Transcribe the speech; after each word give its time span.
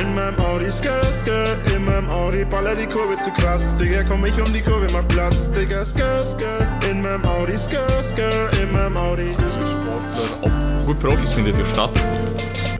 in 0.00 0.14
meinem 0.14 0.38
Audi, 0.40 0.70
skr, 0.70 1.02
skr, 1.22 1.74
in 1.74 1.84
meinem 1.84 2.08
Audi, 2.10 2.44
baller 2.44 2.74
die 2.74 2.86
Kurve 2.86 3.16
zu 3.22 3.30
krass, 3.30 3.62
Digga, 3.78 4.02
komm 4.04 4.24
ich 4.24 4.38
um 4.40 4.52
die 4.52 4.62
Kurve, 4.62 4.86
mach 4.92 5.06
Platz, 5.08 5.50
Digga, 5.50 5.84
skr, 5.84 6.24
skr, 6.24 6.66
in 6.90 7.00
meinem 7.02 7.24
Audi, 7.24 7.58
skr, 7.58 7.86
skr, 8.02 8.50
in 8.60 8.72
meinem 8.72 8.96
Audi. 8.96 9.28
Sportler, 9.28 9.98
ob 10.42 10.86
gut 10.86 11.00
Profis 11.00 11.32
findet 11.32 11.58
ja 11.58 11.64
statt. 11.64 11.90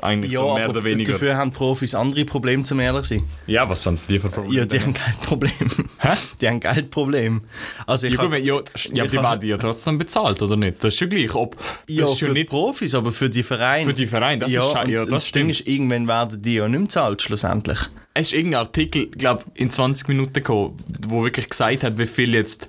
Eigentlich 0.02 0.32
Ja, 0.32 0.40
so 0.40 0.54
mehr 0.54 0.68
oder 0.68 0.82
weniger. 0.84 1.12
dafür 1.12 1.36
haben 1.36 1.52
Profis 1.52 1.94
andere 1.94 2.24
Probleme, 2.24 2.62
zum 2.62 2.80
ehrlich 2.80 3.06
sein. 3.06 3.24
Ja, 3.46 3.68
was 3.68 3.84
waren 3.86 3.98
die 4.08 4.18
für 4.18 4.28
Probleme? 4.28 4.56
Ja, 4.58 4.64
die 4.66 4.80
haben 4.80 4.94
Geldproblem. 4.94 5.52
Hä? 5.98 6.08
Die 6.40 6.48
haben 6.48 6.60
Geldproblem. 6.60 7.42
Also 7.86 8.06
ich 8.06 8.14
Ja, 8.14 8.22
hab- 8.22 8.32
ja, 8.32 8.60
ja, 8.92 9.06
die 9.06 9.12
werden 9.16 9.48
ja 9.48 9.56
trotzdem 9.58 9.98
bezahlt, 9.98 10.40
oder 10.42 10.56
nicht? 10.56 10.82
Das 10.84 10.94
ist 10.94 10.98
schon 10.98 11.10
gleich. 11.10 11.34
Ob, 11.34 11.56
das 11.56 11.66
ja, 11.88 12.04
ist 12.04 12.18
für 12.18 12.26
ja 12.26 12.32
die 12.32 12.38
nicht 12.40 12.50
Profis, 12.50 12.94
aber 12.94 13.12
für 13.12 13.28
die 13.30 13.42
Vereine. 13.42 13.84
für 13.86 13.94
die 13.94 14.06
Vereine, 14.06 14.38
das 14.40 14.52
ja, 14.52 14.62
ist 14.82 14.88
ja, 14.88 15.00
das 15.04 15.08
das 15.10 15.32
Ding 15.32 15.48
ist, 15.50 15.66
irgendwann 15.66 16.06
werden 16.08 16.40
die 16.42 16.54
ja 16.54 16.64
nicht 16.68 16.72
mehr 16.78 16.80
bezahlt, 16.86 17.22
schlussendlich. 17.22 17.78
Es 18.14 18.28
ist 18.28 18.32
irgendein 18.34 18.60
Artikel, 18.60 19.06
glaube 19.06 19.44
in 19.54 19.70
20 19.70 20.08
Minuten 20.08 20.32
gekommen, 20.32 20.82
wo 21.08 21.22
wirklich 21.24 21.48
gesagt 21.48 21.84
hat, 21.84 21.98
wie 21.98 22.06
viel 22.06 22.34
jetzt. 22.34 22.68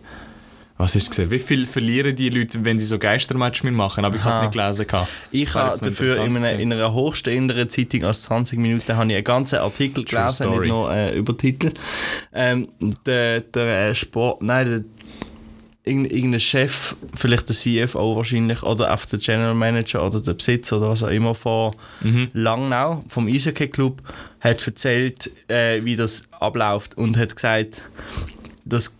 Was 0.81 0.95
ist 0.95 1.09
gesehen? 1.09 1.29
Wie 1.29 1.39
viel 1.39 1.65
verlieren 1.65 2.15
die 2.15 2.29
Leute, 2.29 2.63
wenn 2.63 2.79
sie 2.79 2.85
so 2.85 2.97
Geistermatch 2.97 3.63
mitmachen? 3.63 4.05
Aber 4.05 4.15
ich 4.15 4.23
habe 4.23 4.35
es 4.38 4.41
nicht 4.43 4.53
gelesen. 4.53 4.88
gehabt. 4.88 5.09
Ich 5.29 5.53
habe 5.53 5.77
dafür 5.77 6.23
in 6.23 6.33
gewesen. 6.35 6.59
in 6.61 6.71
einer 6.71 6.93
hochstehenden 6.93 7.69
Zeitung 7.69 8.05
als 8.05 8.23
20 8.23 8.57
Minuten 8.57 8.95
habe 8.95 9.09
ich 9.09 9.15
einen 9.17 9.23
ganzen 9.25 9.59
Artikel 9.59 10.05
True 10.05 10.21
gelesen, 10.21 10.35
story. 10.45 10.59
nicht 10.59 10.69
nur 10.69 10.89
äh, 10.93 11.17
Übertitel. 11.17 11.73
Ähm, 12.33 12.69
der, 13.05 13.41
der 13.41 13.89
äh, 13.89 13.95
Sport, 13.95 14.41
nein, 14.41 14.69
der, 14.69 14.83
irgend- 15.83 16.13
irgendein 16.13 16.39
Chef, 16.39 16.95
vielleicht 17.13 17.49
der 17.49 17.55
CFO 17.57 18.16
wahrscheinlich, 18.16 18.63
oder 18.63 18.93
auch 18.93 19.03
der 19.05 19.19
General 19.19 19.55
Manager 19.55 20.05
oder 20.05 20.21
der 20.21 20.33
Besitzer 20.35 20.77
oder 20.77 20.91
was 20.91 21.03
auch 21.03 21.09
immer 21.09 21.35
von 21.35 21.75
Mhm. 21.99 22.30
Langnau, 22.31 23.03
vom 23.09 23.27
Eishockey 23.27 23.67
Club, 23.67 24.02
hat 24.39 24.66
erzählt, 24.66 25.30
äh, 25.49 25.83
wie 25.83 25.97
das 25.97 26.30
abläuft 26.39 26.97
und 26.97 27.17
hat 27.17 27.35
gesagt, 27.35 27.81
dass 28.64 28.98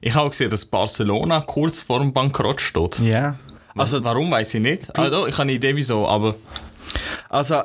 Ich 0.00 0.14
habe 0.14 0.26
auch 0.26 0.30
gesehen, 0.30 0.50
dass 0.50 0.64
Barcelona 0.64 1.40
kurz 1.40 1.80
vor 1.80 2.00
dem 2.00 2.12
Bankrott 2.12 2.60
steht. 2.60 2.98
ja, 3.00 3.38
Also, 3.76 4.02
Warum 4.02 4.30
weiß 4.30 4.54
ich 4.54 4.60
nicht. 4.60 4.98
Also, 4.98 5.26
ich 5.26 5.34
habe 5.34 5.42
eine 5.42 5.52
Idee, 5.52 5.76
wieso, 5.76 6.06
aber 6.08 6.34
Also, 7.28 7.62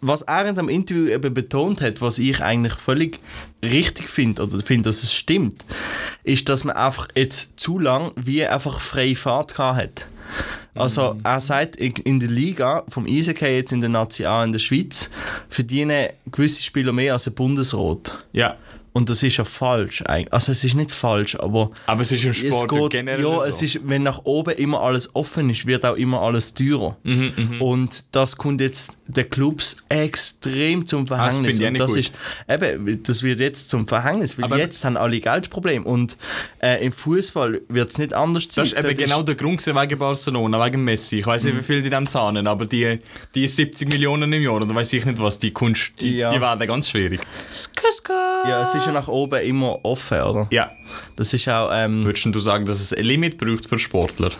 was 0.00 0.22
er 0.22 0.46
in 0.46 0.54
dem 0.54 0.68
Interview 0.68 1.08
eben 1.08 1.34
betont 1.34 1.80
hat, 1.80 2.00
was 2.00 2.18
ich 2.18 2.40
eigentlich 2.40 2.74
völlig 2.74 3.18
richtig 3.62 4.08
finde, 4.08 4.42
oder 4.44 4.58
finde, 4.60 4.88
dass 4.90 5.02
es 5.02 5.12
stimmt, 5.12 5.64
ist, 6.22 6.48
dass 6.48 6.62
man 6.62 6.76
einfach 6.76 7.08
jetzt 7.16 7.58
zu 7.58 7.78
lang 7.80 8.12
wie 8.14 8.46
einfach 8.46 8.78
freie 8.80 9.16
Fahrt 9.16 9.56
gehabt 9.56 9.78
hat. 9.78 10.06
Also, 10.74 11.18
er 11.24 11.40
sagt, 11.40 11.74
in 11.76 12.20
der 12.20 12.28
Liga 12.28 12.84
vom 12.88 13.06
Eishockey 13.06 13.56
jetzt 13.56 13.72
in 13.72 13.80
der 13.80 13.90
Nazi 13.90 14.24
A 14.26 14.44
in 14.44 14.52
der 14.52 14.60
Schweiz 14.60 15.10
verdienen 15.48 16.10
gewisse 16.30 16.62
Spieler 16.62 16.92
mehr 16.92 17.14
als 17.14 17.26
ein 17.26 17.34
Bundesrat. 17.34 18.24
ja. 18.32 18.56
Und 18.98 19.08
das 19.08 19.22
ist 19.22 19.36
ja 19.36 19.44
falsch. 19.44 20.02
eigentlich. 20.02 20.32
Also 20.32 20.50
es 20.50 20.64
ist 20.64 20.74
nicht 20.74 20.90
falsch, 20.90 21.36
aber 21.36 21.70
Aber 21.86 22.02
es 22.02 22.10
ist 22.10 22.24
im 22.24 22.34
Sport 22.34 22.68
geht, 22.68 22.90
generell 22.90 23.20
ja, 23.24 23.38
so. 23.38 23.44
es 23.44 23.62
ist, 23.62 23.78
wenn 23.88 24.02
nach 24.02 24.22
oben 24.24 24.54
immer 24.56 24.80
alles 24.80 25.14
offen 25.14 25.48
ist, 25.50 25.66
wird 25.66 25.86
auch 25.86 25.94
immer 25.94 26.20
alles 26.20 26.52
teurer. 26.52 26.96
Mhm, 27.04 27.60
Und 27.60 28.04
das 28.10 28.36
kommt 28.36 28.60
jetzt 28.60 28.97
den 29.10 29.28
Clubs 29.30 29.78
extrem 29.88 30.86
zum 30.86 31.06
Verhängnis. 31.06 31.34
finde 31.34 31.50
ich 31.50 31.62
auch 31.62 31.66
und 31.66 31.72
nicht 31.72 31.82
das 31.82 31.90
gut. 31.92 31.98
ist 32.00 32.12
eben, 32.62 33.02
das 33.02 33.22
wird 33.22 33.40
jetzt 33.40 33.70
zum 33.70 33.88
Verhängnis, 33.88 34.36
weil 34.38 34.44
Aber- 34.44 34.58
jetzt 34.58 34.84
haben 34.84 34.96
alle 34.98 35.18
Geldprobleme 35.18 35.84
und 35.84 36.16
äh, 36.62 36.84
im 36.84 36.92
Fußball 36.92 37.62
wird 37.68 37.90
es 37.90 37.96
nicht 37.98 38.12
anders 38.12 38.44
sein. 38.44 38.64
Das 38.64 38.72
ist 38.72 38.78
eben 38.78 38.86
Dort 38.88 38.98
genau 38.98 39.22
der 39.22 39.34
Grund 39.34 39.66
wegen 39.66 39.98
Barcelona, 39.98 40.62
wegen 40.64 40.84
Messi. 40.84 41.18
Ich 41.20 41.26
weiß 41.26 41.44
Mhm. 41.44 41.50
nicht, 41.50 41.58
wie 41.60 41.64
viel 41.64 41.82
die 41.82 41.90
dem 41.90 42.06
zahlen, 42.06 42.46
aber 42.46 42.66
die, 42.66 43.00
die 43.34 43.48
70 43.48 43.88
Millionen 43.88 44.30
im 44.32 44.42
Jahr, 44.42 44.54
oder 44.56 44.72
weiß 44.74 44.92
ich 44.92 45.04
nicht 45.06 45.18
was, 45.20 45.38
die 45.38 45.52
Kunst, 45.52 45.92
die, 46.00 46.16
Ja. 46.18 46.30
die 46.32 46.40
werden 46.40 46.66
ganz 46.68 46.90
schwierig. 46.90 47.20
ja, 48.46 48.62
es 48.62 48.74
ist 48.74 48.86
ja 48.86 48.92
nach 48.92 49.08
oben 49.08 49.40
immer 49.42 49.84
offen, 49.84 50.20
oder? 50.20 50.46
Ja. 50.50 50.70
Das 51.16 51.32
ist 51.32 51.48
auch 51.48 51.70
ähm, 51.72 52.04
Würdest 52.04 52.26
du 52.26 52.38
sagen, 52.38 52.64
dass 52.66 52.80
es 52.80 52.92
ein 52.92 53.04
Limit 53.04 53.38
braucht 53.38 53.66
für 53.66 53.78
Sportler? 53.78 54.30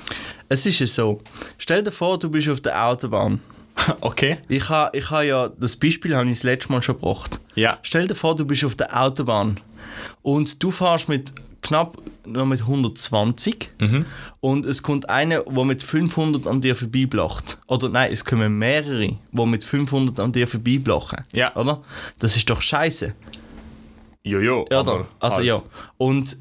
es 0.48 0.64
ist 0.66 0.78
ja 0.78 0.86
so. 0.86 1.20
Stell 1.58 1.82
dir 1.82 1.92
vor, 1.92 2.18
du 2.18 2.30
bist 2.30 2.48
auf 2.48 2.60
der 2.60 2.86
Autobahn. 2.86 3.40
okay. 4.00 4.38
Ich 4.48 4.68
habe 4.68 4.96
ich 4.96 5.10
ha 5.10 5.22
ja, 5.22 5.48
das 5.48 5.76
Beispiel 5.76 6.14
habe 6.16 6.26
ich 6.26 6.34
das 6.38 6.42
letzte 6.42 6.72
Mal 6.72 6.82
schon 6.82 6.96
gebracht. 6.96 7.40
Ja. 7.54 7.78
Stell 7.82 8.06
dir 8.08 8.14
vor, 8.14 8.36
du 8.36 8.44
bist 8.44 8.64
auf 8.64 8.76
der 8.76 9.00
Autobahn 9.00 9.60
und 10.22 10.62
du 10.62 10.70
fährst 10.70 11.08
mit 11.08 11.32
knapp 11.62 11.96
nur 12.24 12.46
mit 12.46 12.60
120 12.60 13.70
Mhm. 13.80 14.06
und 14.40 14.64
es 14.66 14.82
kommt 14.82 15.08
einer, 15.08 15.42
der 15.42 15.64
mit 15.64 15.82
500 15.82 16.46
an 16.46 16.60
dir 16.60 16.76
vorbeiblacht. 16.76 17.58
Oder 17.66 17.88
nein, 17.88 18.12
es 18.12 18.24
kommen 18.24 18.58
mehrere, 18.58 19.08
die 19.32 19.46
mit 19.46 19.64
500 19.64 20.20
an 20.20 20.32
dir 20.32 20.46
vorbeiblachen. 20.46 21.18
Ja. 21.32 21.54
Oder? 21.56 21.82
Das 22.18 22.36
ist 22.36 22.48
doch 22.48 22.60
scheiße. 22.60 23.14
Jojo. 24.22 24.66
Ja? 24.70 24.78
Also 25.20 25.36
halt. 25.36 25.44
ja. 25.46 25.62
Und 25.96 26.36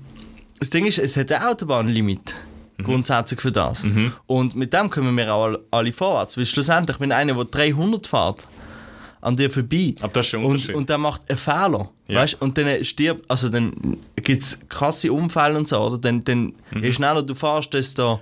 das 0.59 0.69
Ding 0.69 0.85
ist, 0.85 0.97
es 0.99 1.15
hat 1.17 1.31
ein 1.31 1.41
Autobahnlimit. 1.41 2.35
Mhm. 2.77 2.83
Grundsätzlich 2.83 3.41
für 3.41 3.51
das. 3.51 3.85
Und 4.27 4.55
mit 4.55 4.71
dem 4.73 4.89
kommen 4.89 5.15
wir 5.17 5.33
auch 5.33 5.57
alle, 5.71 5.93
vorwärts. 5.93 6.37
Weil 6.37 6.45
schlussendlich, 6.45 6.99
wenn 6.99 7.11
einer, 7.11 7.33
der 7.33 7.45
300 7.45 8.05
fährt, 8.07 8.47
an 9.19 9.35
dir 9.35 9.49
vorbei 9.49 9.95
Aber 9.99 10.13
das 10.13 10.27
ist 10.27 10.31
schon 10.31 10.45
und, 10.45 10.69
und 10.75 10.89
der 10.89 10.99
macht 10.99 11.27
einen 11.27 11.39
Fehler, 11.39 11.89
Ja. 12.07 12.21
weißt? 12.21 12.39
und 12.39 12.55
dann 12.57 12.83
stirbt, 12.85 13.25
also 13.29 13.49
dann 13.49 13.97
gibt 14.15 14.43
es 14.43 14.69
krasse 14.69 15.11
Unfälle 15.11 15.57
und 15.57 15.67
so, 15.67 15.79
oder? 15.79 15.97
Dann, 15.97 16.23
dann 16.23 16.53
Mhm. 16.71 16.83
je 16.83 16.91
schneller 16.93 17.23
du 17.23 17.33
fährst, 17.33 17.73
desto 17.73 18.19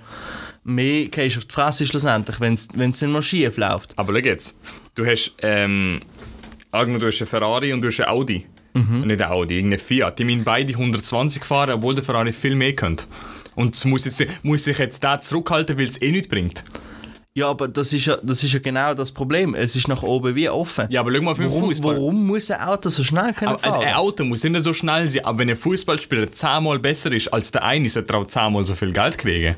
mehr 0.64 1.06
gehst 1.08 1.36
du 1.36 1.40
auf 1.40 1.44
die 1.44 1.52
Fresse 1.54 1.86
schlussendlich, 1.86 2.40
wenn 2.40 2.54
es 2.54 2.98
dann 2.98 3.12
mal 3.12 3.22
schief 3.22 3.58
läuft. 3.58 3.96
Aber 3.98 4.14
schau 4.14 4.24
jetzt. 4.24 4.58
Du 4.94 5.04
hast, 5.04 5.32
ähm, 5.42 6.00
angenommen, 6.72 7.00
du 7.00 7.06
hast 7.08 7.20
einen 7.20 7.28
Ferrari 7.28 7.72
und 7.74 7.82
du 7.82 7.88
hast 7.88 8.00
einen 8.00 8.08
Audi. 8.08 8.46
Mhm. 8.72 9.02
Nicht 9.06 9.20
einen 9.22 9.30
Audi, 9.32 9.56
irgendeinen 9.56 9.78
Fiat. 9.80 10.18
Die 10.18 10.24
müssen 10.24 10.44
beide 10.44 10.72
120 10.72 11.44
fahren, 11.44 11.70
obwohl 11.70 11.94
der 11.94 12.04
Ferrari 12.04 12.32
viel 12.32 12.54
mehr 12.56 12.74
könnte. 12.74 13.04
Und 13.56 13.74
es 13.74 13.84
muss, 13.84 14.04
jetzt, 14.04 14.24
muss 14.44 14.62
sich 14.64 14.78
jetzt 14.78 15.02
der 15.02 15.20
zurückhalten, 15.20 15.76
weil 15.76 15.88
es 15.88 16.00
eh 16.00 16.12
nichts 16.12 16.28
bringt. 16.28 16.62
Ja, 17.34 17.48
aber 17.48 17.68
das 17.68 17.92
ist 17.92 18.06
ja, 18.06 18.16
das 18.22 18.42
ist 18.42 18.52
ja 18.54 18.60
genau 18.60 18.94
das 18.94 19.12
Problem. 19.12 19.54
Es 19.54 19.76
ist 19.76 19.88
nach 19.88 20.02
oben 20.02 20.34
wie 20.36 20.48
offen. 20.48 20.86
Ja, 20.88 21.00
aber 21.00 21.12
schau 21.14 21.20
mal 21.22 21.34
beim 21.34 21.50
warum, 21.50 21.64
Fußball. 21.64 21.96
warum 21.96 22.26
muss 22.26 22.50
ein 22.50 22.60
Auto 22.60 22.88
so 22.88 23.04
schnell 23.04 23.34
können 23.34 23.50
Aber 23.50 23.58
fahren? 23.58 23.84
ein 23.84 23.94
Auto 23.94 24.24
muss 24.24 24.42
nicht 24.42 24.62
so 24.62 24.72
schnell 24.72 25.10
sein, 25.10 25.24
aber 25.26 25.38
wenn 25.40 25.50
ein 25.50 25.56
Fußballspieler 25.56 26.32
zehnmal 26.32 26.78
besser 26.78 27.12
ist 27.12 27.28
als 27.28 27.50
der 27.50 27.64
eine, 27.64 27.90
sollte 27.90 28.14
er 28.14 28.20
auch 28.20 28.26
zehnmal 28.26 28.64
so 28.64 28.74
viel 28.74 28.90
Geld 28.92 29.18
kriegen. 29.18 29.56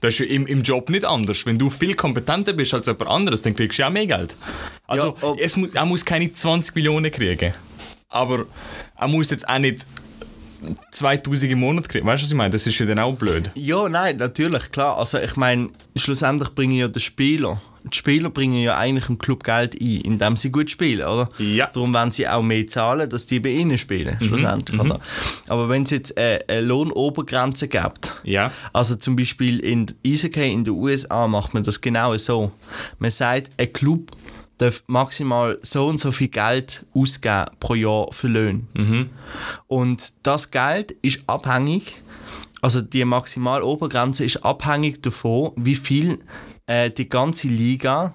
Das 0.00 0.14
ist 0.14 0.20
ja 0.20 0.26
im, 0.26 0.46
im 0.46 0.62
Job 0.62 0.88
nicht 0.88 1.04
anders. 1.04 1.44
Wenn 1.46 1.58
du 1.58 1.68
viel 1.68 1.94
kompetenter 1.94 2.52
bist 2.52 2.72
als 2.74 2.86
jemand 2.86 3.10
anderes, 3.10 3.42
dann 3.42 3.56
kriegst 3.56 3.78
du 3.78 3.82
ja 3.82 3.88
auch 3.88 3.92
mehr 3.92 4.06
Geld. 4.06 4.36
Also, 4.86 5.16
Ja, 5.20 5.34
es 5.40 5.56
muss, 5.56 5.74
er 5.74 5.84
muss 5.86 6.04
keine 6.04 6.32
20 6.32 6.76
Millionen 6.76 7.10
kriegen. 7.10 7.54
Aber 8.08 8.46
er 8.96 9.08
muss 9.08 9.30
jetzt 9.30 9.48
auch 9.48 9.58
nicht 9.58 9.84
2000 10.90 11.52
im 11.52 11.60
Monat 11.60 11.88
kriegen. 11.88 12.06
Weißt 12.06 12.22
du, 12.22 12.24
was 12.26 12.30
ich 12.32 12.36
meine? 12.36 12.50
Das 12.50 12.66
ist 12.66 12.78
ja 12.78 12.86
dann 12.86 12.98
auch 12.98 13.14
blöd. 13.14 13.50
Ja, 13.54 13.88
nein, 13.88 14.16
natürlich, 14.16 14.70
klar. 14.72 14.98
Also 14.98 15.18
ich 15.18 15.36
meine, 15.36 15.70
schlussendlich 15.96 16.50
bringen 16.50 16.74
ja 16.76 16.88
die 16.88 17.00
Spieler, 17.00 17.60
die 17.84 17.96
Spieler 17.96 18.30
bringen 18.30 18.60
ja 18.62 18.76
eigentlich 18.76 19.08
im 19.08 19.16
Club 19.18 19.44
Geld 19.44 19.80
ein, 19.80 20.00
indem 20.00 20.36
sie 20.36 20.50
gut 20.50 20.68
spielen, 20.70 21.06
oder? 21.06 21.30
Ja. 21.38 21.68
Darum 21.72 21.94
wollen 21.94 22.10
sie 22.10 22.26
auch 22.28 22.42
mehr 22.42 22.66
zahlen, 22.66 23.08
dass 23.08 23.26
die 23.26 23.38
bei 23.38 23.50
ihnen 23.50 23.78
spielen, 23.78 24.18
schlussendlich, 24.20 24.80
oder? 24.80 24.98
Aber 25.46 25.68
wenn 25.68 25.84
es 25.84 25.90
jetzt 25.90 26.16
äh, 26.18 26.40
eine 26.48 26.62
Lohnobergrenze 26.62 27.68
gibt, 27.68 28.20
Ja. 28.24 28.50
also 28.72 28.96
zum 28.96 29.14
Beispiel 29.14 29.60
in 29.60 29.86
Eishockey 30.04 30.52
in 30.52 30.64
den 30.64 30.74
USA 30.74 31.28
macht 31.28 31.54
man 31.54 31.62
das 31.62 31.80
genau 31.80 32.16
so. 32.16 32.50
Man 32.98 33.12
sagt, 33.12 33.50
ein 33.56 33.72
Club 33.72 34.10
darf 34.58 34.84
maximal 34.86 35.58
so 35.62 35.86
und 35.86 36.00
so 36.00 36.12
viel 36.12 36.28
Geld 36.28 36.86
ausgeben 36.94 37.46
pro 37.60 37.74
Jahr 37.74 38.12
für 38.12 38.28
Löhne. 38.28 38.62
Und 39.66 40.12
das 40.22 40.50
Geld 40.50 40.92
ist 41.02 41.20
abhängig, 41.26 42.02
also 42.62 42.80
die 42.80 43.04
Maximalobergrenze 43.04 44.24
ist 44.24 44.38
abhängig 44.44 45.02
davon, 45.02 45.52
wie 45.56 45.74
viel 45.74 46.18
äh, 46.66 46.90
die 46.90 47.08
ganze 47.08 47.48
Liga 47.48 48.14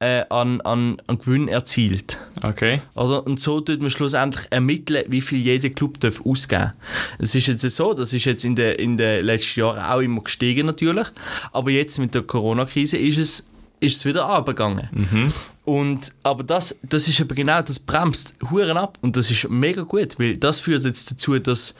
äh, 0.00 0.24
an, 0.30 0.60
an, 0.60 1.02
an 1.06 1.18
Gewinn 1.18 1.48
erzielt. 1.48 2.18
Okay. 2.42 2.82
Oder? 2.94 3.26
Und 3.26 3.40
so 3.40 3.60
tut 3.60 3.80
man 3.80 3.90
schlussendlich 3.90 4.46
ermitteln, 4.50 5.04
wie 5.08 5.20
viel 5.20 5.38
jeder 5.38 5.70
Club 5.70 5.98
darf 6.00 6.24
ausgeben 6.24 6.72
Es 7.18 7.34
ist 7.34 7.48
jetzt 7.48 7.62
so, 7.62 7.94
das 7.94 8.12
ist 8.12 8.24
jetzt 8.24 8.44
in 8.44 8.54
den 8.54 8.76
in 8.76 8.96
den 8.96 9.24
letzten 9.24 9.60
Jahren 9.60 9.82
auch 9.82 10.00
immer 10.00 10.22
gestiegen 10.22 10.66
natürlich, 10.66 11.08
aber 11.52 11.70
jetzt 11.70 11.98
mit 11.98 12.14
der 12.14 12.22
Corona-Krise 12.22 12.96
ist 12.96 13.18
es, 13.18 13.50
ist 13.80 13.96
es 13.98 14.04
wieder 14.04 14.26
abgegangen. 14.26 15.32
Und, 15.64 16.12
aber 16.22 16.44
das, 16.44 16.78
das 16.82 17.08
ist 17.08 17.20
eben 17.20 17.34
genau, 17.34 17.60
das 17.60 17.78
bremst 17.78 18.34
Huren 18.50 18.78
ab 18.78 18.98
und 19.02 19.16
das 19.16 19.30
ist 19.30 19.50
mega 19.50 19.82
gut, 19.82 20.18
weil 20.18 20.38
das 20.38 20.60
führt 20.60 20.84
jetzt 20.84 21.10
dazu, 21.10 21.38
dass, 21.38 21.74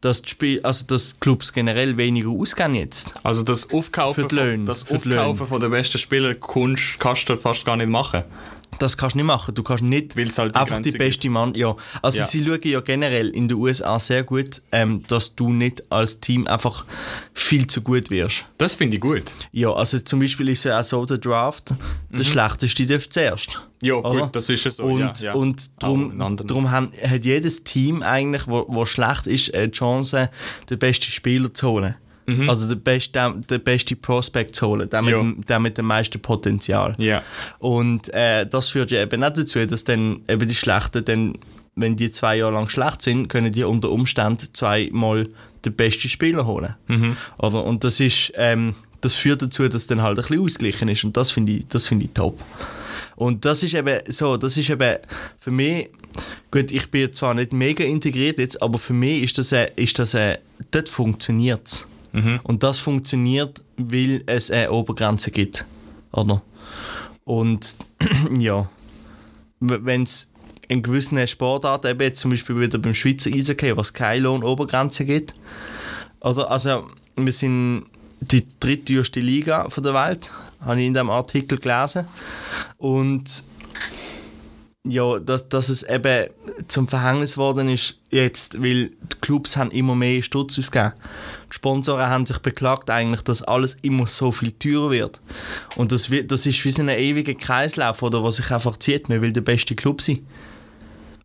dass, 0.00 0.22
die 0.22 0.30
Spiel, 0.30 0.60
also 0.64 0.84
dass 0.86 1.10
die 1.10 1.20
Clubs 1.20 1.52
generell 1.52 1.96
weniger 1.96 2.30
ausgeben 2.30 2.74
jetzt. 2.74 3.14
Also 3.22 3.44
das 3.44 3.70
Aufkaufen, 3.70 4.28
Löhne, 4.30 4.56
von, 4.56 4.66
das 4.66 4.90
Aufkaufen 4.90 5.46
von 5.46 5.60
der 5.60 5.68
besten 5.68 5.98
Spieler 5.98 6.34
kannst, 6.34 6.98
kannst 6.98 7.28
du 7.28 7.36
fast 7.36 7.64
gar 7.64 7.76
nicht 7.76 7.88
machen. 7.88 8.24
Das 8.78 8.96
kannst 8.96 9.14
du 9.14 9.18
nicht 9.18 9.26
machen. 9.26 9.54
Du 9.54 9.62
kannst 9.62 9.82
nicht 9.82 10.16
halt 10.16 10.54
die 10.54 10.58
einfach 10.58 10.66
Grenze 10.76 10.92
die 10.92 10.98
beste 10.98 11.28
Mann. 11.28 11.54
Ja, 11.54 11.76
also 12.02 12.18
Ja. 12.18 12.24
sie 12.24 12.44
schauen 12.44 12.60
ja 12.62 12.80
generell 12.80 13.28
in 13.28 13.48
den 13.48 13.58
USA 13.58 13.98
sehr 13.98 14.22
gut, 14.22 14.62
ähm, 14.72 15.02
dass 15.08 15.34
du 15.34 15.52
nicht 15.52 15.90
als 15.90 16.20
Team 16.20 16.46
einfach 16.46 16.84
viel 17.34 17.66
zu 17.66 17.82
gut 17.82 18.10
wirst. 18.10 18.44
Das 18.58 18.74
finde 18.74 18.96
ich 18.96 19.00
gut. 19.02 19.24
Ja, 19.52 19.72
also 19.72 19.98
zum 19.98 20.20
Beispiel 20.20 20.48
ist 20.48 20.60
es 20.60 20.64
ja 20.64 20.80
auch 20.80 20.84
so 20.84 21.04
der 21.04 21.18
Draft, 21.18 21.74
der 22.10 22.24
schlechteste 22.24 22.86
darf 22.86 23.08
zuerst. 23.08 23.60
Ja, 23.82 23.94
Oder? 23.94 24.22
gut, 24.22 24.36
das 24.36 24.48
ist 24.50 24.64
ja 24.64 24.70
so. 24.70 24.82
Und, 24.84 25.00
ja, 25.00 25.14
ja. 25.20 25.32
und 25.34 25.70
darum, 25.78 26.36
darum 26.36 26.70
haben, 26.70 26.92
hat 27.02 27.24
jedes 27.24 27.64
Team 27.64 28.02
eigentlich, 28.02 28.46
wo, 28.46 28.66
wo 28.68 28.84
schlecht 28.84 29.26
ist, 29.26 29.54
die 29.54 29.70
Chance, 29.70 30.30
den 30.68 30.78
besten 30.78 31.04
Spieler 31.10 31.52
zu 31.52 31.68
holen. 31.68 31.94
Also 32.48 32.68
den, 32.68 32.80
best, 32.80 33.14
den, 33.14 33.44
den 33.48 33.62
besten 33.62 34.00
Prospect 34.00 34.54
zu 34.54 34.68
holen, 34.68 34.88
den 34.88 35.04
mit, 35.04 35.14
Mhm. 35.14 35.40
Den 35.48 35.62
mit 35.62 35.78
dem 35.78 35.86
meisten 35.86 36.20
Potenzial. 36.20 36.94
Ja. 36.98 37.22
Und 37.58 38.12
äh, 38.14 38.46
das 38.46 38.68
führt 38.68 38.90
ja 38.90 39.02
eben 39.02 39.24
auch 39.24 39.32
dazu, 39.32 39.64
dass 39.66 39.84
dann 39.84 40.20
eben 40.28 40.46
die 40.46 40.54
Schlechten, 40.54 41.04
dann, 41.04 41.38
wenn 41.74 41.96
die 41.96 42.10
zwei 42.10 42.36
Jahre 42.36 42.52
lang 42.52 42.68
schlecht 42.68 43.02
sind, 43.02 43.28
können 43.28 43.52
die 43.52 43.64
unter 43.64 43.90
Umständen 43.90 44.48
zweimal 44.52 45.28
den 45.64 45.74
besten 45.74 46.08
Spieler 46.08 46.46
holen. 46.46 46.74
Oder? 47.38 47.64
Und 47.64 47.84
das 47.84 48.00
ist, 48.00 48.32
ähm, 48.36 48.74
das 49.00 49.12
führt 49.12 49.42
dazu, 49.42 49.66
dass 49.68 49.86
dann 49.86 50.02
halt 50.02 50.18
ein 50.18 50.22
bisschen 50.22 50.44
ausgeglichen 50.44 50.88
ist. 50.88 51.04
Und 51.04 51.16
das 51.16 51.30
finde 51.30 51.52
ich, 51.52 51.68
das 51.68 51.86
finde 51.86 52.04
ich 52.04 52.12
top. 52.12 52.38
Und 53.16 53.44
das 53.44 53.62
ist 53.62 53.74
eben 53.74 54.00
so, 54.08 54.36
das 54.36 54.56
ist 54.56 54.70
eben 54.70 54.96
für 55.38 55.50
mich, 55.50 55.90
gut, 56.50 56.70
ich 56.70 56.90
bin 56.90 57.12
zwar 57.12 57.34
nicht 57.34 57.52
mega 57.52 57.84
integriert 57.84 58.38
jetzt, 58.38 58.62
aber 58.62 58.78
für 58.78 58.94
mich 58.94 59.24
ist 59.24 59.38
das, 59.38 59.52
äh, 59.52 59.68
ist 59.76 59.98
das 59.98 60.14
äh, 60.14 60.38
dort 60.70 60.88
funktioniert 60.88 61.66
es. 61.66 61.89
Und 62.42 62.62
das 62.62 62.78
funktioniert, 62.78 63.62
weil 63.76 64.22
es 64.26 64.50
eine 64.50 64.72
Obergrenze 64.72 65.30
gibt. 65.30 65.64
Oder? 66.12 66.42
Und 67.24 67.76
ja, 68.38 68.68
wenn 69.60 70.02
es 70.02 70.32
in 70.68 70.82
gewissen 70.82 71.26
Sportarten, 71.26 71.88
eben 71.88 72.00
jetzt 72.00 72.20
zum 72.20 72.30
Beispiel 72.30 72.58
wieder 72.60 72.78
beim 72.78 72.94
Schweizer 72.94 73.30
Eishockey, 73.30 73.76
was 73.76 73.92
keine 73.92 74.22
Lohnobergrenze 74.22 75.04
gibt, 75.04 75.34
oder, 76.20 76.50
also 76.50 76.88
wir 77.16 77.32
sind 77.32 77.86
die 78.20 78.46
drittteuerste 78.60 79.20
Liga 79.20 79.68
von 79.68 79.82
der 79.82 79.94
Welt, 79.94 80.30
habe 80.64 80.80
ich 80.80 80.86
in 80.86 80.94
dem 80.94 81.10
Artikel 81.10 81.58
gelesen. 81.58 82.06
Und 82.76 83.42
ja, 84.84 85.18
dass, 85.18 85.48
dass 85.48 85.68
es 85.68 85.82
eben 85.82 86.30
zum 86.68 86.88
Verhängnis 86.88 87.34
geworden 87.34 87.68
ist 87.68 88.00
jetzt, 88.10 88.62
weil 88.62 88.90
die 88.90 89.16
Clubs 89.20 89.56
haben 89.56 89.70
immer 89.70 89.94
mehr 89.94 90.22
Stutz 90.22 90.58
ausgegeben. 90.58 90.94
Die 91.50 91.54
Sponsoren 91.56 92.06
haben 92.06 92.26
sich 92.26 92.38
beklagt 92.38 92.90
eigentlich, 92.90 93.22
dass 93.22 93.42
alles 93.42 93.76
immer 93.82 94.06
so 94.06 94.30
viel 94.30 94.52
teurer 94.52 94.90
wird. 94.90 95.20
Und 95.76 95.90
das, 95.90 96.10
wird, 96.10 96.30
das 96.30 96.46
ist 96.46 96.64
wie 96.64 96.70
so 96.70 96.82
ein 96.82 96.88
ewiger 96.88 97.34
Kreislauf, 97.34 98.02
oder, 98.02 98.22
was 98.22 98.36
sich 98.36 98.50
einfach 98.50 98.76
zieht. 98.78 99.08
Man 99.08 99.20
will 99.20 99.32
der 99.32 99.40
beste 99.40 99.74
Club 99.74 100.00
sein. 100.00 100.26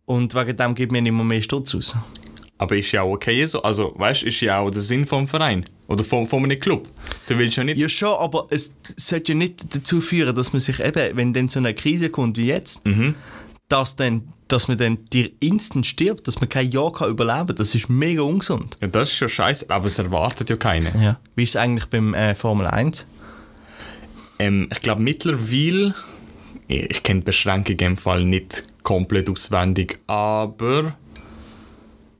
Und 0.04 0.34
wegen 0.34 0.56
dem 0.56 0.74
gibt 0.74 0.92
man 0.92 1.06
immer 1.06 1.24
mehr 1.24 1.42
Stutz 1.42 1.74
aus. 1.74 1.96
Aber 2.58 2.76
ist 2.76 2.90
ja 2.92 3.02
auch 3.02 3.12
okay 3.12 3.44
so. 3.44 3.62
Also, 3.62 3.92
weißt 3.96 4.22
du, 4.22 4.26
ist 4.26 4.40
ja 4.40 4.58
auch 4.58 4.70
der 4.70 4.80
Sinn 4.80 5.06
vom 5.06 5.28
Verein. 5.28 5.66
Oder 5.88 6.02
von, 6.02 6.26
von 6.26 6.42
einem 6.42 6.58
Club. 6.58 6.88
Du 7.28 7.38
willst 7.38 7.56
ja 7.56 7.64
nicht. 7.64 7.76
Ja 7.76 7.88
schon, 7.88 8.14
aber 8.14 8.46
es 8.50 8.78
sollte 8.96 9.32
ja 9.32 9.38
nicht 9.38 9.74
dazu 9.74 10.00
führen, 10.00 10.34
dass 10.34 10.52
man 10.52 10.60
sich 10.60 10.80
eben, 10.80 11.16
wenn 11.16 11.32
dann 11.32 11.48
so 11.48 11.58
eine 11.60 11.74
Krise 11.74 12.10
kommt 12.10 12.38
wie 12.38 12.46
jetzt, 12.46 12.82
dass, 13.68 13.94
dann, 13.94 14.32
dass 14.48 14.68
man 14.68 14.78
dann 14.78 15.04
dir 15.12 15.30
instant 15.40 15.86
stirbt, 15.86 16.28
dass 16.28 16.40
man 16.40 16.48
kein 16.48 16.70
Jahr 16.70 16.92
kann 16.92 17.10
überleben 17.10 17.48
kann. 17.48 17.56
Das 17.56 17.74
ist 17.74 17.88
mega 17.88 18.22
ungesund. 18.22 18.76
Ja, 18.80 18.88
das 18.88 19.10
ist 19.10 19.16
schon 19.16 19.28
scheiße, 19.28 19.70
aber 19.70 19.86
es 19.86 19.98
erwartet 19.98 20.50
ja 20.50 20.56
keiner. 20.56 20.94
Ja. 21.00 21.20
Wie 21.34 21.42
ist 21.42 21.50
es 21.50 21.56
eigentlich 21.56 21.86
beim 21.86 22.14
äh, 22.14 22.34
Formel 22.34 22.66
1? 22.66 23.06
Ähm, 24.38 24.68
ich 24.72 24.80
glaube 24.80 25.02
mittlerweile, 25.02 25.94
ich, 26.68 26.90
ich 26.90 27.02
kenne 27.02 27.20
die 27.20 27.24
Beschränkung 27.24 27.76
im 27.76 27.96
Fall 27.96 28.24
nicht 28.24 28.64
komplett 28.82 29.28
auswendig, 29.28 29.98
aber 30.06 30.96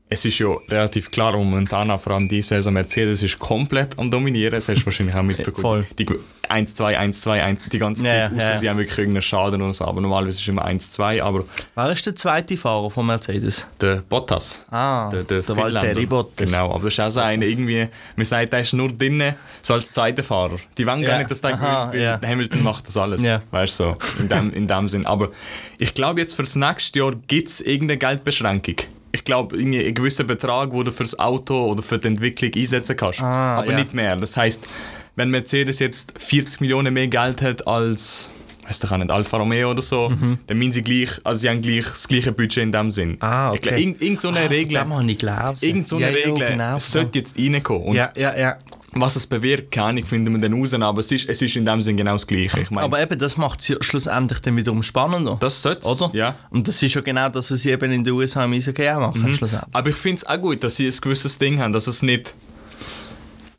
es 0.09 0.23
ist 0.23 0.39
ja 0.39 0.47
relativ 0.69 1.11
klar, 1.11 1.33
momentan 1.33 1.99
vor 1.99 2.13
allem 2.13 2.29
die 2.29 2.41
Saison 2.41 2.73
Mercedes 2.73 3.21
ist 3.23 3.37
komplett 3.39 3.99
am 3.99 4.09
Dominieren. 4.09 4.53
Das 4.53 4.69
hast 4.69 4.81
du 4.81 4.85
wahrscheinlich 4.85 5.15
auch 5.15 5.21
mitbekommen. 5.21 5.61
Voll. 5.61 5.87
Die 5.99 6.07
1, 6.47 6.75
2, 6.75 6.97
1, 6.97 7.21
2, 7.21 7.43
1 7.43 7.61
die 7.69 7.77
ganze 7.77 8.03
Zeit, 8.03 8.31
ja, 8.31 8.37
außer 8.37 8.51
ja. 8.53 8.57
sie 8.57 8.69
haben 8.69 8.77
wirklich 8.77 8.97
irgendeinen 8.97 9.21
Schaden 9.21 9.61
oder 9.61 9.73
so. 9.73 9.83
Aber 9.83 9.99
normalerweise 9.99 10.37
ist 10.37 10.43
es 10.43 10.47
immer 10.47 10.63
1, 10.63 10.91
2, 10.93 11.21
aber 11.21 11.43
Wer 11.75 11.91
ist 11.91 12.05
der 12.05 12.15
zweite 12.15 12.55
Fahrer 12.55 12.89
von 12.89 13.05
Mercedes? 13.05 13.67
der 13.81 13.97
Bottas. 14.07 14.63
Ah, 14.71 15.09
der, 15.09 15.23
der, 15.23 15.41
der. 15.41 15.57
Valtteri 15.57 16.05
Bottas. 16.05 16.49
Genau, 16.49 16.73
aber 16.73 16.85
das 16.85 16.93
ist 16.93 16.99
auch 17.01 17.09
so 17.09 17.19
einer, 17.19 17.45
irgendwie, 17.45 17.89
man 18.15 18.25
sagt, 18.25 18.53
der 18.53 18.61
ist 18.61 18.71
nur 18.73 18.87
drinnen, 18.87 19.35
so 19.61 19.73
als 19.73 19.91
zweiter 19.91 20.23
Fahrer. 20.23 20.55
Die 20.77 20.87
wollen 20.87 21.01
gar 21.01 21.11
Ja, 21.11 21.17
nicht, 21.17 21.31
dass 21.31 21.41
der 21.41 21.53
aha, 21.55 21.87
gewinnt, 21.87 22.21
weil. 22.21 22.29
Hamilton 22.29 22.63
macht 22.63 22.87
das 22.87 22.95
alles. 22.95 23.21
Ja. 23.23 23.41
Weißt 23.51 23.77
du, 23.81 23.83
so, 23.83 23.97
in 24.21 24.29
dem, 24.29 24.53
in 24.53 24.67
dem 24.69 24.87
Sinn. 24.87 25.05
Aber 25.05 25.31
ich 25.79 25.93
glaube, 25.93 26.21
jetzt 26.21 26.35
fürs 26.35 26.55
nächste 26.55 26.99
Jahr 26.99 27.13
gibt 27.27 27.49
es 27.49 27.59
irgendeine 27.59 27.97
Geldbeschränkung. 27.97 28.75
Ich 29.17 29.23
glaube, 29.23 29.57
einen 29.57 29.93
gewissen 29.93 30.27
Betrag, 30.27 30.69
den 30.71 30.85
du 30.85 30.91
fürs 30.91 31.17
Auto 31.17 31.65
oder 31.65 31.81
für 31.81 31.97
die 31.97 32.07
Entwicklung 32.07 32.51
einsetzen 32.55 32.95
kannst. 32.95 33.19
Ah, 33.21 33.57
aber 33.57 33.71
ja. 33.71 33.79
nicht 33.79 33.93
mehr. 33.93 34.15
Das 34.15 34.37
heißt, 34.37 34.67
wenn 35.15 35.31
Mercedes 35.31 35.79
jetzt 35.79 36.13
40 36.17 36.61
Millionen 36.61 36.93
mehr 36.93 37.07
Geld 37.07 37.41
hat 37.41 37.67
als 37.67 38.29
weiß 38.67 38.79
doch 38.79 38.91
auch 38.91 38.97
nicht, 38.97 39.09
Alfa 39.09 39.37
Romeo 39.37 39.71
oder 39.71 39.81
so, 39.81 40.11
dann 40.45 40.57
müssen 40.57 40.73
sie 40.73 40.83
gleich, 40.83 41.09
also 41.23 41.39
sie 41.39 41.49
haben 41.49 41.61
gleich 41.61 41.85
das 41.85 42.07
gleiche 42.07 42.31
Budget 42.33 42.63
in 42.63 42.71
dem 42.71 42.91
Sinn. 42.91 43.11
Mhm. 43.11 43.17
Ah, 43.21 43.51
okay. 43.53 43.79
irgend, 43.81 44.01
irgend 44.01 44.21
so 44.21 44.27
eine 44.27 44.41
Ah, 44.41 44.47
Regel, 44.47 44.85
irgend 45.61 45.87
so 45.87 45.95
eine 45.95 46.05
Ja, 46.05 46.13
Regel 46.13 46.33
genau, 46.49 46.77
sollte 46.77 47.19
jetzt 47.19 47.37
reinkommen. 47.37 47.87
Und 47.87 47.95
Ja, 47.95 48.09
ja, 48.15 48.37
ja. 48.37 48.57
Was 49.01 49.15
es 49.15 49.27
bewirkt, 49.27 49.71
keine 49.71 49.87
Ahnung, 49.87 50.05
finden 50.05 50.33
wir 50.33 50.41
dann 50.49 50.59
raus, 50.59 50.73
aber 50.73 50.99
es 50.99 51.11
ist, 51.11 51.27
es 51.29 51.41
ist 51.41 51.55
in 51.55 51.65
dem 51.65 51.81
Sinn 51.81 51.97
genau 51.97 52.13
das 52.13 52.27
Gleiche. 52.27 52.59
Ich 52.59 52.71
meine, 52.71 52.85
Aber 52.85 53.01
eben, 53.01 53.17
das 53.19 53.37
macht 53.37 53.59
es 53.61 53.67
ja 53.69 53.77
schlussendlich 53.81 54.39
dann 54.39 54.55
wiederum 54.55 54.83
spannender. 54.83 55.37
das 55.39 55.61
sollte 55.61 55.87
oder? 55.87 56.09
ja. 56.13 56.35
Und 56.49 56.67
das 56.67 56.81
ist 56.81 56.93
ja 56.93 57.01
genau 57.01 57.29
das, 57.29 57.51
was 57.51 57.61
sie 57.61 57.71
eben 57.71 57.91
in 57.91 58.03
den 58.03 58.13
USA 58.13 58.45
im 58.45 58.53
Eishockey 58.53 58.89
auch 58.89 58.99
machen, 58.99 59.35
schlussendlich. 59.35 59.73
Aber 59.75 59.89
ich 59.89 59.95
finde 59.95 60.17
es 60.17 60.25
auch 60.27 60.37
gut, 60.39 60.63
dass 60.63 60.75
sie 60.77 60.87
ein 60.87 60.95
gewisses 61.01 61.37
Ding 61.37 61.59
haben, 61.59 61.73
dass 61.73 61.87
es 61.87 62.01
nicht. 62.01 62.33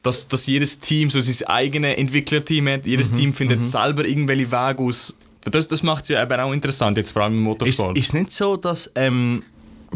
Dass, 0.03 0.29
dass 0.29 0.47
jedes 0.47 0.79
Team 0.79 1.11
so 1.11 1.21
sein 1.21 1.47
eigenes 1.49 1.97
Entwicklerteam 1.99 2.69
hat. 2.69 2.85
Mhm, 2.85 2.91
Jedes 2.91 3.13
Team 3.13 3.35
findet 3.35 3.67
selber 3.67 4.05
irgendwelche 4.07 4.51
Wege 4.53 4.83
aus. 4.83 5.19
Das, 5.43 5.67
das 5.67 5.83
macht 5.83 6.05
es 6.05 6.11
ja 6.11 6.23
eben 6.23 6.41
auch 6.41 6.53
interessant, 6.53 6.97
jetzt 6.97 7.11
vor 7.11 7.23
allem 7.23 7.35
im 7.35 7.43
Motorsport. 7.43 7.99
ist 7.99 8.07
es 8.07 8.13
nicht 8.13 8.31
so, 8.33 8.57
dass, 8.57 8.93
ähm, 8.95 9.43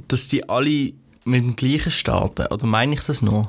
dass 0.08 0.28
die 0.28 0.48
alle 0.48 0.92
mit 1.24 1.42
dem 1.44 1.54
gleichen 1.56 1.92
starten? 1.92 2.46
Oder 2.46 2.66
meine 2.66 2.94
ich 2.94 3.00
das 3.02 3.22
nur? 3.22 3.48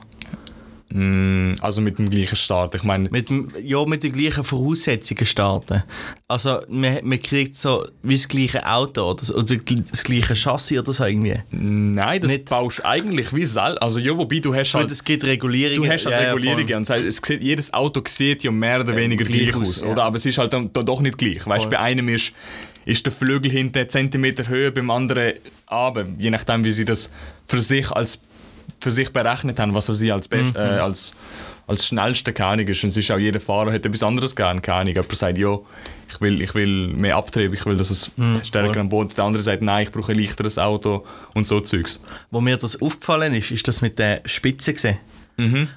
Mm, 0.90 1.54
also 1.62 1.82
mit 1.82 1.98
dem 1.98 2.10
gleichen 2.10 2.36
Start. 2.36 2.76
Ich 2.76 2.84
meine, 2.84 3.10
Mit 3.10 3.30
dem, 3.30 3.52
ja, 3.64 3.84
mit 3.86 4.04
den 4.04 4.12
gleichen 4.14 4.44
Voraussetzungen 4.44 5.26
starten. 5.26 5.84
Also, 6.28 6.60
man, 6.68 7.00
man 7.04 7.22
kriegt 7.22 7.58
so 7.58 7.86
wie 8.04 8.16
das 8.16 8.28
gleiche 8.28 8.66
Auto 8.68 9.12
oder, 9.12 9.24
so, 9.24 9.36
oder 9.36 9.56
das 9.56 10.04
gleiche 10.04 10.36
Chassis 10.36 10.78
oder 10.80 10.94
so 10.94 11.06
irgendwie. 11.06 11.38
nein, 11.52 12.22
das 12.22 12.32
nicht- 12.32 12.50
baust 12.50 12.80
du 12.80 12.86
eigentlich 12.86 13.34
wie 13.34 13.46
Sal. 13.46 13.78
Also 13.80 14.00
ja, 14.00 14.16
wobei 14.18 14.40
du 14.40 14.54
hast 14.54 14.74
halt. 14.74 14.92
es 14.92 15.04
gibt 15.04 15.24
Regulierungen. 15.24 15.84
Du 15.84 15.90
hast 15.90 16.06
halt 16.06 16.16
ja, 16.16 16.22
ja, 16.24 16.34
Regulierungen 16.34 16.86
voll. 16.86 16.98
und 16.98 17.06
es 17.08 17.18
sieht, 17.18 17.42
jedes 17.42 17.74
Auto 17.74 18.02
sieht 18.08 18.44
ja 18.44 18.52
mehr 18.52 18.82
oder 18.82 18.96
weniger 18.96 19.26
gleich 19.26 19.52
gleich, 19.52 19.56
aus, 19.56 19.82
ja. 19.82 19.88
oder? 19.88 20.04
Aber 20.04 20.18
es 20.18 20.26
ist 20.26 20.38
halt 20.38 20.54
dann 20.54 20.72
da 20.72 20.84
doch 20.84 21.02
nicht 21.02 21.18
gleich. 21.18 21.46
Weißt 21.46 21.66
du, 21.66 21.70
bei 21.70 21.80
einem 21.80 22.10
ist, 22.10 22.34
ist 22.86 23.06
der 23.06 23.14
Flügel 23.14 23.52
hinten 23.52 23.80
einen 23.80 23.90
Zentimeter 23.90 24.48
höher, 24.48 24.72
beim 24.72 24.90
anderen 24.92 25.34
aber 25.66 26.06
je 26.20 26.30
nachdem, 26.30 26.64
wie 26.64 26.72
sie 26.72 26.86
das 26.86 27.12
für 27.48 27.60
sich 27.60 27.90
als 27.92 28.24
für 28.80 28.92
sich 28.92 29.10
berechnet 29.12 29.60
haben, 29.60 29.74
was 29.74 29.86
für 29.88 29.96
sie 29.96 30.12
als, 30.12 30.30
Mhm. 30.30 30.54
äh, 30.56 30.60
als 30.60 31.14
als 31.66 31.86
schnellste 31.88 32.36
Ahnung 32.46 32.68
ist. 32.68 32.84
Und 32.84 32.90
es 32.90 32.98
ist 32.98 33.10
auch 33.10 33.18
jeder 33.18 33.40
Fahrer 33.40 33.72
hat 33.72 33.86
etwas 33.86 34.04
anderes 34.04 34.36
gern, 34.36 34.62
keine 34.62 34.80
Ahnung. 34.80 34.94
Jemand 34.96 35.16
sagt, 35.16 35.38
ja, 35.38 35.58
ich 36.10 36.20
will, 36.20 36.42
ich 36.42 36.54
will 36.56 36.88
mehr 36.90 37.16
Abtrieb, 37.16 37.54
ich 37.54 37.66
will, 37.66 37.78
dass 37.78 37.90
es 37.90 38.12
Mhm, 38.18 38.42
stärker 38.44 38.82
am 38.82 38.90
Boden. 38.90 39.12
Der 39.16 39.24
andere 39.24 39.42
sagt, 39.42 39.62
nein, 39.62 39.84
ich 39.84 39.92
brauche 39.94 40.12
ein 40.12 40.18
leichteres 40.18 40.60
Auto 40.60 41.06
und 41.34 41.48
so 41.48 41.62
Zeugs. 41.62 42.04
Wo 42.32 42.42
mir 42.42 42.58
das 42.58 42.82
aufgefallen 42.82 43.34
ist, 43.34 43.50
ist 43.52 43.66
das 43.66 43.82
mit 43.82 43.98
den 43.98 44.20
Spitzen 44.26 44.74
gesehen. 44.74 44.98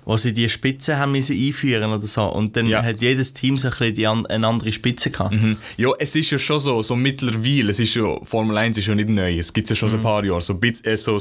Wo 0.05 0.17
sie 0.17 0.33
die 0.33 0.49
Spitzen 0.51 0.99
haben 0.99 1.13
müssen 1.13 1.37
einführen 1.39 1.93
oder 1.93 2.07
so. 2.07 2.25
Und 2.25 2.57
dann 2.57 2.67
Ja. 2.67 2.83
hat 2.83 3.01
jedes 3.01 3.33
Team 3.33 3.57
so 3.57 3.69
ein 3.69 3.95
die 3.95 4.09
an, 4.09 4.27
eine 4.27 4.45
andere 4.49 4.73
Spitze 4.73 5.13
gehabt. 5.13 5.37
Ja, 5.77 5.91
es 6.01 6.17
ist 6.17 6.31
ja 6.33 6.39
schon 6.41 6.59
so, 6.59 6.83
so 6.83 6.97
mittlerweile, 6.97 7.71
es 7.71 7.79
ist 7.79 7.95
ja, 7.95 8.19
Formel 8.25 8.59
1 8.59 8.77
ist 8.77 8.89
ja 8.89 8.95
nicht 8.97 9.09
neu, 9.09 9.39
es 9.39 9.53
gibt 9.53 9.71
ja 9.71 9.77
schon 9.77 9.89
seit 9.89 10.01
ein 10.01 10.03
paar 10.03 10.25
Jahren, 10.25 10.41
so, 10.41 10.55
bisschen, 10.57 10.85
äh, 10.87 10.97
so, 10.97 11.17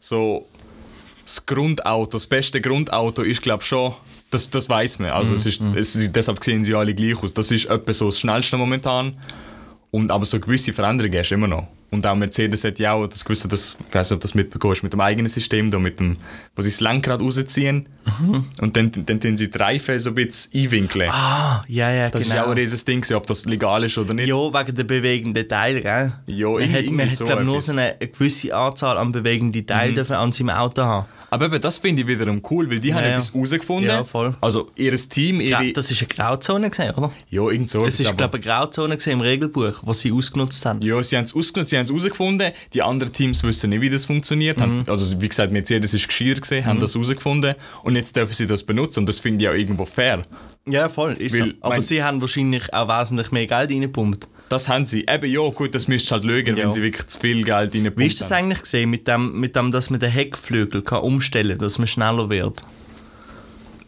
so 0.00 0.46
das 1.24 1.46
Grundauto, 1.46 2.12
das 2.12 2.26
beste 2.26 2.60
Grundauto 2.60 3.22
ist 3.22 3.42
glaube 3.42 3.62
ich 3.62 3.68
schon, 3.68 3.94
das, 4.30 4.50
das 4.50 4.68
weiß 4.68 4.98
man, 4.98 5.10
also 5.10 5.34
es 5.34 5.46
ist, 5.46 5.62
es 5.74 6.12
deshalb 6.12 6.42
sehen 6.42 6.64
sie 6.64 6.74
alle 6.74 6.94
gleich 6.94 7.22
aus, 7.22 7.34
das 7.34 7.50
ist 7.50 7.66
etwa 7.66 7.92
so 7.92 8.06
das 8.06 8.20
schnellste 8.20 8.56
momentan, 8.56 9.16
und 9.94 10.10
aber 10.10 10.24
so 10.24 10.40
gewisse 10.40 10.72
Veränderungen 10.72 11.16
hast 11.20 11.28
du 11.28 11.36
immer 11.36 11.46
noch. 11.46 11.68
Und 11.92 12.04
auch 12.04 12.16
Mercedes 12.16 12.64
hat 12.64 12.80
ja 12.80 12.94
auch 12.94 13.06
das 13.06 13.24
gewusst, 13.24 13.50
dass, 13.52 13.78
ich 13.88 13.94
weiß 13.94 14.10
nicht, 14.10 14.16
ob 14.16 14.20
das 14.22 14.34
mitbekommst, 14.34 14.82
mit 14.82 14.92
dem 14.92 15.00
eigenen 15.00 15.28
System, 15.28 15.70
da 15.70 15.78
mit 15.78 16.00
dem, 16.00 16.16
wo 16.56 16.62
sie 16.62 16.70
das 16.70 16.80
Lenkrad 16.80 17.20
rausziehen 17.20 17.88
und 18.60 18.76
dann, 18.76 18.90
dann, 18.90 19.20
dann 19.20 19.36
sie 19.36 19.48
die 19.48 19.56
Reifen 19.56 19.96
so 20.00 20.10
ein 20.10 20.16
bisschen 20.16 20.64
einwinkeln. 20.64 21.08
Ah, 21.12 21.64
ja, 21.68 21.92
ja, 21.92 22.10
das 22.10 22.24
genau. 22.24 22.34
ist 22.34 22.38
ja 22.38 22.44
auch 22.44 22.50
ein 22.50 22.58
riesiges 22.58 22.84
Ding, 22.84 23.04
ob 23.14 23.28
das 23.28 23.44
legal 23.44 23.84
ist 23.84 23.96
oder 23.96 24.14
nicht. 24.14 24.26
Ja, 24.26 24.34
wegen 24.34 24.74
der 24.74 24.82
bewegenden 24.82 25.46
Teile, 25.46 25.80
gell? 25.80 26.12
Ja, 26.26 26.48
man 26.48 26.60
irgendwie 26.62 26.78
hat, 26.78 26.90
man 26.90 27.08
hat 27.08 27.16
so 27.16 27.24
glaub, 27.24 27.44
nur 27.44 27.62
so 27.62 27.70
eine, 27.70 27.94
eine 28.00 28.08
gewisse 28.08 28.52
Anzahl 28.52 28.98
an 28.98 29.12
bewegenden 29.12 29.64
Teilen 29.64 29.94
dürfen 29.94 30.16
an 30.16 30.32
seinem 30.32 30.50
Auto 30.50 30.82
haben. 30.82 31.06
Aber 31.34 31.46
eben, 31.46 31.60
das 31.60 31.78
finde 31.78 32.02
ich 32.02 32.08
wiederum 32.08 32.40
cool, 32.50 32.70
weil 32.70 32.78
die 32.78 32.94
haben 32.94 33.02
Ja, 33.02 33.08
ja. 33.10 33.14
etwas 33.16 33.34
herausgefunden. 33.34 33.88
Ja, 33.88 34.04
voll. 34.04 34.36
Also 34.40 34.70
ihr 34.76 34.94
Team, 34.94 35.40
ihre... 35.40 35.72
das 35.72 35.90
war 35.90 35.98
eine 35.98 36.06
Grauzone, 36.08 36.70
gewesen, 36.70 36.94
oder? 36.94 37.12
ja, 37.28 37.50
irgend 37.50 37.68
so. 37.68 37.84
Es 37.84 38.04
war, 38.04 38.12
glaube 38.12 38.38
ich, 38.38 38.44
eine 38.48 38.58
Grauzone 38.60 38.94
gewesen 38.96 39.10
im 39.14 39.20
Regelbuch, 39.20 39.80
was 39.82 40.00
sie 40.00 40.12
ausgenutzt 40.12 40.64
haben. 40.64 40.80
Ja, 40.82 41.02
sie 41.02 41.16
haben 41.16 41.24
es 41.24 41.34
ausgenutzt, 41.34 41.70
sie 41.70 41.76
haben 41.76 41.82
es 41.84 41.90
herausgefunden. 41.90 42.52
Die 42.72 42.82
anderen 42.82 43.12
Teams 43.12 43.42
wissen 43.42 43.70
nicht, 43.70 43.80
wie 43.80 43.90
das 43.90 44.04
funktioniert. 44.04 44.60
Haben, 44.60 44.78
Mhm. 44.78 44.84
also, 44.86 45.20
wie 45.20 45.28
gesagt, 45.28 45.52
Mercedes 45.52 45.92
ist 45.92 46.06
geschirr 46.06 46.36
gesehen, 46.40 46.64
haben 46.66 46.78
das 46.80 46.94
herausgefunden. 46.94 47.54
Und 47.82 47.96
jetzt 47.96 48.14
dürfen 48.14 48.32
sie 48.34 48.46
das 48.46 48.62
benutzen. 48.62 49.00
Und 49.00 49.06
das 49.06 49.18
finde 49.18 49.44
ich 49.44 49.48
auch 49.50 49.54
irgendwo 49.54 49.84
fair. 49.84 50.22
Ja, 50.66 50.88
voll. 50.88 51.12
Ist 51.14 51.38
Weil, 51.38 51.48
so. 51.48 51.54
Aber 51.60 51.74
mein- 51.74 51.82
sie 51.82 52.02
haben 52.02 52.20
wahrscheinlich 52.20 52.72
auch 52.72 52.88
wesentlich 52.88 53.30
mehr 53.32 53.46
Geld 53.46 53.70
reingepumpt. 53.70 54.28
Das 54.48 54.68
haben 54.68 54.84
sie. 54.84 55.06
Eben, 55.08 55.30
ja, 55.30 55.48
gut, 55.48 55.74
das 55.74 55.88
müsst 55.88 56.10
ihr 56.10 56.12
halt 56.12 56.24
schauen, 56.24 56.46
Ja. 56.46 56.64
wenn 56.64 56.72
sie 56.72 56.82
wirklich 56.82 57.06
zu 57.08 57.18
viel 57.18 57.42
Geld 57.44 57.74
reinpumpen. 57.74 57.96
Wie 57.96 58.06
ist 58.06 58.20
das 58.20 58.30
eigentlich 58.30 58.60
gesehen 58.60 58.90
mit 58.90 59.08
dem, 59.08 59.40
mit 59.40 59.56
dem, 59.56 59.72
dass 59.72 59.90
man 59.90 60.00
den 60.00 60.10
Heckflügel 60.10 60.82
kann 60.82 61.00
umstellen 61.00 61.50
kann, 61.50 61.58
dass 61.58 61.78
man 61.78 61.86
schneller 61.86 62.28
wird? 62.28 62.62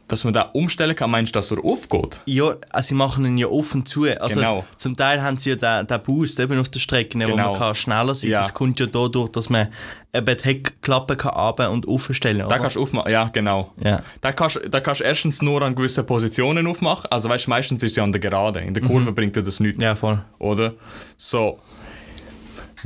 Dass 0.08 0.22
man 0.22 0.32
da 0.32 0.42
umstellen 0.52 0.94
kann, 0.94 1.10
meinst 1.10 1.34
du, 1.34 1.38
dass 1.38 1.50
er 1.50 1.64
aufgeht? 1.64 2.20
Ja, 2.26 2.54
also 2.70 2.86
sie 2.88 2.94
machen 2.94 3.24
ihn 3.24 3.38
ja 3.38 3.48
offen 3.48 3.84
zu. 3.86 4.04
Also 4.04 4.36
Genau. 4.38 4.64
Zum 4.76 4.96
Teil 4.96 5.20
haben 5.20 5.36
sie 5.38 5.50
ja 5.50 5.56
den, 5.56 5.86
den 5.88 6.02
Boost 6.02 6.38
eben 6.38 6.60
auf 6.60 6.68
der 6.68 6.78
Strecke, 6.78 7.18
wo 7.18 7.24
Genau. 7.24 7.50
man 7.50 7.58
kann 7.58 7.74
schneller 7.74 8.14
sein 8.14 8.30
Ja. 8.30 8.38
kann. 8.38 8.46
Das 8.46 8.54
kommt 8.54 8.78
ja 8.78 8.86
dadurch, 8.86 9.30
dass 9.30 9.50
man 9.50 9.66
eben 10.14 10.36
die 10.36 10.44
Heckklappe 10.44 11.16
kann 11.16 11.34
runter 11.34 11.70
und 11.72 11.88
aufstellen 11.88 12.38
Da 12.38 12.46
oder? 12.46 12.58
kannst 12.60 12.76
du 12.76 12.82
aufmachen, 12.82 13.10
ja, 13.10 13.24
genau. 13.32 13.72
Ja. 13.82 14.00
Da 14.20 14.30
kannst, 14.30 14.60
da 14.70 14.78
kannst 14.80 15.00
du 15.00 15.04
erstens 15.04 15.42
nur 15.42 15.60
an 15.62 15.74
gewissen 15.74 16.06
Positionen 16.06 16.68
aufmachen. 16.68 17.10
Also, 17.10 17.28
weißt 17.28 17.46
du, 17.46 17.50
meistens 17.50 17.82
ist 17.82 17.96
sie 17.96 18.00
an 18.00 18.12
der 18.12 18.20
Gerade. 18.20 18.60
In 18.60 18.74
der 18.74 18.84
Kurve 18.84 19.10
bringt 19.12 19.34
dir 19.34 19.42
das 19.42 19.58
nichts. 19.58 19.78
Mhm. 19.78 19.82
Ja, 19.82 19.96
voll. 19.96 20.22
Oder? 20.38 20.74
So. 21.16 21.58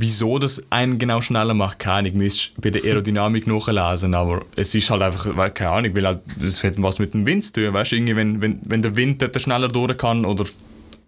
Wieso 0.01 0.39
das 0.39 0.63
einen 0.71 0.97
genau 0.97 1.21
schneller 1.21 1.53
macht, 1.53 1.79
keine 1.79 2.09
Ahnung. 2.09 2.17
Müsst 2.17 2.53
bei 2.59 2.71
der 2.71 2.83
Aerodynamik 2.83 3.45
nachlesen, 3.47 4.13
aber 4.15 4.41
es 4.55 4.73
ist 4.75 4.89
halt 4.89 5.01
einfach, 5.03 5.53
keine 5.53 5.69
Ahnung, 5.69 5.95
weil 5.95 6.05
halt, 6.07 6.19
das 6.39 6.63
hat 6.63 6.73
was 6.81 6.97
mit 6.99 7.13
dem 7.13 7.25
Wind 7.25 7.43
zu 7.43 7.53
tun, 7.53 7.73
weißt 7.73 7.91
du, 7.91 7.95
irgendwie, 7.97 8.15
wenn, 8.15 8.41
wenn, 8.41 8.59
wenn 8.65 8.81
der 8.81 8.95
Wind 8.95 9.21
dort 9.21 9.39
schneller 9.39 9.67
durch 9.67 9.95
kann 9.97 10.25
oder. 10.25 10.45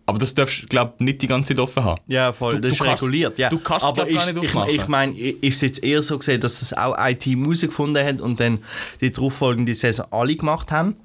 Aber 0.05 0.19
das 0.19 0.35
darfst 0.35 0.63
du, 0.63 0.67
glaube 0.67 1.01
nicht 1.03 1.21
die 1.21 1.27
ganze 1.27 1.53
Zeit 1.55 1.59
offen 1.62 1.83
haben. 1.83 2.01
Ja, 2.07 2.33
voll. 2.33 2.55
Du- 2.55 2.59
das 2.67 2.71
du 2.77 2.83
ist 2.83 2.88
kannst- 2.88 3.03
reguliert. 3.03 3.39
Ja. 3.39 3.50
du 3.50 3.57
kannst 3.57 3.88
es, 3.88 3.93
gar 3.95 4.05
ist, 4.07 4.25
nicht 4.33 4.43
ich, 4.43 4.50
aufmachen. 4.50 4.75
ich 4.75 4.88
meine, 4.89 5.17
ist 5.19 5.55
es 5.55 5.62
jetzt 5.62 5.83
eher 5.83 6.01
so 6.03 6.17
gesehen, 6.19 6.41
dass 6.41 6.59
das 6.59 6.73
auch 6.73 6.93
IT 7.00 7.25
herausgefunden 7.25 8.05
hat 8.05 8.19
und 8.21 8.39
dann 8.39 8.59
die 9.01 9.12
darauffolgende 9.12 9.73
Saison 9.73 10.05
alle 10.12 10.35
gemacht 10.35 10.71
haben? 10.73 10.97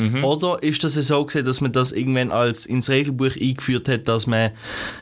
Mhm. 0.00 0.22
Oder 0.22 0.62
ist 0.62 0.84
das 0.84 0.94
so 0.94 1.24
gesehen, 1.24 1.44
dass 1.44 1.60
man 1.60 1.72
das 1.72 1.90
irgendwann 1.90 2.30
als 2.30 2.66
ins 2.66 2.88
Regelbuch 2.88 3.34
eingeführt 3.34 3.88
hat, 3.88 4.06
dass 4.06 4.28
man 4.28 4.52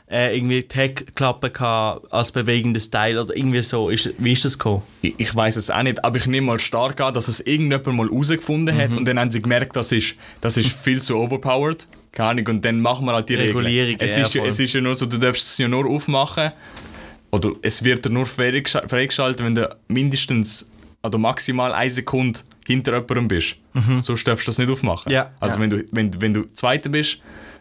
äh, 0.09 0.35
irgendwie 0.35 0.63
die 0.63 0.75
Heckklappe 0.75 1.51
kann 1.51 1.99
als 2.09 2.31
bewegendes 2.31 2.89
Teil 2.89 3.19
oder 3.19 3.35
irgendwie 3.37 3.61
so? 3.61 3.89
Ist, 3.91 4.13
wie 4.17 4.33
ist 4.33 4.43
das 4.43 4.57
gekommen? 4.57 4.81
Ich, 5.03 5.13
ich 5.17 5.35
weiß 5.35 5.55
es 5.55 5.69
auch 5.69 5.83
nicht, 5.83 6.03
aber 6.03 6.17
ich 6.17 6.25
nehme 6.25 6.47
mal 6.47 6.59
stark 6.59 6.99
an, 6.99 7.13
dass 7.13 7.27
es 7.27 7.41
irgendjemand 7.41 7.85
mal 7.95 8.07
herausgefunden 8.09 8.75
hat 8.75 8.89
Mhm. 8.91 8.97
und 8.97 9.05
dann 9.05 9.19
haben 9.19 9.31
sie 9.31 9.39
gemerkt, 9.41 9.75
das 9.75 9.91
ist, 9.91 10.15
das 10.41 10.57
ist 10.57 10.71
viel 10.83 10.99
zu 11.01 11.15
overpowered. 11.17 11.85
Keine 12.11 12.29
Ahnung, 12.31 12.47
und 12.47 12.65
dann 12.65 12.81
machen 12.81 13.05
wir 13.05 13.13
halt 13.13 13.29
die 13.29 13.35
Regulierung, 13.35 13.89
Regeln. 13.91 14.09
Es, 14.09 14.15
ja, 14.15 14.23
ist, 14.23 14.33
ja- 14.33 14.45
es 14.45 14.59
ist 14.59 14.73
ja 14.73 14.81
nur 14.81 14.95
so, 14.95 15.05
du 15.05 15.17
darfst 15.19 15.43
es 15.43 15.57
ja 15.59 15.67
nur 15.67 15.85
aufmachen 15.87 16.51
oder 17.29 17.51
es 17.61 17.83
wird 17.83 18.03
dir 18.03 18.09
nur 18.09 18.25
freigesch- 18.25 18.87
freigeschaltet, 18.89 19.45
wenn 19.45 19.53
du 19.53 19.69
mindestens 19.87 20.71
oder 21.03 21.19
maximal 21.19 21.71
eine 21.73 21.91
Sekunde 21.91 22.39
hinter 22.67 22.93
jemandem 22.93 23.27
bist. 23.27 23.55
Sonst 24.01 24.27
darfst 24.27 24.45
du 24.47 24.49
das 24.49 24.57
nicht 24.59 24.69
aufmachen. 24.69 25.09
Mhm. 25.09 25.13
Ja, 25.13 25.31
Also 25.39 25.55
ja. 25.55 25.61
Wenn, 25.61 25.69
du, 25.69 25.83
wenn, 25.91 26.21
wenn 26.21 26.33
du 26.33 26.43
Zweiter 26.53 26.89
bist 26.89 27.19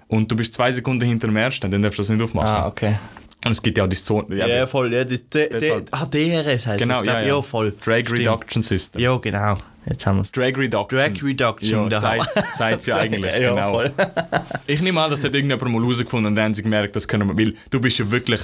und 0.08 0.30
du 0.30 0.36
bist 0.36 0.52
zwei 0.54 0.70
Sekunden 0.70 1.06
hinter 1.06 1.28
dem 1.28 1.36
Ersten, 1.36 1.70
dann 1.70 1.82
darfst 1.82 1.98
du 1.98 2.02
das 2.02 2.10
nicht 2.10 2.22
aufmachen. 2.22 2.48
Ah, 2.48 2.66
okay. 2.66 2.96
Und 3.44 3.52
es 3.52 3.62
gibt 3.62 3.78
ja 3.78 3.84
auch 3.84 3.88
die 3.88 3.96
Zone... 3.96 4.34
Ja, 4.36 4.66
voll. 4.66 4.92
Ja, 4.92 5.04
die, 5.04 5.18
die, 5.18 5.48
Deshalb- 5.48 5.88
ah, 5.92 6.04
DRS 6.06 6.66
heißt 6.66 6.78
Genau, 6.82 6.94
das. 6.94 7.02
glaub 7.04 7.14
ja, 7.14 7.20
ja. 7.20 7.26
ja, 7.28 7.42
voll. 7.42 7.72
Drag 7.84 8.00
Stimmt. 8.00 8.18
Reduction 8.20 8.62
System. 8.62 9.00
Ja, 9.00 9.16
genau. 9.16 9.58
Jetzt 9.88 10.04
haben 10.04 10.16
wir 10.16 10.22
es. 10.22 10.32
Drag 10.32 10.56
Reduction. 10.56 10.98
Drag 10.98 11.22
Reduction. 11.22 11.90
Ja, 11.90 12.02
wir's. 12.02 12.26
seit 12.56 12.84
ja 12.86 12.96
eigentlich, 12.98 13.24
ja, 13.32 13.50
genau. 13.50 13.70
voll. 13.72 13.92
Ich 14.66 14.82
nehme 14.82 15.00
an, 15.00 15.10
das 15.12 15.22
hat 15.22 15.32
irgendjemand 15.32 15.70
mal 15.72 15.80
herausgefunden 15.80 16.26
und 16.26 16.34
dann 16.34 16.46
haben 16.46 16.54
sie 16.56 16.64
gemerkt, 16.64 16.96
das 16.96 17.06
können 17.06 17.28
wir, 17.28 17.38
weil 17.38 17.54
du 17.70 17.80
bist 17.80 17.98
ja 18.00 18.10
wirklich 18.10 18.40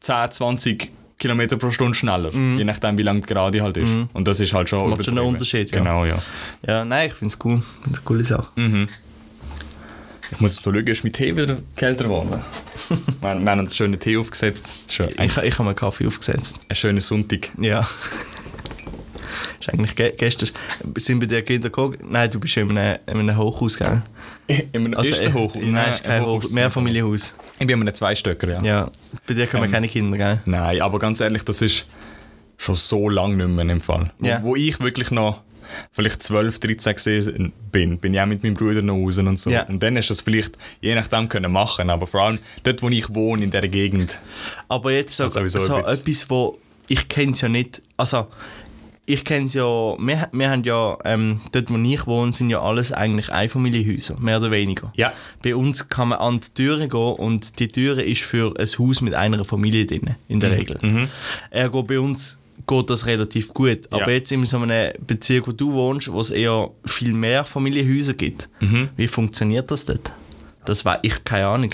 10, 0.00 0.30
20 0.30 0.90
Kilometer 1.20 1.56
pro 1.56 1.70
Stunde 1.70 1.94
schneller, 1.94 2.32
je 2.32 2.64
nachdem 2.64 2.98
wie 2.98 3.02
lang 3.02 3.20
die 3.20 3.26
Gerade 3.28 3.62
halt 3.62 3.76
ist. 3.76 3.94
Und 4.12 4.26
das 4.26 4.40
ist 4.40 4.52
halt 4.52 4.68
schon 4.68 4.80
Mhm. 4.84 4.90
Macht 4.90 5.04
schon 5.04 5.18
einen. 5.18 5.28
Unterschied, 5.28 5.70
ja. 5.70 5.78
Genau, 5.78 6.04
ja. 6.04 6.20
Ja, 6.66 6.84
nein, 6.84 7.08
ich 7.08 7.14
finde 7.14 7.32
es 7.32 7.38
cool. 7.44 7.62
Finde 7.82 7.98
eine 7.98 8.04
coole 8.04 8.24
Sache. 8.24 8.48
Ich 10.32 10.40
muss 10.40 10.60
schauen, 10.62 10.86
ist 10.86 11.04
mein 11.04 11.12
Tee 11.12 11.36
wieder 11.36 11.58
kälter 11.76 12.04
geworden? 12.04 12.30
wir, 12.88 12.98
wir 13.20 13.28
haben 13.30 13.46
einen 13.48 13.68
schönen 13.68 13.98
Tee 14.00 14.16
aufgesetzt. 14.16 14.66
Schön. 14.88 15.08
Ich, 15.20 15.36
ich 15.36 15.58
habe 15.58 15.64
mir 15.68 15.74
Kaffee 15.74 16.06
aufgesetzt. 16.06 16.60
ein 16.68 16.76
schöner 16.76 17.00
Sonntag. 17.00 17.50
Ja. 17.60 17.86
ist 19.60 19.68
eigentlich 19.70 19.94
ge 19.94 20.12
gestern. 20.16 20.50
Sind 20.96 21.20
bei 21.20 21.26
dir 21.26 21.42
Kinder 21.42 21.68
gekommen? 21.68 21.96
Nein, 22.08 22.30
du 22.30 22.38
bist 22.40 22.56
in 22.56 22.76
einem, 22.76 22.98
in 23.06 23.16
einem 23.18 23.36
Hochhaus, 23.36 23.76
gell? 23.78 24.02
In 24.72 24.84
einem 24.86 24.94
Also, 24.94 25.10
ersten 25.12 25.28
äh, 25.28 25.32
Hoch. 25.32 25.54
Nein, 25.54 25.92
ist 25.92 26.02
kein 26.04 26.26
Hoch, 26.26 26.42
Mehrfamilienhaus. 26.50 27.34
Ich 27.60 27.66
bin 27.66 27.70
in 27.70 27.82
einem 27.82 27.94
Zweistöcker, 27.94 28.48
ja. 28.48 28.62
Ja. 28.62 28.90
Bei 29.26 29.34
dir 29.34 29.46
kommen 29.46 29.64
Ähm, 29.66 29.70
keine 29.70 29.86
Kinder, 29.88 30.16
gell? 30.18 30.40
Nein, 30.44 30.80
aber 30.82 30.98
ganz 30.98 31.20
ehrlich, 31.20 31.44
das 31.44 31.62
ist 31.62 31.86
schon 32.58 32.74
so 32.74 33.08
lange 33.08 33.36
nicht 33.36 33.48
mehr 33.48 33.68
im 33.68 33.80
Fall. 33.80 34.10
Wo, 34.18 34.26
Ja. 34.26 34.42
wo 34.42 34.56
ich 34.56 34.80
wirklich 34.80 35.12
noch 35.12 35.40
vielleicht 35.92 36.20
12, 36.24 36.58
13 36.58 36.94
gesehen 36.96 37.52
bin, 37.70 37.98
bin 37.98 38.12
ich 38.12 38.20
auch 38.20 38.26
mit 38.26 38.42
meinem 38.42 38.54
Bruder 38.54 38.82
noch 38.82 38.96
raus 38.96 39.18
und 39.18 39.38
so. 39.38 39.50
Ja. 39.50 39.62
Und 39.68 39.80
dann 39.84 39.96
hast 39.96 40.08
du 40.10 40.14
das 40.14 40.20
vielleicht 40.20 40.58
je 40.80 40.96
nachdem 40.96 41.28
können 41.28 41.52
machen, 41.52 41.88
aber 41.90 42.08
vor 42.08 42.22
allem 42.24 42.38
dort, 42.64 42.82
wo 42.82 42.88
ich 42.88 43.14
wohne, 43.14 43.44
in 43.44 43.52
der 43.52 43.68
Gegend. 43.68 44.18
Aber 44.68 44.90
jetzt 44.90 45.16
so, 45.16 45.30
sowieso 45.30 45.60
so 45.60 45.76
ein 45.76 45.84
bisschen- 45.84 46.00
etwas, 46.08 46.30
wo 46.30 46.58
ich 46.88 47.06
kenne 47.06 47.32
es 47.32 47.40
ja 47.40 47.48
nicht. 47.48 47.82
Also, 47.96 48.26
ich 49.12 49.24
kenne 49.24 49.46
es 49.46 49.54
ja, 49.54 49.64
wir, 49.64 50.28
wir 50.32 50.50
haben 50.50 50.64
ja, 50.64 50.96
ähm, 51.04 51.40
dort 51.52 51.70
wo 51.70 51.76
ich 51.76 52.06
wohne, 52.06 52.32
sind 52.32 52.50
ja 52.50 52.60
alles 52.60 52.92
eigentlich 52.92 53.30
Einfamilienhäuser, 53.32 54.16
mehr 54.20 54.38
oder 54.38 54.50
weniger. 54.50 54.92
Ja. 54.96 55.12
Bei 55.42 55.54
uns 55.56 55.88
kann 55.88 56.08
man 56.08 56.18
an 56.18 56.40
die 56.40 56.54
Türe 56.54 56.88
gehen 56.88 56.98
und 57.00 57.58
die 57.58 57.68
Türe 57.68 58.02
ist 58.02 58.22
für 58.22 58.54
ein 58.58 58.66
Haus 58.66 59.00
mit 59.00 59.14
einer 59.14 59.44
Familie 59.44 59.86
drin, 59.86 60.16
in 60.28 60.36
Mhm. 60.36 60.40
der 60.40 60.50
Regel. 60.52 61.08
Ergo 61.50 61.82
bei 61.82 61.98
uns 62.00 62.38
geht 62.66 62.90
das 62.90 63.06
relativ 63.06 63.52
gut. 63.54 63.80
Aber 63.90 64.06
Ja. 64.08 64.12
jetzt 64.12 64.30
in 64.32 64.44
so 64.46 64.58
einem 64.58 64.92
Bezirk, 65.06 65.48
wo 65.48 65.52
du 65.52 65.72
wohnst, 65.72 66.12
wo 66.12 66.20
es 66.20 66.30
eher 66.30 66.70
viel 66.84 67.12
mehr 67.12 67.44
Familienhäuser 67.44 68.14
gibt, 68.14 68.48
Mhm. 68.60 68.90
wie 68.96 69.08
funktioniert 69.08 69.70
das 69.70 69.84
dort? 69.86 70.12
Das 70.66 70.84
war 70.84 70.98
ich 71.02 71.24
keine 71.24 71.46
Ahnung. 71.46 71.70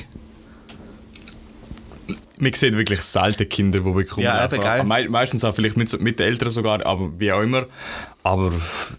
Man 2.39 2.53
sieht 2.53 2.75
wirklich 2.77 3.01
selten 3.01 3.49
Kinder, 3.49 3.81
die 3.81 3.95
wirklich 3.95 4.25
Ja, 4.25 4.45
eben, 4.45 4.61
gell? 4.61 4.85
Me 4.85 5.09
meistens 5.09 5.43
auch 5.45 5.55
vielleicht 5.55 5.77
mit, 5.77 5.99
mit 6.01 6.19
den 6.19 6.27
Eltern 6.29 6.51
sogar, 6.51 6.85
aber 6.85 7.11
wie 7.19 7.33
auch 7.33 7.41
immer. 7.41 7.67
Aber 8.23 8.53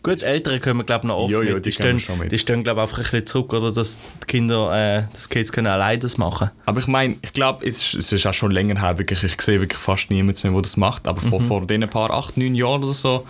Gut, 0.04 0.24
Ältere 0.24 0.60
können 0.60 0.80
wir 0.80 0.84
glaube 0.86 1.02
ich 1.04 1.08
noch 1.10 1.18
oft 1.18 1.32
Ja, 1.32 1.42
ja, 1.44 1.54
mit. 1.56 1.66
die 1.66 1.70
Die, 1.70 1.74
stehen, 1.76 2.00
schon 2.00 2.18
mit. 2.18 2.32
die 2.32 2.40
stehen 2.40 2.64
glaube 2.64 2.80
ich 2.80 2.84
einfach 2.84 2.98
ein 2.98 3.04
bisschen 3.04 3.28
zurück, 3.28 3.54
oder 3.54 3.72
dass 3.72 4.00
die 4.24 4.26
Kinder, 4.28 4.72
äh, 5.00 5.04
dass 5.14 5.30
Kids 5.30 5.52
können 5.52 5.68
alleine 5.68 6.00
das 6.00 6.18
machen. 6.18 6.50
Aber 6.66 6.80
ich 6.80 6.88
meine, 6.88 7.18
ich 7.22 7.34
glaube, 7.34 7.66
es 7.66 7.94
ist 7.94 8.26
auch 8.26 8.34
schon 8.34 8.52
länger 8.52 8.82
her, 8.82 8.98
wirklich, 8.98 9.24
ich 9.24 9.40
sehe 9.42 9.60
wirklich 9.62 9.80
fast 9.80 10.10
niemanden 10.10 10.40
mehr, 10.44 10.54
der 10.54 10.62
das 10.62 10.78
macht. 10.78 11.08
Aber 11.08 11.22
Mhm. 11.22 11.28
vor, 11.30 11.42
vor 11.42 11.68
diesen 11.68 11.88
paar, 11.90 12.10
acht, 12.12 12.38
neun 12.38 12.56
Jahren 12.56 12.84
oder 12.84 12.94
so, 12.94 13.28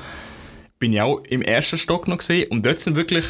bin 0.79 0.93
ich 0.93 1.01
auch 1.01 1.17
im 1.25 1.41
ersten 1.41 1.77
Stock 1.79 2.07
noch 2.07 2.19
gesehen. 2.19 2.47
Und 2.51 2.65
dort 2.65 2.79
sind 2.79 2.95
wirklich, 2.95 3.25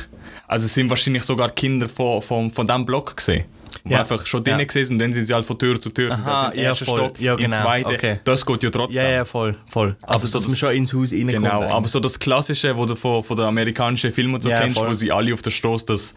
also 0.48 0.68
sind 0.68 0.90
wahrscheinlich 0.90 1.24
sogar 1.24 1.50
Kinder 1.52 1.88
von, 1.88 2.22
von, 2.22 2.52
von 2.52 2.68
diesem 2.68 2.86
Block 2.86 3.16
gesehen. 3.16 3.46
Die 3.88 3.94
Ja. 3.94 4.02
einfach 4.02 4.26
schon 4.26 4.40
Ja. 4.44 4.52
drinnen 4.54 4.68
gesehen 4.68 4.86
sind 4.86 4.96
und 4.96 5.00
dann 5.00 5.14
sind 5.14 5.26
sie 5.26 5.34
halt 5.34 5.46
von 5.46 5.58
Tür 5.58 5.80
zu 5.80 5.90
Tür. 5.90 6.12
Aha, 6.14 6.52
ja, 6.56 6.74
voll. 6.76 7.00
Stock, 7.00 7.20
Ja, 7.20 7.36
genau. 7.36 7.56
zweiten. 7.56 7.90
Okay. 7.90 8.20
Das 8.24 8.46
geht 8.46 8.64
ja 8.64 8.70
trotzdem. 8.70 9.04
Ja, 9.04 9.10
ja, 9.10 9.26
voll, 9.26 9.56
voll. 9.68 9.96
Also, 10.02 10.28
so 10.28 10.34
dass 10.34 10.44
das- 10.44 10.48
man 10.52 10.58
schon 10.58 10.74
ins 10.74 10.94
Haus 10.94 11.12
reinkommt. 11.12 11.32
Genau, 11.32 11.60
eigentlich. 11.62 11.74
aber 11.74 11.88
so 11.88 12.00
das 12.00 12.20
Klassische, 12.20 12.76
wo 12.78 12.86
du 12.86 12.96
von, 12.96 13.24
von 13.24 13.38
den 13.38 13.46
amerikanischen 13.46 14.12
Filmen 14.12 14.40
so 14.42 14.50
Ja, 14.50 14.62
kennst, 14.62 14.78
voll. 14.78 14.90
wo 14.90 14.94
sie 14.94 15.12
alle 15.12 15.34
auf 15.34 15.42
der 15.42 15.52
Straße, 15.52 15.86
das, 15.88 16.16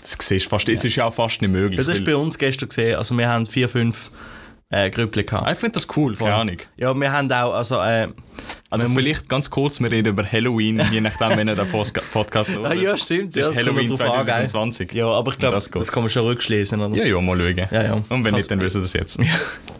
das 0.00 0.16
siehst 0.20 0.46
fast, 0.46 0.68
es 0.68 0.84
ist 0.84 0.96
ja 0.96 1.04
auch 1.06 1.14
fast 1.14 1.42
nicht 1.42 1.50
möglich. 1.50 1.78
ja, 1.78 1.84
das 1.84 1.94
ist 1.98 2.04
bei 2.04 2.14
uns 2.16 2.38
gestern 2.38 2.68
gesehen. 2.68 2.96
Also 2.96 3.16
wir 3.16 3.28
haben 3.28 3.46
vier, 3.46 3.68
fünf 3.68 4.10
äh, 4.70 4.90
Grüppli 4.90 5.24
gehabt. 5.24 5.50
ich 5.50 5.58
finde 5.58 5.72
das 5.74 5.86
cool, 5.96 6.14
keine 6.14 6.34
Ahnung. 6.34 6.58
Ja, 6.76 6.92
wir 6.94 7.10
haben 7.10 7.32
auch, 7.32 7.54
also, 7.54 7.80
äh, 7.80 8.08
Also 8.70 8.86
Man 8.86 9.02
vielleicht 9.02 9.30
ganz 9.30 9.48
kurz, 9.48 9.80
wir 9.80 9.90
reden 9.90 10.08
über 10.08 10.30
Halloween, 10.30 10.82
je 10.92 11.00
nachdem, 11.00 11.38
wenn 11.38 11.48
ihr 11.48 11.54
den 11.54 11.66
Podcast 12.12 12.50
hört. 12.50 12.66
ah, 12.66 12.74
ja, 12.74 12.98
stimmt. 12.98 13.28
Das 13.34 13.36
ja, 13.36 13.48
ist 13.48 13.48
das 13.48 13.56
Halloween 13.66 13.88
drauf 13.88 14.00
an, 14.02 14.12
gell? 14.26 14.46
2020. 14.46 14.92
Ja, 14.92 15.06
aber 15.06 15.32
ich 15.32 15.38
glaube, 15.38 15.54
Das 15.54 15.70
das, 15.70 15.90
kann 15.90 16.02
man 16.02 16.10
schon 16.10 16.24
rückschließen, 16.26 16.78
oder? 16.78 16.94
Ja, 16.94 17.04
ja, 17.06 17.18
mal 17.20 17.38
schauen. 17.38 17.56
Ja, 17.70 17.82
ja. 17.82 17.94
Und 17.94 18.04
wenn 18.10 18.24
Kannst- 18.24 18.36
nicht, 18.36 18.50
dann 18.50 18.60
wissen 18.60 18.76
wir 18.76 18.82
das 18.82 18.92
jetzt. 18.92 19.18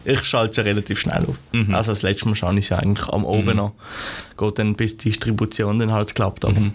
Ich 0.06 0.24
schalte 0.24 0.50
es 0.52 0.56
ja 0.56 0.62
relativ 0.62 1.00
schnell 1.00 1.26
auf. 1.26 1.36
Mhm. 1.52 1.74
Also 1.74 1.92
das 1.92 2.00
letzte 2.00 2.28
Mal 2.30 2.34
schaue 2.34 2.54
ich 2.54 2.60
es 2.60 2.68
ja 2.70 2.78
eigentlich 2.78 3.06
am 3.08 3.26
oben 3.26 3.56
noch. 3.56 3.72
Geht 4.38 4.58
dann, 4.58 4.74
bis 4.74 4.96
die 4.96 5.10
Distribution 5.10 5.78
dann 5.80 5.92
halt 5.92 6.14
klappt. 6.14 6.46
Aber, 6.46 6.58
Mhm. 6.58 6.72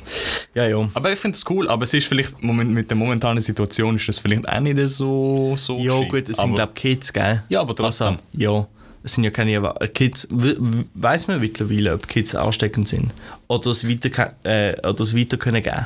Ja, 0.54 0.68
ja. 0.68 0.88
Aber 0.94 1.12
ich 1.12 1.18
finde 1.18 1.36
es 1.36 1.44
cool, 1.50 1.68
aber 1.68 1.84
es 1.84 1.96
ist 1.96 2.06
vielleicht, 2.06 2.44
mit 2.44 2.92
der 2.92 2.98
momentanen 2.98 3.42
Situation 3.42 3.96
ist 3.96 4.08
das 4.08 4.20
vielleicht 4.20 4.48
auch 4.48 4.60
nicht 4.60 4.78
so, 4.90 5.56
so 5.58 5.80
Ja, 5.80 6.00
gut, 6.04 6.30
es 6.30 6.38
sind, 6.38 6.54
glaube 6.54 6.74
ich, 6.76 6.82
Kids, 6.82 7.12
gell? 7.12 7.42
Ja, 7.50 7.62
aber 7.62 7.76
trotzdem. 7.76 8.08
Also, 8.08 8.20
ja. 8.34 8.68
Es 9.04 9.14
sind 9.14 9.24
ja 9.24 9.30
keine 9.32 9.52
Erwa- 9.52 9.88
Kids, 9.90 10.28
weiß 10.32 11.28
man 11.28 11.40
mittlerweile, 11.40 11.94
ob 11.94 12.08
Kids 12.08 12.36
ansteckend 12.36 12.88
sind 12.88 13.12
oder 13.48 13.72
es 13.72 13.88
weiter, 13.88 14.34
äh, 14.44 14.76
oder 14.88 15.02
es 15.02 15.16
weiter 15.16 15.38
können 15.38 15.62
geben. 15.62 15.86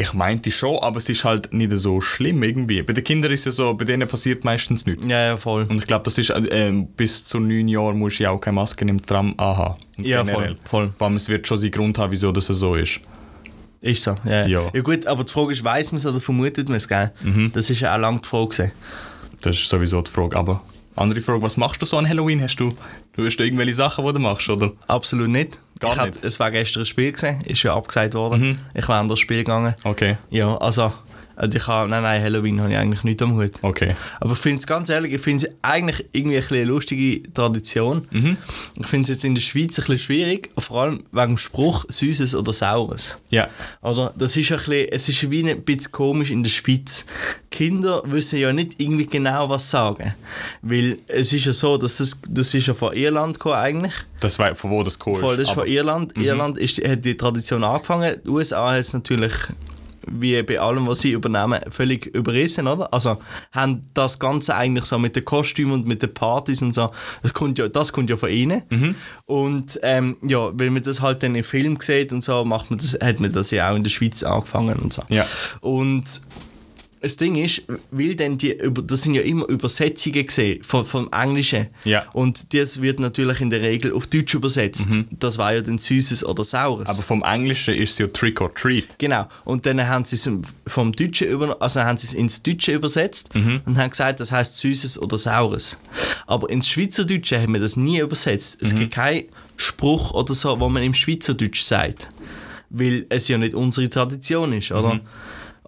Ich 0.00 0.14
meinte 0.14 0.52
schon, 0.52 0.78
aber 0.78 0.98
es 0.98 1.08
ist 1.08 1.24
halt 1.24 1.52
nicht 1.52 1.76
so 1.76 2.00
schlimm 2.00 2.44
irgendwie. 2.44 2.82
Bei 2.82 2.92
den 2.92 3.02
Kindern 3.02 3.32
ist 3.32 3.46
ja 3.46 3.50
so, 3.50 3.74
bei 3.74 3.84
denen 3.84 4.06
passiert 4.06 4.44
meistens 4.44 4.86
nichts. 4.86 5.04
Ja, 5.04 5.26
ja, 5.26 5.36
voll. 5.36 5.66
Und 5.68 5.78
ich 5.78 5.88
glaube, 5.88 6.04
das 6.04 6.16
ist, 6.18 6.30
äh, 6.30 6.72
bis 6.96 7.24
zu 7.24 7.40
neun 7.40 7.66
Jahren 7.66 7.98
musst 7.98 8.20
du 8.20 8.22
ja 8.22 8.30
auch 8.30 8.38
keine 8.38 8.54
Maske 8.54 8.84
im 8.84 9.04
Tram 9.04 9.34
anhaben. 9.36 9.74
Ja, 9.96 10.22
generell. 10.22 10.54
voll, 10.54 10.58
voll. 10.64 10.92
Vor 10.96 11.06
allem, 11.08 11.16
es 11.16 11.28
wird 11.28 11.48
schon 11.48 11.58
seinen 11.58 11.72
Grund 11.72 11.98
haben, 11.98 12.12
wieso 12.12 12.30
das 12.30 12.46
so 12.46 12.76
ist. 12.76 13.00
Ist 13.80 14.04
so, 14.04 14.14
ja. 14.24 14.46
Ja. 14.46 14.70
ja. 14.72 14.80
gut, 14.82 15.04
aber 15.08 15.24
die 15.24 15.32
Frage 15.32 15.52
ist, 15.52 15.64
weiß 15.64 15.90
man 15.90 15.98
es 15.98 16.06
oder 16.06 16.20
vermutet 16.20 16.68
man 16.68 16.76
es, 16.76 16.86
gell? 16.86 17.10
Das 17.52 17.68
ist 17.68 17.80
ja 17.80 17.94
auch 17.96 17.98
lange 17.98 18.20
die 18.20 18.28
Frage. 18.28 18.70
Das 19.42 19.56
ist 19.56 19.68
sowieso 19.68 20.00
die 20.02 20.10
Frage. 20.12 20.36
Aber 20.36 20.62
andere 20.98 21.20
Frage, 21.20 21.42
was 21.42 21.56
machst 21.56 21.80
du 21.80 21.86
so 21.86 21.96
an 21.96 22.08
Halloween? 22.08 22.42
Hast 22.42 22.56
du, 22.56 22.70
du 23.14 23.24
hast 23.24 23.38
irgendwelche 23.40 23.74
Sachen, 23.74 24.04
die 24.04 24.12
du 24.12 24.18
machst, 24.18 24.48
oder? 24.48 24.72
Absolut 24.86 25.28
nicht. 25.28 25.60
Gar 25.80 25.96
ich 25.96 26.14
nicht? 26.14 26.24
es 26.24 26.40
war 26.40 26.50
gestern 26.50 26.82
ein 26.82 26.86
Spiel 26.86 27.12
gewesen, 27.12 27.40
ist 27.42 27.62
ja 27.62 27.74
abgesagt 27.74 28.14
worden. 28.14 28.58
Ich 28.74 28.88
war 28.88 29.00
an 29.00 29.08
das 29.08 29.20
Spiel 29.20 29.38
gegangen. 29.38 29.74
Okay, 29.84 30.16
Ja, 30.30 30.56
also, 30.58 30.92
also 31.38 31.56
ich 31.56 31.66
habe, 31.66 31.88
nein, 31.88 32.02
nein, 32.02 32.22
Halloween 32.22 32.60
habe 32.60 32.72
ich 32.72 32.78
eigentlich 32.78 33.04
nicht 33.04 33.22
am 33.22 33.36
Hut. 33.36 33.52
okay. 33.62 33.96
Aber 34.20 34.32
ich 34.32 34.38
finde 34.38 34.58
es 34.58 34.66
ganz 34.66 34.90
ehrlich, 34.90 35.14
ich 35.14 35.20
finde 35.20 35.46
es 35.46 35.54
eigentlich 35.62 36.04
irgendwie 36.12 36.36
ein 36.38 36.44
eine 36.50 36.64
lustige 36.64 37.32
Tradition. 37.32 38.06
Ich 38.80 38.86
finde 38.86 39.02
es 39.02 39.08
jetzt 39.08 39.24
in 39.24 39.34
der 39.34 39.42
Schweiz 39.42 39.78
ein 39.78 39.84
bisschen 39.84 39.98
schwierig, 39.98 40.50
vor 40.58 40.82
allem 40.82 41.04
wegen 41.12 41.28
dem 41.28 41.38
Spruch 41.38 41.84
Süßes 41.88 42.34
oder 42.34 42.52
Saures. 42.52 43.18
Ja, 43.30 43.48
Oder? 43.82 44.12
Das 44.16 44.36
ist 44.36 44.50
ein 44.50 44.58
bisschen, 44.58 44.88
es 44.90 45.08
ist 45.08 45.30
wie 45.30 45.48
ein 45.48 45.62
bisschen 45.62 45.92
komisch 45.92 46.30
in 46.30 46.42
der 46.42 46.50
Schweiz. 46.50 47.06
Kinder 47.50 48.02
wissen 48.04 48.38
ja 48.38 48.52
nicht 48.52 48.74
irgendwie 48.78 49.06
genau, 49.06 49.48
was 49.48 49.70
sagen. 49.70 50.14
Weil 50.62 50.98
es 51.06 51.32
ist 51.32 51.44
ja 51.44 51.52
so, 51.52 51.76
dass 51.76 51.98
das, 51.98 52.20
das 52.28 52.54
ist 52.54 52.66
ja 52.66 52.74
von 52.74 52.92
Irland 52.94 53.34
gekommen 53.34 53.56
eigentlich. 53.56 53.94
das 54.20 54.38
war 54.38 54.54
von 54.54 54.70
wo 54.70 54.82
das 54.82 54.98
gekommen 54.98 55.20
Voll, 55.20 55.36
das 55.36 55.48
ist 55.48 55.54
von 55.54 55.66
Irland. 55.66 56.16
Irland 56.16 56.58
ist, 56.58 56.78
hat 56.78 57.04
die 57.04 57.16
Tradition 57.16 57.64
angefangen. 57.64 58.16
Die 58.24 58.28
USA 58.28 58.72
hat 58.72 58.80
es 58.80 58.92
natürlich, 58.92 59.32
wie 60.10 60.42
bei 60.42 60.60
allem, 60.60 60.86
was 60.86 61.00
sie 61.00 61.12
übernehmen, 61.12 61.60
völlig 61.70 62.06
überrissen, 62.06 62.66
oder? 62.66 62.92
Also 62.92 63.18
haben 63.52 63.86
das 63.94 64.18
Ganze 64.18 64.54
eigentlich 64.54 64.84
so 64.84 64.98
mit 64.98 65.16
den 65.16 65.24
Kostümen 65.24 65.72
und 65.74 65.86
mit 65.86 66.02
den 66.02 66.12
Partys 66.14 66.62
und 66.62 66.74
so, 66.74 66.90
das 67.22 67.32
kommt 67.32 67.58
ja, 67.58 67.68
das 67.68 67.92
kommt 67.92 68.10
ja 68.10 68.16
von 68.16 68.30
ihnen. 68.30 68.62
Und 69.26 69.78
ähm, 69.82 70.16
ja, 70.22 70.50
weil 70.58 70.70
man 70.70 70.82
das 70.82 71.00
halt 71.00 71.22
dann 71.22 71.34
im 71.34 71.44
Film 71.44 71.78
sieht 71.80 72.12
und 72.12 72.24
so, 72.24 72.44
macht 72.44 72.70
man 72.70 72.78
das, 72.78 72.98
hat 73.00 73.20
man 73.20 73.32
das 73.32 73.50
ja 73.50 73.70
auch 73.70 73.76
in 73.76 73.84
der 73.84 73.90
Schweiz 73.90 74.22
angefangen 74.22 74.78
und 74.78 74.92
so. 74.92 75.02
Ja. 75.08 75.26
Und 75.60 76.04
das 77.00 77.16
Ding 77.16 77.36
ist, 77.36 77.62
weil 77.90 78.14
dann 78.14 78.38
die, 78.38 78.56
das 78.86 79.02
sind 79.02 79.14
ja 79.14 79.22
immer 79.22 79.48
Übersetzungen 79.48 80.26
gesehen 80.26 80.62
vom, 80.62 80.84
vom 80.84 81.08
Englischen. 81.12 81.68
Ja. 81.84 82.06
Und 82.12 82.52
das 82.54 82.82
wird 82.82 83.00
natürlich 83.00 83.40
in 83.40 83.50
der 83.50 83.62
Regel 83.62 83.92
auf 83.92 84.06
Deutsch 84.06 84.34
übersetzt. 84.34 84.88
Das 85.10 85.38
war 85.38 85.54
ja 85.54 85.60
dann 85.60 85.78
Süßes 85.78 86.24
oder 86.24 86.44
Saures. 86.44 86.88
Aber 86.88 87.02
vom 87.02 87.22
Englischen 87.22 87.74
ist 87.74 87.92
es 87.92 87.98
ja 87.98 88.06
Trick 88.08 88.40
or 88.40 88.54
Treat. 88.54 88.98
Genau. 88.98 89.28
Und 89.44 89.66
dann 89.66 89.86
haben 89.86 90.04
sie 90.04 90.16
es 90.16 90.28
vom 90.66 90.92
Deutschen 90.92 91.28
über, 91.28 91.56
also 91.60 91.80
haben 91.80 91.98
sie 91.98 92.08
es 92.08 92.12
ins 92.12 92.42
Deutsche 92.42 92.72
übersetzt 92.72 93.30
und 93.34 93.78
haben 93.78 93.90
gesagt, 93.90 94.20
das 94.20 94.32
heißt 94.32 94.58
Süßes 94.58 95.00
oder 95.00 95.18
Saures. 95.18 95.78
Aber 96.26 96.50
ins 96.50 96.68
Schweizerdeutsche 96.68 97.40
haben 97.40 97.52
wir 97.54 97.60
das 97.60 97.76
nie 97.76 98.00
übersetzt. 98.00 98.58
Es 98.60 98.74
gibt 98.74 98.94
keinen 98.94 99.24
Spruch 99.56 100.12
oder 100.14 100.34
so, 100.34 100.58
wo 100.60 100.68
man 100.68 100.82
im 100.82 100.94
Schweizerdeutsch 100.94 101.62
sagt, 101.62 102.08
weil 102.70 103.06
es 103.08 103.28
ja 103.28 103.38
nicht 103.38 103.54
unsere 103.54 103.88
Tradition 103.88 104.52
ist, 104.52 104.72
oder? 104.72 105.00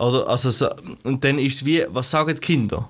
Oder 0.00 0.28
also 0.28 0.50
so, 0.50 0.66
und 1.04 1.22
dann 1.22 1.38
ist 1.38 1.56
es 1.56 1.64
wie, 1.64 1.84
was 1.90 2.10
sagen 2.10 2.34
die 2.34 2.40
Kinder? 2.40 2.88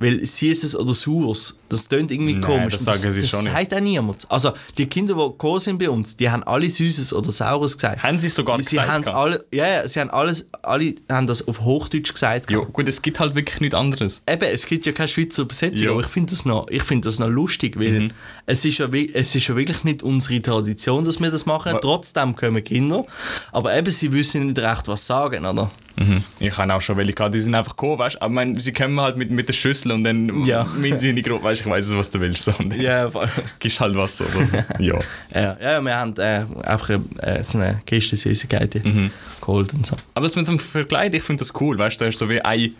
Weil 0.00 0.24
Süßes 0.24 0.76
oder 0.76 0.94
Saures, 0.94 1.60
das 1.68 1.88
klingt 1.88 2.12
irgendwie 2.12 2.34
Nein, 2.34 2.42
komisch. 2.42 2.74
das 2.74 2.84
sagen 2.84 3.12
sie 3.12 3.20
das 3.20 3.28
schon 3.30 3.42
nicht. 3.42 3.52
sagt 3.52 3.74
auch 3.74 3.80
niemand. 3.80 4.30
Also 4.30 4.52
die 4.78 4.86
Kinder, 4.86 5.14
die 5.14 5.20
gekommen 5.20 5.58
sind 5.58 5.76
bei 5.78 5.90
uns, 5.90 6.16
die 6.16 6.30
haben 6.30 6.44
alle 6.44 6.70
Süßes 6.70 7.12
oder 7.12 7.32
Saures 7.32 7.72
gesagt. 7.76 8.00
Haben 8.04 8.20
sie 8.20 8.28
sogar 8.28 8.58
Sie 8.62 8.76
gesagt? 8.76 8.88
haben 8.88 9.02
gehabt? 9.02 9.18
alle, 9.18 9.44
ja, 9.50 9.66
ja, 9.66 9.88
sie 9.88 9.98
haben 9.98 10.10
alles, 10.10 10.48
alle 10.62 10.94
haben 11.10 11.26
das 11.26 11.48
auf 11.48 11.62
Hochdeutsch 11.62 12.12
gesagt. 12.12 12.48
Ja, 12.48 12.58
gut, 12.60 12.86
es 12.88 13.02
gibt 13.02 13.18
halt 13.18 13.34
wirklich 13.34 13.58
nichts 13.58 13.74
anderes. 13.74 14.22
Eben, 14.30 14.44
es 14.44 14.66
gibt 14.66 14.86
ja 14.86 14.92
keine 14.92 15.08
Schweizer 15.08 15.42
Übersetzung, 15.42 15.84
Ja. 15.86 15.90
aber 15.90 16.02
ich 16.02 16.06
finde 16.06 16.30
das, 16.30 16.44
noch- 16.44 16.68
ich 16.70 16.84
find 16.84 17.04
das 17.04 17.18
noch 17.18 17.26
lustig, 17.28 17.76
weil 17.76 18.12
es, 18.46 18.64
ist 18.64 18.78
ja, 18.78 18.86
es 19.14 19.34
ist 19.34 19.48
ja 19.48 19.56
wirklich 19.56 19.82
nicht 19.82 20.04
unsere 20.04 20.40
Tradition, 20.40 21.02
dass 21.02 21.18
wir 21.18 21.32
das 21.32 21.44
machen. 21.44 21.76
Trotzdem 21.80 22.36
kommen 22.36 22.62
Kinder, 22.62 23.04
aber 23.50 23.76
eben, 23.76 23.90
sie 23.90 24.12
wissen 24.12 24.46
nicht 24.46 24.60
recht, 24.60 24.86
was 24.86 25.04
sagen, 25.04 25.44
oder? 25.44 25.72
Mhm. 25.98 26.22
Ich 26.40 26.56
habe 26.56 26.72
auch 26.74 26.80
schon 26.80 26.96
welche 26.96 27.12
gehabt, 27.12 27.34
die 27.34 27.40
sind 27.40 27.54
einfach 27.54 27.76
gekommen, 27.76 27.98
weißt 27.98 28.16
du? 28.16 28.22
Aber 28.22 28.30
ich 28.30 28.34
meine, 28.34 28.60
sie 28.60 28.72
kommen 28.72 29.00
halt 29.00 29.16
mit, 29.16 29.30
mit 29.30 29.48
der 29.48 29.52
Schüssel 29.54 29.92
und 29.92 30.04
dann 30.04 30.44
Ja. 30.44 30.64
meinen 30.78 30.98
sie 30.98 31.12
nicht 31.12 31.26
grob, 31.26 31.42
weißt 31.42 31.60
du, 31.64 31.64
ich 31.64 31.70
weiß 31.70 31.96
was 31.96 32.10
du 32.10 32.20
willst. 32.20 32.44
So. 32.44 32.52
Und 32.58 32.74
Ja, 32.76 33.10
voll. 33.10 33.28
gibst 33.58 33.80
halt 33.80 33.96
was, 33.96 34.20
oder? 34.20 34.64
ja. 34.78 34.98
ja, 35.34 35.56
ja, 35.60 35.80
wir 35.80 35.96
haben 35.96 36.14
äh, 36.18 36.44
einfach 36.62 36.90
äh, 36.90 37.42
so 37.42 37.58
eine 37.58 37.80
Kiste 37.86 38.16
Süßigkeiten 38.16 39.10
geholt 39.40 39.74
und 39.74 39.86
so. 39.86 39.96
Aber 40.14 40.26
das 40.26 40.36
mit 40.36 40.46
dem 40.48 40.58
Vergleich, 40.58 41.12
ich 41.14 41.22
finde 41.22 41.40
das 41.40 41.52
cool, 41.60 41.78
weißt 41.78 42.00
du? 42.00 42.04
Da 42.04 42.08
ist 42.08 42.18
so 42.18 42.28
wie 42.28 42.40
ein, 42.40 42.74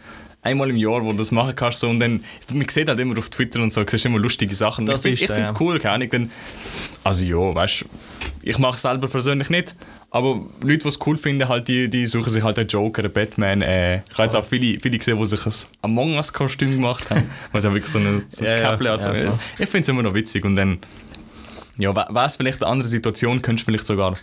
einmal 0.48 0.70
im 0.70 0.76
Jahr, 0.76 1.04
wo 1.04 1.12
du 1.12 1.18
das 1.18 1.30
machen 1.30 1.54
kannst. 1.54 1.80
So, 1.80 1.88
und 1.88 2.00
dann, 2.00 2.24
man 2.52 2.68
sieht 2.68 2.88
halt 2.88 2.98
immer 3.00 3.16
auf 3.18 3.28
Twitter 3.28 3.62
und 3.62 3.72
so, 3.72 3.84
siehst 3.88 4.04
immer 4.04 4.18
lustige 4.18 4.54
Sachen. 4.54 4.86
Das 4.86 5.04
ich 5.04 5.22
ist 5.22 5.26
finde 5.26 5.42
es 5.42 5.50
ja. 5.50 5.56
cool, 5.60 5.78
keine 5.78 6.06
Ahnung. 6.06 6.30
Also 7.04 7.24
ja, 7.24 7.54
weißt 7.54 7.82
du, 7.82 7.84
ich 8.42 8.58
mache 8.58 8.76
es 8.76 8.82
selber 8.82 9.08
persönlich 9.08 9.50
nicht. 9.50 9.74
Aber 10.10 10.46
Leute, 10.62 10.78
die 10.78 10.88
es 10.88 10.98
cool 11.06 11.18
finden, 11.18 11.48
halt, 11.48 11.68
die, 11.68 11.90
die 11.90 12.06
suchen 12.06 12.30
sich 12.30 12.42
halt 12.42 12.58
einen 12.58 12.68
Joker, 12.68 13.02
einen 13.02 13.12
Batman. 13.12 13.60
Äh, 13.60 13.96
ich 13.96 14.12
habe 14.12 14.22
jetzt 14.22 14.36
auch 14.36 14.44
viele, 14.44 14.80
viele 14.80 14.96
gesehen, 14.96 15.18
die 15.18 15.26
sich 15.26 15.44
ein 15.44 15.52
Among 15.82 16.14
Us-Kostüm 16.14 16.72
gemacht 16.72 17.10
haben. 17.10 17.30
weil 17.52 17.60
sie 17.60 17.72
wirklich 17.72 17.92
so, 17.92 17.98
eine, 17.98 18.22
so 18.30 18.44
ein 18.44 18.50
Ja, 18.50 18.70
Käppchen 18.70 18.88
hat. 18.88 19.04
So. 19.04 19.12
ja, 19.12 19.38
ich 19.58 19.68
finde 19.68 19.80
es 19.80 19.88
immer 19.88 20.02
noch 20.02 20.14
witzig. 20.14 20.44
Und 20.46 20.56
dann, 20.56 20.78
ja, 21.76 21.94
wäre 21.94 22.26
es 22.26 22.36
vielleicht 22.36 22.62
eine 22.62 22.72
andere 22.72 22.88
Situation, 22.88 23.42
könntest 23.42 23.68
du 23.68 23.70
vielleicht 23.70 23.86
sogar. 23.86 24.16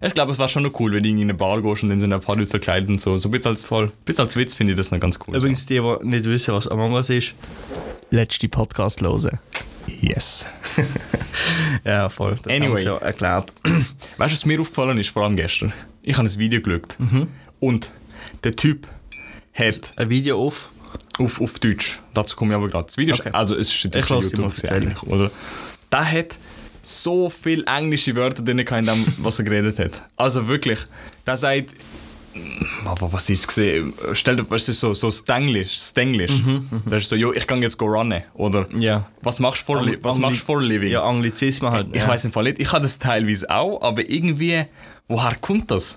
Ich 0.00 0.12
glaube, 0.12 0.30
es 0.32 0.38
war 0.38 0.48
schon 0.48 0.62
noch 0.62 0.78
cool, 0.78 0.92
wenn 0.92 1.02
du 1.02 1.08
in 1.08 1.20
eine 1.22 1.32
Bar 1.34 1.62
gehst 1.62 1.82
und 1.82 1.88
dann 1.88 2.00
sind 2.00 2.12
ein 2.12 2.20
paar 2.20 2.36
Leute 2.36 2.50
verkleidet 2.50 2.88
und 2.90 3.00
so. 3.00 3.16
So 3.16 3.28
ein 3.28 3.32
bisschen 3.32 3.52
als, 3.52 3.64
Voll. 3.64 3.90
bisschen 4.04 4.24
als 4.26 4.36
Witz 4.36 4.52
finde 4.54 4.72
ich 4.74 4.76
das 4.76 4.90
noch 4.90 5.00
ganz 5.00 5.18
cool. 5.26 5.34
Übrigens, 5.36 5.64
die, 5.66 5.80
die 5.80 6.06
nicht 6.06 6.26
wissen, 6.26 6.52
was 6.54 6.68
Among 6.68 6.92
Us 6.92 7.08
ist, 7.08 7.32
letzte 8.10 8.48
Podcast 8.48 9.00
hören. 9.00 9.38
yes. 10.00 10.46
Ja, 11.84 12.08
voll. 12.08 12.36
Das 12.42 12.52
Anyway. 12.52 12.82
ja 12.82 12.96
erklärt. 12.96 13.52
Weißt 13.64 14.32
du, 14.32 14.36
was 14.36 14.46
mir 14.46 14.60
aufgefallen 14.60 14.98
ist, 14.98 15.10
vor 15.10 15.24
allem 15.24 15.36
gestern? 15.36 15.72
Ich 16.02 16.16
habe 16.16 16.26
ein 16.28 16.38
Video 16.38 16.60
geschaut. 16.60 16.96
Und 17.60 17.90
der 18.44 18.56
Typ 18.56 18.86
hat 19.54 19.92
Ein 19.96 20.08
Video 20.10 20.40
auf. 20.40 20.70
auf, 21.18 21.40
auf 21.40 21.58
Deutsch, 21.58 22.00
dazu 22.14 22.36
komme 22.36 22.52
ich 22.52 22.56
aber 22.56 22.68
gerade. 22.68 22.86
Das 22.86 22.96
Video 22.96 23.14
Okay. 23.14 23.28
ist, 23.28 23.34
also 23.34 23.54
es 23.56 23.72
ist 23.74 23.84
ein 23.84 23.90
deutscher 23.92 24.16
lass 24.16 24.28
dich 24.30 24.38
mal 24.38 24.44
YouTube 24.44 24.54
gewesen 24.56 24.66
erzählen. 24.74 24.88
eigentlich, 24.96 25.02
oder? 25.12 25.30
Der 25.92 26.10
hat 26.12 26.38
so 26.86 27.28
viele 27.30 27.64
englische 27.66 28.14
Wörter 28.14 28.42
drin 28.42 28.58
in 28.60 28.86
dem, 28.86 29.06
was 29.18 29.38
er 29.38 29.44
geredet 29.44 29.78
hat. 29.78 30.02
Also 30.16 30.46
wirklich, 30.46 30.78
der 31.26 31.36
sagt, 31.36 31.74
aber 32.84 33.12
was 33.12 33.28
ist 33.30 33.48
gesehen? 33.48 33.92
Stell 34.12 34.36
dir 34.36 34.44
vor, 34.44 34.56
es 34.56 34.68
ist 34.68 34.80
so, 34.80 34.94
so 34.94 35.10
Stanglish, 35.10 35.72
Stanglish. 35.76 36.42
Das 36.84 37.02
ist 37.04 37.08
so, 37.08 37.16
jo, 37.16 37.32
ich 37.32 37.46
kann 37.46 37.62
jetzt 37.62 37.78
go 37.78 37.86
runnen. 37.86 38.22
Oder 38.34 38.68
Ja. 38.76 39.08
was 39.22 39.40
machst 39.40 39.62
du 39.62 39.66
for, 39.66 39.86
was 40.02 40.18
machst 40.18 40.40
for 40.42 40.62
living? 40.62 40.92
Ja, 40.92 41.02
Anglizismen 41.02 41.70
halt. 41.70 41.88
Ich 41.92 42.02
ja. 42.02 42.08
weiß 42.08 42.26
im 42.26 42.32
Fall 42.32 42.44
nicht, 42.44 42.58
ich 42.60 42.70
habe 42.72 42.82
das 42.82 42.98
teilweise 42.98 43.50
auch, 43.50 43.80
aber 43.82 44.08
irgendwie, 44.08 44.66
woher 45.08 45.34
kommt 45.36 45.70
das? 45.70 45.96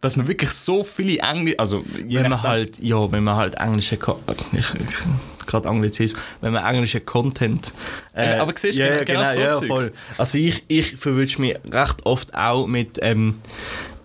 Dass 0.00 0.16
man 0.16 0.28
wirklich 0.28 0.50
so 0.50 0.84
viele 0.84 1.18
Englisch, 1.18 1.54
also 1.58 1.82
wenn 2.06 2.28
man 2.28 2.42
halt, 2.42 2.78
ja, 2.78 3.10
wenn 3.10 3.24
man 3.24 3.36
halt 3.36 3.54
englische, 3.56 3.96
gerade 3.96 5.68
Anglizismus, 5.68 6.20
wenn 6.40 6.52
man 6.52 6.64
englische 6.64 7.00
Content. 7.00 7.72
Ja, 8.14 8.42
aber 8.42 8.52
siehst 8.56 8.76
du, 8.78 8.82
ja, 8.82 9.04
genau- 9.04 9.22
ja, 9.22 9.32
genau 9.34 9.58
so 9.60 9.64
ja, 9.64 9.68
voll. 9.68 9.92
Also 10.18 10.38
ich, 10.38 10.62
ich 10.68 10.96
verwünsche 10.96 11.40
mich 11.40 11.54
recht 11.70 12.04
oft 12.04 12.34
auch 12.34 12.66
mit, 12.66 12.98
ähm, 13.02 13.36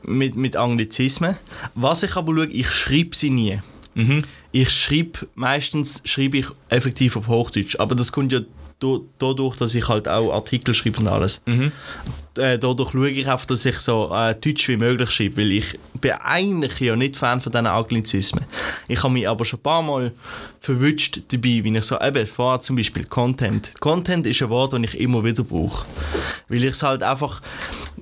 mit, 0.04 0.36
mit 0.36 0.56
Anglizismen. 0.56 1.38
Was 1.76 2.04
ich 2.04 2.16
aber 2.16 2.34
schaue, 2.36 2.48
ich 2.48 2.70
schreibe 2.72 3.16
sie 3.16 3.30
nie. 3.30 3.62
Mhm. 3.94 4.24
Ich 4.54 4.70
schreibe, 4.70 5.28
meistens 5.36 6.02
schreibe 6.06 6.38
ich 6.38 6.46
effektiv 6.70 7.18
auf 7.18 7.28
Hochdeutsch, 7.28 7.76
aber 7.80 7.96
das 7.96 8.12
kommt 8.12 8.32
ja 8.32 8.40
dadurch, 9.20 9.56
dass 9.56 9.76
ich 9.76 9.88
halt 9.88 10.08
auch 10.08 10.34
Artikel 10.34 10.74
schreibe 10.74 11.00
und 11.00 11.08
alles. 11.08 11.42
Mhm. 11.46 11.72
Äh, 12.38 12.58
dadurch 12.58 12.92
schaue 12.94 13.10
ich 13.10 13.28
auf, 13.28 13.46
dass 13.46 13.66
ich 13.66 13.78
so 13.80 14.10
äh, 14.16 14.34
deutsch 14.34 14.68
wie 14.70 14.78
möglich 14.78 15.12
schreibe, 15.12 15.38
weil 15.38 15.52
ich 15.52 15.78
bin 16.00 16.12
eigentlich 16.14 16.80
ja 16.80 16.96
nicht 16.96 17.18
Fan 17.18 17.42
von 17.42 17.52
diesen 17.52 17.68
Anglizismen. 17.68 18.46
Ich 18.88 19.04
habe 19.04 19.14
mich 19.14 19.28
aber 19.28 19.44
schon 19.44 19.60
ein 19.60 19.64
paar 19.64 19.82
Mal 19.82 20.14
verwünscht 20.60 21.22
dabei, 21.28 21.62
wie 21.64 21.78
ich 21.78 21.84
so, 21.84 22.00
eben, 22.00 22.26
vorher 22.26 22.62
zum 22.62 22.78
Beispiel 22.78 23.04
Content. 23.04 23.74
Content 23.82 24.26
ist 24.28 24.42
ein 24.42 24.50
Wort, 24.50 24.72
das 24.72 24.80
ich 24.82 25.00
immer 25.02 25.24
wieder 25.26 25.44
brauche. 25.44 25.86
Weil 26.48 26.64
ich 26.64 26.72
es 26.72 26.84
halt 26.84 27.04
einfach, 27.04 27.42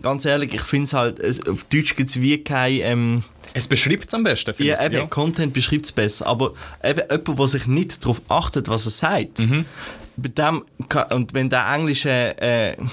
ganz 0.03 0.25
ehrlich, 0.25 0.53
ich 0.53 0.61
finde 0.61 0.83
es 0.85 0.93
halt, 0.93 1.19
es, 1.19 1.45
auf 1.47 1.63
Deutsch 1.63 1.95
gibt 1.95 2.11
es 2.11 2.21
wie 2.21 2.37
kein... 2.43 2.81
Ähm, 2.81 3.23
Es 3.55 3.67
beschreibt 3.67 4.09
es 4.09 4.13
am 4.13 4.23
besten, 4.23 4.53
finde 4.53 4.73
ja, 4.73 4.85
ich. 4.85 4.93
eben, 4.93 5.09
Content 5.09 5.53
beschreibt 5.53 5.85
es 5.85 5.91
besser. 5.91 6.27
Aber 6.27 6.53
eben 6.83 7.01
jemand, 7.09 7.39
der 7.39 7.47
sich 7.47 7.65
nicht 7.65 8.03
darauf 8.03 8.21
achtet, 8.29 8.67
was 8.69 8.85
er 8.85 8.91
sagt, 8.91 9.39
Mhm. 9.39 9.65
Bei 10.21 10.29
dem 10.29 10.63
und 11.11 11.33
wenn 11.33 11.49
der 11.49 11.65
englische 11.73 12.09
äh, 12.41 12.75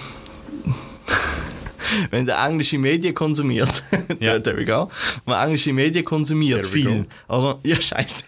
wenn 2.11 2.27
der 2.27 2.39
englische 2.45 2.79
Medien 2.79 3.15
konsumiert, 3.15 3.83
Ja. 4.21 4.39
there 4.39 4.57
we 4.57 4.65
go, 4.65 4.91
wenn 5.25 5.35
englische 5.35 5.73
Medien 5.73 6.05
konsumiert, 6.05 6.67
viel, 6.67 7.07
oder? 7.29 7.59
Ja, 7.62 7.81
scheiße. 7.81 8.25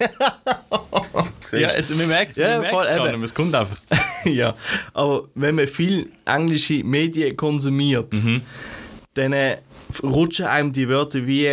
Ja, 1.52 1.70
es, 1.70 1.90
man 1.90 2.08
merkt 2.08 2.32
es 2.32 2.36
Ja, 2.36 2.62
voll, 2.62 2.86
gar 2.86 3.12
nicht, 3.12 3.24
es 3.24 3.34
kommt 3.34 3.54
einfach. 3.54 3.78
ja, 4.24 4.54
aber 4.92 5.24
wenn 5.34 5.54
man 5.54 5.66
viel 5.66 6.10
englische 6.24 6.84
Medien 6.84 7.36
konsumiert, 7.36 8.12
Mhm. 8.12 8.42
dann 9.14 9.32
äh, 9.32 9.58
rutschen 10.02 10.46
einem 10.46 10.72
die 10.72 10.88
Wörter 10.88 11.26
wie 11.26 11.48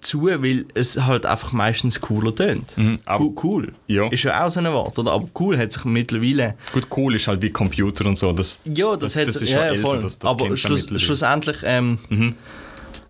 zu, 0.00 0.26
weil 0.26 0.64
es 0.74 1.00
halt 1.04 1.26
einfach 1.26 1.52
meistens 1.52 2.00
cooler 2.00 2.34
tönt. 2.34 2.76
Mhm, 2.76 2.98
cool, 3.18 3.34
cool. 3.42 3.72
Ja. 3.86 4.08
Ist 4.08 4.22
ja 4.24 4.44
auch 4.44 4.50
so 4.50 4.60
ein 4.60 4.66
Wort, 4.72 4.98
oder? 4.98 5.12
Aber 5.12 5.28
cool 5.38 5.58
hat 5.58 5.72
sich 5.72 5.84
mittlerweile. 5.84 6.54
Gut, 6.72 6.86
cool 6.96 7.14
ist 7.16 7.26
halt 7.28 7.42
wie 7.42 7.50
Computer 7.50 8.06
und 8.06 8.18
so. 8.18 8.32
Das, 8.32 8.58
Ja, 8.64 8.96
das, 8.96 9.12
Das- 9.12 9.16
hat 9.22 9.28
das 9.28 9.42
ist 9.42 9.50
ja, 9.50 9.60
älter, 9.66 9.80
voll. 9.82 10.00
das- 10.00 10.18
das 10.18 10.30
aber 10.30 10.56
schluss. 10.56 10.90
Mhm. 10.90 10.98
schlussendlich 10.98 11.56
ähm, 11.64 11.98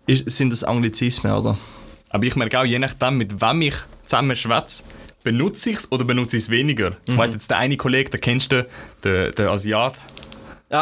ist, 0.07 0.29
sind 0.29 0.51
das 0.51 0.63
Anglizismen, 0.63 1.31
oder? 1.33 1.57
aber 2.09 2.23
ich 2.25 2.35
merke 2.37 2.59
auch, 2.59 2.65
je 2.65 2.79
nachdem, 2.79 3.17
mit 3.17 3.41
wem 3.41 3.61
ich 3.63 3.75
zusammen 4.05 4.35
schwätze, 4.37 4.83
benutze 5.23 5.71
ich 5.71 5.77
es 5.77 5.91
oder 5.91 6.05
benutze 6.05 6.37
ich 6.37 6.43
es 6.43 6.49
weniger. 6.49 6.91
Mhm. 6.91 6.95
Ich 7.07 7.17
weiss 7.17 7.33
jetzt, 7.33 7.49
der 7.49 7.57
eine 7.57 7.75
Kollege, 7.77 8.09
der 8.11 8.19
kennst 8.21 8.51
du, 8.53 8.65
der, 9.03 9.31
der 9.31 9.49
Asiat, 9.49 9.95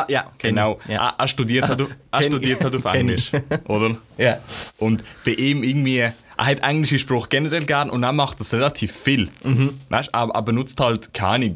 Ah, 0.01 0.05
ja, 0.09 0.25
genau, 0.37 0.79
ich. 0.85 0.91
Ja. 0.91 1.09
er, 1.09 1.15
er 1.19 1.27
studiert 1.27 1.67
halt, 1.67 1.81
auf- 1.83 1.89
er 2.11 2.23
studiert 2.23 2.63
halt 2.63 2.75
auf 2.75 2.85
Englisch, 2.85 3.31
oder? 3.67 3.97
ja. 4.17 4.37
Und 4.77 5.03
bei 5.25 5.31
ihm 5.31 5.63
irgendwie, 5.63 5.97
er 5.97 6.13
hat 6.37 6.59
englische 6.61 6.97
Spruch 6.99 7.29
generell 7.29 7.65
gern 7.65 7.89
und 7.89 8.03
er 8.03 8.11
macht 8.13 8.39
das 8.39 8.53
relativ 8.53 8.91
viel. 8.95 9.29
Mhm. 9.43 9.79
Weißt 9.89 10.09
du, 10.13 10.17
er, 10.17 10.29
er 10.33 10.41
benutzt 10.41 10.79
halt, 10.79 11.13
keine 11.13 11.55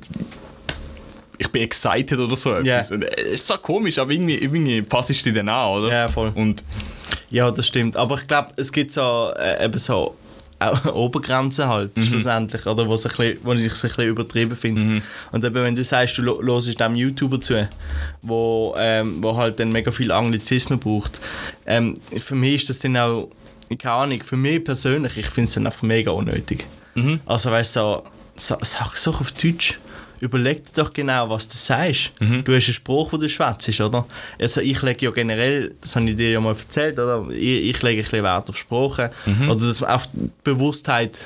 ich 1.40 1.52
bin 1.52 1.62
excited 1.62 2.18
oder 2.18 2.36
so 2.36 2.50
Ja. 2.52 2.58
etwas. 2.78 2.92
Und, 2.92 3.04
äh, 3.04 3.22
Es 3.22 3.34
ist 3.42 3.48
zwar 3.48 3.60
komisch, 3.60 4.00
aber 4.00 4.12
irgendwie, 4.12 4.38
irgendwie 4.38 4.82
passt 4.82 5.12
es 5.12 5.22
dir 5.22 5.34
dann 5.34 5.50
an, 5.50 5.68
oder? 5.70 5.92
Ja, 5.92 6.08
voll. 6.08 6.32
Und 6.34 6.64
Ja, 7.30 7.52
das 7.52 7.68
stimmt. 7.68 7.96
Aber 7.96 8.16
ich 8.20 8.28
glaube, 8.28 8.50
es 8.56 8.72
gibt 8.72 8.92
so 8.92 9.32
äh, 9.38 9.64
eben 9.64 9.78
so 9.78 10.16
auch 10.86 10.86
Obergrenzen 10.96 11.68
halt, 11.68 11.96
Mhm. 11.98 12.04
schlussendlich, 12.06 12.66
oder 12.66 12.88
wo, 12.88 12.98
sich 12.98 13.12
ein 13.12 13.18
bisschen, 13.18 13.40
wo 13.44 13.54
ich 13.54 13.66
es 13.72 13.84
ein 13.84 13.90
bisschen 13.90 14.08
übertrieben 14.10 14.56
finde. 14.56 14.82
Mhm. 14.82 15.02
Und 15.32 15.44
eben, 15.46 15.56
wenn 15.56 15.76
du 15.76 15.84
sagst, 15.84 16.18
du 16.18 16.24
hörst 16.42 16.80
dem 16.80 16.96
YouTuber 16.96 17.40
zu, 17.40 17.68
wo, 18.22 18.74
ähm, 18.78 19.22
wo 19.22 19.36
halt 19.36 19.60
dann 19.60 19.72
mega 19.72 19.92
viel 19.92 20.12
Anglizismen 20.12 20.80
braucht, 20.80 21.20
ähm, 21.66 21.96
für 22.18 22.36
mich 22.36 22.56
ist 22.56 22.70
das 22.70 22.80
dann 22.80 22.98
auch, 22.98 23.30
keine 23.78 23.94
Ahnung, 23.94 24.24
für 24.24 24.38
mich 24.38 24.64
persönlich, 24.64 25.18
ich 25.18 25.28
finde 25.30 25.48
es 25.48 25.54
dann 25.54 25.66
einfach 25.68 25.84
mega 25.84 26.12
unnötig. 26.12 26.66
Mhm. 26.96 27.20
Also 27.26 27.52
weißt 27.52 27.76
du, 27.76 27.80
so, 27.80 28.04
so, 28.36 28.58
sag 28.62 28.94
es 28.96 29.04
doch 29.04 29.22
auf 29.22 29.32
Deutsch. 29.34 29.80
Überleg 30.20 30.66
dir 30.66 30.84
doch 30.84 30.94
genau, 30.94 31.30
was 31.30 31.48
du 31.48 31.58
sagst. 31.58 32.12
Mhm. 32.20 32.44
Du 32.44 32.56
hast 32.56 32.68
einen 32.68 32.74
Spruch, 32.74 33.12
den 33.12 33.22
du 33.22 33.30
schwätzt, 33.30 33.80
oder? 33.80 34.06
Also 34.40 34.62
ich 34.62 34.82
lege 34.82 35.06
ja 35.06 35.12
generell, 35.12 35.76
das 35.82 35.96
habe 35.96 36.10
ich 36.10 36.16
dir 36.16 36.32
ja 36.32 36.40
mal 36.40 36.56
erzählt, 36.56 37.00
oder? 37.00 37.28
Ich, 37.32 37.70
ich 37.70 37.84
lege 37.84 38.02
ein 38.02 38.04
bisschen 38.04 38.24
Wert 38.24 38.50
auf 38.50 38.58
Sprache. 38.58 39.12
Mhm. 39.26 39.50
Oder 39.50 39.68
das, 39.68 39.84
auf 39.84 40.08
die 40.08 40.30
Bewusstheit 40.44 41.18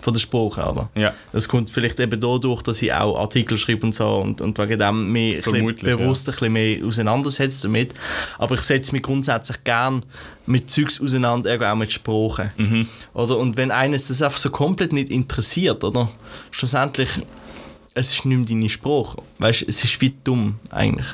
von 0.00 0.14
der 0.14 0.20
Sprache, 0.20 0.62
oder? 0.62 0.88
Ja. 0.94 1.12
Das 1.32 1.48
kommt 1.48 1.70
vielleicht 1.70 2.00
eben 2.00 2.18
dadurch, 2.18 2.62
dass 2.62 2.80
ich 2.82 2.92
auch 2.92 3.18
Artikel 3.18 3.58
schreibe 3.58 3.86
und 3.86 3.94
so 3.94 4.16
und, 4.16 4.40
und 4.40 4.58
wegen 4.58 4.78
dem 4.78 5.12
mich 5.12 5.42
bewusst 5.42 6.28
ein 6.28 6.32
bisschen 6.32 6.52
mehr 6.52 6.84
auseinandersetze 6.84 7.68
damit. 7.68 7.94
Aber 8.38 8.54
ich 8.54 8.62
setze 8.62 8.92
mich 8.92 9.02
grundsätzlich 9.02 9.62
gern 9.64 10.04
mit 10.46 10.70
Zeugs 10.70 11.00
auseinander, 11.00 11.70
auch 11.70 11.76
mit 11.76 11.92
Sprache. 11.92 12.52
Mhm. 12.56 12.88
Oder? 13.14 13.38
Und 13.38 13.56
wenn 13.56 13.70
eines 13.70 14.08
das 14.08 14.22
einfach 14.22 14.38
so 14.38 14.50
komplett 14.50 14.92
nicht 14.92 15.10
interessiert, 15.10 15.84
oder? 15.84 16.10
Schlussendlich, 16.50 17.10
es 18.00 18.14
ist 18.14 18.24
nicht 18.24 18.38
mehr 18.38 18.46
deine 18.46 18.68
Sprache. 18.68 19.22
Weißt, 19.38 19.62
es 19.68 19.84
ist 19.84 20.00
wie 20.00 20.14
dumm 20.24 20.56
eigentlich. 20.70 21.06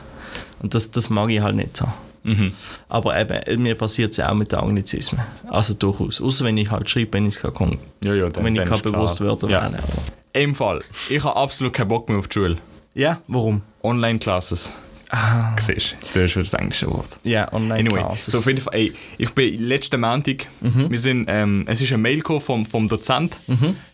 Und 0.61 0.75
das, 0.75 0.91
das 0.91 1.11
mag 1.11 1.31
ich 1.31 1.41
halt 1.41 1.57
nicht 1.57 1.77
so. 1.77 1.87
Mhm. 2.23 2.53
Aber 2.89 3.19
eben, 3.19 3.63
mir 3.63 3.75
passiert 3.75 4.11
es 4.13 4.17
ja 4.17 4.31
auch 4.31 4.35
mit 4.35 4.51
den 4.51 4.59
Anglizismen. 4.59 5.21
Also 5.49 5.75
durchaus. 5.75 6.21
Außer 6.21 6.45
wenn 6.45 6.57
ich 6.57 6.71
halt 6.71 6.91
schreibe, 6.91 7.13
wenn 7.15 7.27
ich 7.27 7.37
es 7.37 7.55
kann, 7.55 7.79
ja, 8.03 8.15
ja, 8.15 8.29
dann, 8.29 8.45
wenn 8.45 8.57
ich 8.57 8.63
klar. 8.63 8.81
bewusst 8.81 9.21
Wörter 9.21 9.49
ja. 9.49 9.63
wählen. 9.63 9.77
Aber. 9.77 10.41
Im 10.41 10.55
Fall, 10.55 10.83
ich 11.09 11.23
habe 11.23 11.37
absolut 11.37 11.73
keinen 11.73 11.89
Bock 11.89 12.09
mehr 12.09 12.19
auf 12.19 12.29
die 12.29 12.35
Schule. 12.35 12.57
Ja, 12.95 13.21
warum? 13.29 13.63
Online-Classes. 13.83 14.75
Ah. 15.11 15.55
Siehst 15.59 15.97
du, 16.15 16.21
das 16.21 16.35
ist 16.37 16.53
das 16.53 16.61
englische 16.61 16.89
Wort. 16.91 17.19
Ja, 17.23 17.53
online 17.53 17.75
Anyway, 17.75 18.01
classes. 18.01 18.33
so 18.33 18.39
auf 18.39 18.47
jeden 18.47 18.61
Fall, 18.61 18.75
ey, 18.75 18.93
ich 19.19 19.31
bin 19.31 19.63
letzten 19.63 20.01
Montag, 20.01 20.47
Mhm. 20.61 20.91
wir 20.91 20.99
sind, 20.99 21.27
ähm, 21.29 21.65
es 21.69 21.81
ist 21.81 21.93
eine 21.93 21.99
Mail 22.03 22.17
gekommen 22.17 22.41
vom, 22.41 22.67
vom 22.67 22.89
Dozent, 22.89 23.37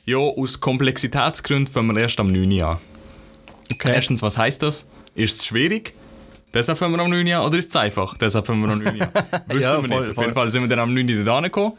ja, 0.07 0.17
aus 0.17 0.59
Komplexitätsgründen 0.61 1.73
fangen 1.73 1.95
wir 1.95 2.01
erst 2.03 2.19
am 2.19 2.29
9. 2.29 2.51
Uhr 2.53 2.67
an. 2.69 2.79
Okay. 3.75 3.93
Erstens, 3.95 4.23
was 4.23 4.39
heißt 4.39 4.63
das? 4.63 4.89
Ist 5.15 5.41
es 5.41 5.47
schwierig? 5.47 5.95
Deshalb 6.55 6.79
fangen 6.79 6.95
wir 6.95 7.03
am 7.03 7.11
9. 7.11 7.27
Uhr 7.27 7.37
an 7.37 7.47
oder 7.47 7.59
ist 7.59 7.71
es 7.71 7.77
einfach? 7.77 8.17
Deshalb 8.17 8.47
fangen 8.47 8.63
wir 8.63 8.73
am 8.73 8.79
9. 8.83 8.97
Uhr 8.97 9.03
an. 9.03 9.43
Wissen 9.49 9.61
Ja, 9.63 9.83
wir 9.83 9.89
voll, 9.89 10.01
nicht. 10.01 10.09
Auf 10.11 10.15
voll. 10.15 10.25
jeden 10.25 10.35
Fall 10.35 10.51
sind 10.51 10.63
wir 10.63 10.69
dann 10.69 10.79
am 10.81 10.95
9. 10.95 11.09
Uhr 11.19 11.25
da 11.25 11.41
gekommen 11.41 11.75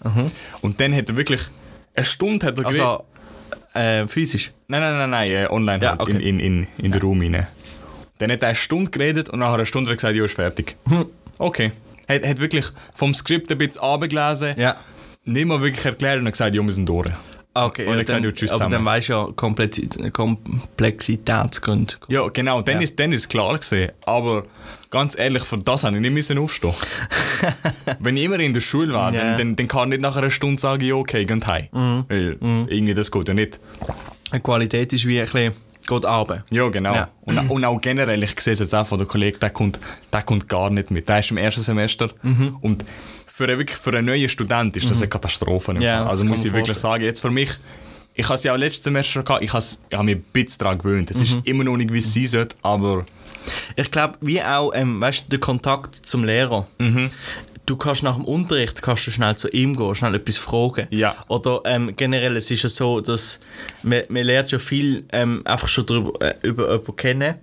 und 0.62 0.80
dann 0.80 0.94
hat 0.96 1.10
er 1.10 1.18
wirklich 1.18 1.42
eine 1.96 2.06
Stunde 2.06 2.46
hat 2.48 2.58
er 2.58 2.64
geredet. 2.64 2.82
also, 2.82 3.04
äh, 3.74 4.08
physisch. 4.08 4.52
Nein, 4.68 4.82
nein, 4.82 4.98
nein, 4.98 5.10
nein, 5.10 5.32
äh, 5.32 5.48
online 5.50 5.84
Ja, 5.84 5.90
halt, 5.92 6.02
okay. 6.02 6.14
in, 6.14 6.40
in, 6.40 6.40
in, 6.40 6.68
in 6.78 6.92
den 6.92 7.02
Raum 7.02 7.20
rein. 7.22 7.48
Dann 8.24 8.32
hat 8.32 8.42
er 8.42 8.48
eine 8.50 8.56
Stunde 8.56 8.90
geredet 8.90 9.30
und 9.30 9.40
nach 9.40 9.52
einer 9.52 9.66
Stunde 9.66 9.92
er 9.92 9.96
gesagt, 9.98 10.16
ja, 10.16 10.24
ist 10.24 10.36
fertig. 10.36 10.78
Hm. 10.88 11.08
Okay. 11.40 11.72
Hat, 12.08 12.26
hat 12.26 12.40
wirklich 12.40 12.66
vom 12.96 13.14
Skript 13.14 13.52
ein 13.52 13.58
bisschen 13.58 13.82
abgelesen, 13.82 14.54
Ja. 14.58 14.78
nicht 15.26 15.46
mal 15.46 15.62
wirklich 15.62 15.84
erklärt 15.86 16.20
und 16.20 16.26
hat 16.28 16.34
gesagt, 16.34 16.56
ja, 16.56 16.62
wir 16.64 16.72
sind 16.72 16.88
durch. 16.88 17.12
Okay, 17.54 17.84
Und 17.86 17.90
er 17.92 17.98
ja, 17.98 18.04
gesagt, 18.04 18.18
dann, 18.20 18.24
ja, 18.24 18.32
tschüss 18.32 18.52
aber 18.52 18.70
dann 18.70 18.86
weißt 18.86 19.10
du 19.10 19.14
ja 19.14 19.24
Komplexi- 19.26 20.10
Komplexitätsgründe. 20.12 21.96
Ja, 22.08 22.28
genau, 22.30 22.62
dann, 22.62 22.82
Ist, 22.82 22.98
dann 23.00 23.12
ist 23.12 23.22
es 23.24 23.30
klar 23.30 23.60
gewesen. 23.60 23.92
Aber 24.06 24.46
ganz 24.90 25.18
ehrlich, 25.20 25.44
für 25.44 25.58
das 25.58 25.84
habe 25.84 25.96
ich 25.98 26.02
nicht 26.02 26.12
müssen 26.14 26.38
aufstehen. 26.38 26.74
Wenn 28.00 28.16
ich 28.18 28.24
immer 28.24 28.40
in 28.40 28.54
der 28.54 28.62
Schule 28.62 28.94
war, 28.94 29.14
Ja. 29.14 29.22
dann, 29.22 29.38
dann, 29.38 29.56
dann 29.58 29.68
kann 29.68 29.84
ich 29.92 29.98
nicht 29.98 30.02
nach 30.02 30.16
einer 30.16 30.32
Stunde 30.32 30.62
sagen, 30.62 30.84
ja, 30.84 30.96
okay, 30.96 31.26
geht 31.26 31.46
heim. 31.46 31.68
Mhm. 31.74 32.06
Weil 32.08 32.38
irgendwie 32.70 32.94
das 32.94 33.12
geht 33.12 33.28
ja 33.28 33.34
nicht. 33.34 33.60
Die 34.34 34.40
Qualität 34.40 34.92
ist 34.94 35.06
wie 35.06 35.20
ein 35.20 35.26
bisschen, 35.26 35.54
geht 35.88 36.06
runter. 36.06 36.44
Ja, 36.50 36.68
genau. 36.70 36.94
Ja. 36.94 37.10
Und, 37.22 37.38
und 37.50 37.66
auch 37.66 37.80
generell, 37.82 38.22
ich 38.24 38.40
sehe 38.40 38.54
es 38.54 38.60
jetzt 38.60 38.74
auch 38.76 38.88
von 38.88 38.98
der 39.00 39.08
Kollegen, 39.08 39.40
der 39.40 39.50
kommt, 39.50 39.80
der 40.12 40.22
kommt 40.24 40.48
gar 40.50 40.70
nicht 40.70 40.92
mit. 40.92 41.08
Der 41.10 41.20
ist 41.20 41.32
im 41.32 41.38
ersten 41.38 41.62
Semester. 41.62 42.10
Mhm. 42.22 42.58
Und 42.62 42.86
für, 43.28 43.46
einen- 43.46 43.58
wirklich 43.58 43.78
für 43.78 43.90
einen 43.92 44.06
neuen 44.06 44.30
Student 44.30 44.76
ist 44.78 44.90
das 44.90 45.00
eine 45.02 45.10
Katastrophe. 45.10 45.72
im 45.74 45.82
Ja, 45.82 46.06
also 46.06 46.26
muss 46.26 46.40
ich 46.46 46.52
wirklich 46.54 46.68
vorstellen. 46.78 46.94
sagen, 46.94 47.04
jetzt 47.04 47.20
für 47.22 47.32
mich, 47.32 47.50
ich 48.14 48.26
habe 48.26 48.36
es 48.36 48.44
ja 48.44 48.54
auch 48.54 48.58
letztes 48.58 48.84
Semester 48.84 49.24
gehabt, 49.24 49.44
ich 49.44 49.52
habe 49.54 49.64
ich 49.90 49.96
habe 49.98 50.04
mich 50.06 50.16
ein 50.18 50.24
bisschen 50.34 50.60
daran 50.60 50.78
gewöhnt. 50.78 51.10
Es 51.12 51.18
Mhm. 51.18 51.24
ist 51.24 51.36
immer 51.48 51.64
noch 51.64 51.78
nicht, 51.78 51.92
wie 51.92 52.00
es 52.00 52.14
sein 52.14 52.26
sollte, 52.28 52.56
aber 52.62 53.06
Ich 53.76 53.92
glaube, 53.92 54.18
wie 54.22 54.42
auch, 54.42 54.72
ähm, 54.74 55.02
weißt 55.02 55.26
du, 55.26 55.30
der 55.32 55.40
Kontakt 55.40 55.96
zum 55.96 56.24
Lehrer. 56.24 56.66
Mhm. 56.78 57.10
Du 57.66 57.78
kannst 57.78 58.04
nach 58.04 58.16
dem 58.16 58.26
Unterricht 58.26 58.82
kannst 58.82 59.08
du 59.08 59.12
schnell 59.12 59.38
zu 59.38 59.48
ihm 59.50 59.78
gehen, 59.78 59.96
schnell 59.96 60.16
etwas 60.16 60.38
fragen. 60.38 60.88
Ja. 60.90 61.16
Oder 61.30 61.62
ähm, 61.66 61.96
generell, 61.96 62.36
es 62.36 62.52
ist 62.52 62.64
ja 62.64 62.70
so, 62.70 63.00
dass 63.00 63.40
man, 63.84 64.02
man 64.10 64.24
lernt 64.24 64.52
ja 64.52 64.60
viel 64.60 65.06
ähm, 65.14 65.42
einfach 65.46 65.70
schon 65.70 65.86
drüber, 65.86 66.12
äh, 66.22 66.34
über 66.42 66.70
jemanden 66.72 66.96
kennen, 66.98 67.36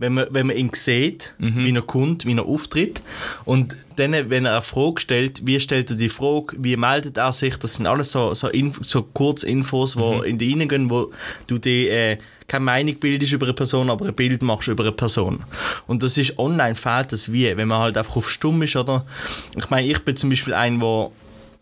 wenn 0.00 0.14
man, 0.14 0.26
wenn 0.30 0.46
man 0.46 0.56
ihn 0.56 0.70
sieht, 0.74 1.34
Mhm. 1.38 1.64
wie 1.64 1.74
er 1.74 1.82
kommt, 1.82 2.24
wie 2.24 2.32
er 2.36 2.44
auftritt. 2.46 3.02
Und 3.44 3.76
dann, 3.96 4.12
wenn 4.30 4.46
er 4.46 4.52
eine 4.52 4.62
Frage 4.62 5.00
stellt, 5.00 5.44
wie 5.44 5.58
stellt 5.60 5.90
er 5.90 5.96
die 5.96 6.08
Frage, 6.08 6.56
wie 6.58 6.76
meldet 6.76 7.16
er 7.16 7.32
sich, 7.32 7.56
das 7.56 7.74
sind 7.74 7.86
alles 7.86 8.12
so, 8.12 8.32
so, 8.34 8.48
Inf 8.48 8.78
so 8.84 9.02
Kurzinfos, 9.02 9.94
die 9.94 9.98
Mhm. 10.00 10.22
in 10.24 10.38
die 10.38 10.52
reingehen, 10.54 10.88
wo 10.88 11.12
du 11.48 11.58
die, 11.58 11.88
äh, 11.88 12.16
keine 12.46 12.64
Meinung 12.64 12.94
bildest 13.00 13.32
über 13.32 13.46
eine 13.46 13.54
Person, 13.54 13.90
aber 13.90 14.06
ein 14.06 14.14
Bild 14.14 14.40
machst 14.40 14.68
über 14.68 14.84
eine 14.84 14.92
Person. 14.92 15.42
Und 15.86 16.02
das 16.02 16.16
ist 16.16 16.38
online 16.38 16.76
fehlt 16.76 17.12
das 17.12 17.30
wie, 17.32 17.54
wenn 17.56 17.68
man 17.68 17.80
halt 17.80 17.98
einfach 17.98 18.16
auf 18.16 18.30
stumm 18.30 18.62
ist, 18.62 18.76
oder? 18.76 19.04
Ich 19.56 19.68
meine, 19.68 19.86
ich 19.86 19.98
bin 20.04 20.16
zum 20.16 20.30
Beispiel 20.30 20.54
ein, 20.54 20.78
der 20.78 21.10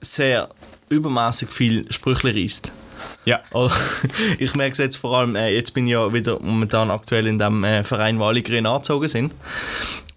sehr 0.03 0.49
übermäßig 0.91 1.49
viel 1.51 1.91
Sprüche 1.91 2.35
reißt. 2.35 2.71
Ja. 3.25 3.41
Oder, 3.53 3.73
ich 4.39 4.55
merke 4.55 4.73
es 4.73 4.79
jetzt 4.79 4.97
vor 4.97 5.19
allem, 5.19 5.37
äh, 5.37 5.49
jetzt 5.49 5.75
bin 5.75 5.87
ich 5.87 5.93
ja 5.93 6.13
wieder 6.13 6.41
momentan 6.41 6.91
aktuell 6.91 7.27
in 7.27 7.39
dem 7.39 7.65
äh, 7.65 7.85
Verein, 7.85 8.19
wo 8.19 8.25
alle 8.25 8.43
Grün 8.43 8.67
angezogen 8.67 9.09
sind. 9.09 9.33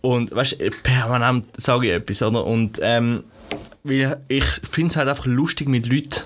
Und 0.02 0.34
weißt 0.34 0.60
du, 0.60 0.72
permanent 0.84 1.48
sage 1.58 1.88
ich 1.88 1.94
etwas, 1.94 2.22
oder? 2.22 2.46
Und 2.46 2.80
ähm, 2.82 3.24
weil 3.84 4.22
ich 4.28 4.46
finde 4.46 4.92
es 4.92 4.98
halt 4.98 5.10
einfach 5.10 5.26
lustig 5.26 5.68
mit 5.68 5.86
Leuten 5.86 6.22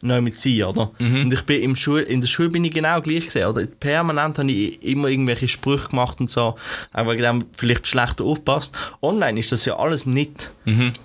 neu 0.00 0.20
mit 0.20 0.38
sein, 0.38 0.62
oder? 0.62 0.92
Und 1.24 1.32
ich 1.32 1.42
bin 1.42 1.62
im 1.62 1.76
Schul 1.76 2.00
in 2.00 2.20
der 2.20 2.28
Schule 2.28 2.50
bin 2.50 2.64
ich 2.64 2.72
genau 2.72 3.00
gleich 3.00 3.26
gesehen, 3.26 3.48
oder? 3.48 3.66
Permanent 3.66 4.38
habe 4.38 4.50
ich 4.50 4.82
immer 4.82 5.08
irgendwelche 5.08 5.48
Sprüche 5.48 5.88
gemacht 5.88 6.20
und 6.20 6.30
so, 6.30 6.56
wegen 6.94 7.22
dem 7.22 7.44
vielleicht 7.52 7.86
schlechter 7.88 8.24
aufpasst. 8.24 8.74
Online 9.02 9.40
ist 9.40 9.50
das 9.50 9.64
ja 9.64 9.76
alles 9.76 10.06
nicht. 10.06 10.52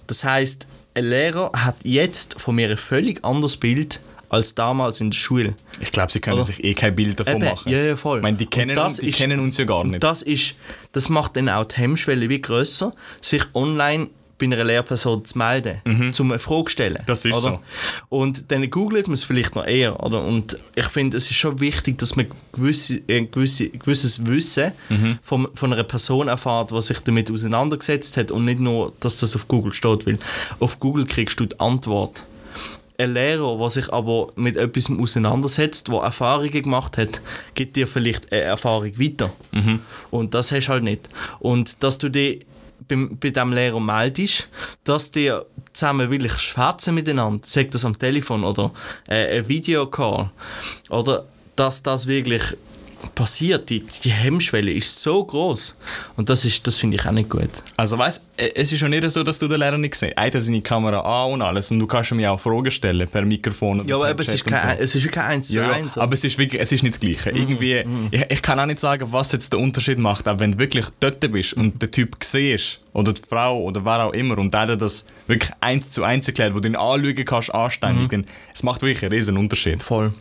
Das 0.07 0.23
heißt, 0.23 0.67
ein 0.93 1.05
Lehrer 1.05 1.51
hat 1.55 1.77
jetzt 1.83 2.39
von 2.39 2.55
mir 2.55 2.69
ein 2.69 2.77
völlig 2.77 3.23
anderes 3.25 3.57
Bild 3.57 3.99
als 4.33 4.55
damals 4.55 4.99
in 5.01 5.11
der 5.11 5.17
Schule. 5.17 5.55
Ich 5.79 5.91
glaube, 5.91 6.11
sie 6.11 6.19
können 6.19 6.37
Oder? 6.37 6.45
sich 6.45 6.63
eh 6.63 6.73
kein 6.73 6.95
Bild 6.95 7.19
davon 7.19 7.35
Eben, 7.37 7.45
machen. 7.45 7.71
ja, 7.71 7.79
ja, 7.83 7.95
voll. 7.95 8.17
Ich 8.19 8.23
meine, 8.23 8.37
die 8.37 8.45
kennen, 8.47 8.75
das 8.75 8.93
uns, 8.93 8.97
die 9.01 9.09
ist- 9.09 9.17
kennen 9.17 9.39
uns 9.39 9.57
ja 9.57 9.65
gar 9.65 9.83
nicht. 9.85 10.03
Das, 10.03 10.21
ist, 10.21 10.55
das 10.91 11.09
macht 11.09 11.37
dann 11.37 11.49
auch 11.49 11.65
die 11.65 11.75
Hemmschwelle 11.77 12.27
wie 12.29 12.41
grösser, 12.41 12.93
sich 13.21 13.43
online 13.53 14.09
bei 14.39 14.47
einer 14.47 14.63
Lehrperson 14.63 15.23
zu 15.23 15.37
melden, 15.37 16.11
zum 16.11 16.31
eine 16.31 16.39
Frage 16.39 16.65
zu 16.65 16.69
stellen. 16.71 16.97
Mhm. 17.01 17.05
Das 17.05 17.23
ist 17.23 17.35
oder? 17.45 17.61
Und 18.09 18.51
dann 18.51 18.67
googelt 18.69 19.07
man 19.07 19.13
es 19.13 19.23
vielleicht 19.23 19.55
noch 19.55 19.65
eher. 19.65 20.03
Oder? 20.03 20.23
Und 20.23 20.57
ich 20.75 20.87
finde, 20.87 21.15
es 21.17 21.29
ist 21.29 21.37
schon 21.37 21.59
wichtig, 21.59 21.99
dass 21.99 22.15
man 22.15 22.25
gewisse, 22.51 22.95
äh, 23.07 23.21
gewisse, 23.25 23.69
gewisses 23.69 24.25
Wissen 24.25 24.71
Mhm. 24.89 25.19
von, 25.21 25.47
von 25.53 25.71
einer 25.71 25.83
Person 25.83 26.27
erfährt, 26.27 26.71
die 26.71 26.81
sich 26.81 26.99
damit 27.01 27.31
auseinandergesetzt 27.31 28.17
hat 28.17 28.31
und 28.31 28.43
nicht 28.43 28.59
nur, 28.59 28.91
dass 28.99 29.17
das 29.17 29.35
auf 29.35 29.47
Google 29.47 29.71
steht. 29.71 30.05
Weil 30.07 30.17
auf 30.59 30.79
Google 30.79 31.05
kriegst 31.05 31.39
du 31.39 31.45
die 31.45 31.59
Antwort. 31.59 32.23
Ein 33.03 33.13
Lehrer, 33.13 33.57
der 33.57 33.69
sich 33.69 33.91
aber 33.91 34.27
mit 34.35 34.57
etwas 34.57 34.89
auseinandersetzt, 34.89 35.87
der 35.87 35.99
Erfahrungen 35.99 36.51
gemacht 36.51 36.97
hat, 36.97 37.21
gibt 37.55 37.75
dir 37.75 37.87
vielleicht 37.87 38.31
eine 38.31 38.41
Erfahrung 38.41 38.97
weiter. 38.99 39.31
Und 40.11 40.33
das 40.33 40.51
hast 40.51 40.67
du 40.67 40.71
halt 40.71 40.83
nicht. 40.83 41.07
Und 41.39 41.83
dass 41.83 41.97
du 41.97 42.09
dich 42.09 42.45
bei, 42.87 42.95
bei 42.95 43.29
diesem 43.29 43.53
Lehrer 43.53 43.79
meldest, 43.79 44.47
dass 44.83 45.11
dir 45.11 45.45
zusammen 45.73 46.11
wirklich 46.11 46.33
schwätzen 46.33 46.95
miteinander, 46.95 47.45
sagt 47.45 47.73
das 47.73 47.85
am 47.85 47.97
Telefon 47.97 48.43
oder 48.43 48.71
äh, 49.07 49.39
ein 49.39 49.47
Videocall, 49.47 50.29
oder 50.89 51.25
dass 51.55 51.83
das 51.83 52.07
wirklich 52.07 52.43
passiert, 53.15 53.69
die, 53.69 53.81
die 54.03 54.11
Hemmschwelle 54.11 54.71
ist 54.71 55.01
so 55.01 55.23
groß 55.23 55.79
und 56.17 56.29
das 56.29 56.45
ist, 56.45 56.65
das 56.67 56.77
finde 56.77 56.97
ich 56.97 57.05
auch 57.05 57.11
nicht 57.11 57.29
gut. 57.29 57.49
Also 57.77 57.97
weißt, 57.97 58.21
es 58.37 58.71
ist 58.71 58.79
schon 58.79 58.91
nicht 58.91 59.09
so, 59.09 59.23
dass 59.23 59.39
du 59.39 59.47
den 59.47 59.59
Lehrer 59.59 59.77
nicht 59.77 59.95
siehst. 59.95 60.13
Er 60.15 60.25
hat 60.25 60.33
seine 60.41 60.61
Kamera 60.61 60.99
an 60.99 61.33
und 61.33 61.41
alles 61.41 61.71
und 61.71 61.79
du 61.79 61.87
kannst 61.87 62.11
ihm 62.11 62.19
ja 62.19 62.31
auch 62.31 62.39
Fragen 62.39 62.71
stellen 62.71 63.07
per 63.07 63.23
Mikrofon. 63.23 63.87
Ja, 63.87 63.95
aber 63.95 64.09
eben, 64.09 64.19
es 64.19 64.33
ist 64.33 64.45
kein, 64.45 64.77
so. 64.77 64.83
es 64.83 64.95
ist 64.95 65.11
kein 65.11 65.25
eins 65.25 65.47
zu 65.49 65.57
Ja, 65.57 65.63
ja, 65.69 65.73
eins. 65.73 65.97
aber 65.97 66.13
es 66.13 66.23
ist 66.23 66.37
wirklich, 66.37 66.61
es 66.61 66.71
ist 66.71 66.83
nicht 66.83 66.95
das 66.95 66.99
Gleiche. 66.99 67.31
Irgendwie, 67.31 67.83
ich, 68.11 68.25
ich 68.29 68.41
kann 68.41 68.59
auch 68.59 68.65
nicht 68.65 68.79
sagen, 68.79 69.07
was 69.11 69.31
jetzt 69.31 69.51
der 69.53 69.59
Unterschied 69.59 69.99
macht, 69.99 70.27
aber 70.27 70.39
wenn 70.39 70.53
du 70.53 70.57
wirklich 70.59 70.85
dort 70.99 71.19
bist 71.31 71.53
und 71.53 71.81
der 71.81 71.91
Typ 71.91 72.15
siehst, 72.23 72.79
oder 72.93 73.13
die 73.13 73.21
Frau 73.27 73.61
oder 73.61 73.83
wer 73.85 74.05
auch 74.05 74.13
immer, 74.13 74.37
und 74.37 74.53
der 74.53 74.75
das 74.75 75.05
wirklich 75.27 75.51
eins 75.61 75.91
zu 75.91 76.03
eins 76.03 76.27
erklärt, 76.27 76.53
wo 76.53 76.59
du 76.59 76.69
ihn 76.69 76.75
anschauen 76.75 77.25
kannst, 77.25 77.53
anständig, 77.53 78.09
dann 78.09 78.25
es 78.53 78.63
macht 78.63 78.81
wirklich 78.81 79.03
einen 79.03 79.13
riesen 79.13 79.37
Unterschied. 79.37 79.81
Voll. 79.81 80.13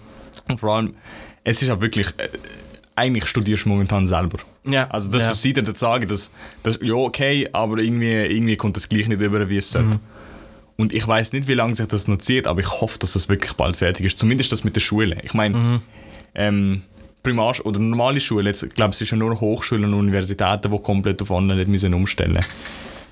Und 0.49 0.61
vor 0.61 0.77
allem, 0.77 0.95
es 1.45 1.63
ist 1.63 1.71
auch 1.71 1.81
wirklich, 1.81 2.09
äh, 2.19 2.29
eigentlich 2.95 3.27
studierst 3.27 3.65
du 3.65 3.71
momentan 3.71 4.07
selber. 4.07 4.39
Ja. 4.65 4.89
Also 4.91 5.11
das, 5.11 5.25
ja. 5.25 5.31
was 5.31 5.43
sie 5.43 5.53
dir 5.53 5.63
dort 5.63 5.79
sagen, 5.79 6.07
das, 6.09 6.35
das, 6.63 6.79
ja 6.83 6.95
okay, 6.95 7.49
aber 7.53 7.79
irgendwie, 7.79 8.13
irgendwie 8.13 8.57
kommt 8.57 8.77
das 8.77 8.89
gleich 8.89 9.09
nicht 9.09 9.21
über, 9.21 9.49
wie 9.49 9.57
es 9.57 9.71
sollte. 9.71 10.01
Und 10.77 10.93
ich 10.93 11.07
weiß 11.07 11.33
nicht, 11.33 11.49
wie 11.49 11.55
lange 11.55 11.75
sich 11.75 11.87
das 11.87 12.09
noch 12.09 12.19
zieht, 12.19 12.47
aber 12.47 12.61
ich 12.61 12.81
hoffe, 12.81 12.99
dass 12.99 13.13
das 13.13 13.29
wirklich 13.29 13.53
bald 13.55 13.77
fertig 13.77 14.07
ist. 14.07 14.19
Zumindest 14.19 14.53
das 14.53 14.65
mit 14.65 14.75
der 14.75 14.81
Schule. 14.81 15.17
Ich 15.23 15.35
meine, 15.35 15.81
ähm, 16.35 16.83
Primar- 17.23 17.65
oder 17.65 17.79
normale 17.79 18.21
Schule, 18.21 18.49
jetzt, 18.49 18.63
ich 18.63 18.75
glaube, 18.75 18.93
es 18.93 19.01
ist 19.01 19.11
ja 19.11 19.17
nur 19.17 19.41
Hochschulen 19.41 19.85
und 19.85 19.95
Universitäten, 19.95 20.73
die 20.73 20.79
komplett 20.79 21.23
auf 21.23 21.31
Online 21.31 21.65
nicht 21.65 21.85
umstellen 21.85 22.33
müssen. 22.33 22.47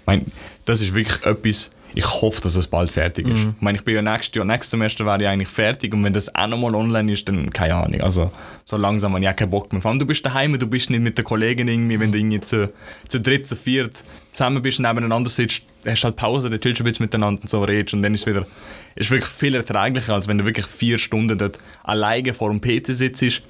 Ich 0.00 0.06
meine, 0.06 0.24
das 0.64 0.80
ist 0.80 0.94
wirklich 0.94 1.24
etwas, 1.24 1.72
ich 1.94 2.06
hoffe, 2.06 2.40
dass 2.42 2.54
es 2.54 2.68
bald 2.68 2.90
fertig 2.90 3.26
ist. 3.26 3.40
Ich 3.40 3.60
meine, 3.60 3.78
ich 3.78 3.84
bin 3.84 3.94
ja 3.94 4.02
nächstes 4.02 4.34
Jahr, 4.34 4.44
nächstes 4.44 4.70
Semester 4.70 5.04
wäre 5.06 5.22
ich 5.22 5.28
eigentlich 5.28 5.48
fertig 5.48 5.92
und 5.92 6.04
wenn 6.04 6.12
das 6.12 6.34
auch 6.34 6.46
nochmal 6.46 6.74
online 6.74 7.12
ist, 7.12 7.28
dann 7.28 7.50
keine 7.50 7.74
Ahnung. 7.74 8.00
Also 8.00 8.30
so 8.64 8.76
langsam 8.76 9.12
habe 9.12 9.24
ich 9.24 9.28
auch 9.28 9.36
keinen 9.36 9.50
Bock 9.50 9.72
mehr. 9.72 9.82
Vor 9.82 9.90
allem, 9.90 9.98
du 9.98 10.06
bist 10.06 10.24
daheim, 10.24 10.58
du 10.58 10.66
bist 10.66 10.90
nicht 10.90 11.00
mit 11.00 11.18
den 11.18 11.24
Kollegen 11.24 11.66
irgendwie, 11.66 11.98
wenn 11.98 12.12
du 12.12 12.18
irgendwie 12.18 12.40
zu, 12.40 12.72
zu 13.08 13.20
dritt, 13.20 13.46
zu 13.48 13.56
viert 13.56 14.02
zusammen 14.32 14.62
bist, 14.62 14.78
nebeneinander 14.78 15.30
sitzt, 15.30 15.64
hast 15.86 16.04
halt 16.04 16.16
Pause, 16.16 16.50
dann 16.50 16.60
chillst 16.60 16.80
du 16.80 16.84
ein 16.84 16.90
bisschen 16.90 17.04
miteinander 17.04 17.42
und 17.42 17.50
so 17.50 17.62
redest 17.62 17.94
und 17.94 18.02
dann 18.02 18.14
ist 18.14 18.22
es 18.22 18.26
wieder, 18.26 18.46
ist 18.94 19.10
wirklich 19.10 19.30
viel 19.30 19.54
erträglicher, 19.54 20.14
als 20.14 20.28
wenn 20.28 20.38
du 20.38 20.44
wirklich 20.44 20.66
vier 20.66 20.98
Stunden 20.98 21.36
dort 21.36 21.58
alleine 21.82 22.32
vor 22.34 22.50
dem 22.50 22.60
PC 22.60 22.94
sitzt, 22.94 23.42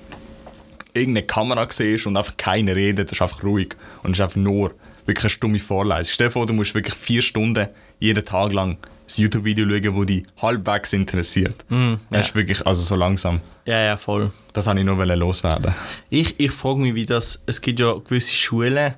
irgendeine 0.93 1.27
Kamera 1.27 1.67
siehst 1.71 2.07
und 2.07 2.17
einfach 2.17 2.37
keiner 2.37 2.75
redet, 2.75 3.09
es 3.09 3.13
ist 3.13 3.23
einfach 3.23 3.43
ruhig 3.43 3.77
und 4.03 4.13
es 4.13 4.19
ist 4.19 4.23
einfach 4.23 4.37
nur 4.37 4.75
wirklich 5.07 5.25
eine 5.25 5.31
stumme 5.31 5.59
Vorlesung. 5.59 6.13
Stell 6.13 6.29
dir 6.29 6.33
vor, 6.33 6.47
du 6.47 6.53
musst 6.53 6.75
wirklich 6.75 6.95
vier 6.95 7.23
Stunden 7.23 7.69
jeden 8.01 8.25
Tag 8.25 8.53
lang 8.53 8.79
ein 9.19 9.23
YouTube-Video 9.23 9.67
schauen, 9.67 9.97
das 9.97 10.07
dich 10.07 10.25
halbwegs 10.41 10.93
interessiert. 10.93 11.65
Das 12.11 12.29
ist 12.29 12.35
wirklich, 12.35 12.67
also 12.67 12.83
so 12.83 12.97
langsam. 12.97 13.41
Ja, 13.67 13.81
ja, 13.81 13.97
voll. 13.97 14.33
Das 14.53 14.67
wollte 14.67 14.81
ich 14.81 14.87
nur 14.87 15.05
loswerden. 15.05 15.75
Ich, 16.09 16.39
ich 16.39 16.51
frage 16.51 16.81
mich, 16.81 16.95
wie 16.95 17.07
das. 17.07 17.43
Es 17.47 17.61
gibt 17.61 17.81
ja 17.81 17.95
gewisse 17.95 18.35
Schulen, 18.35 18.95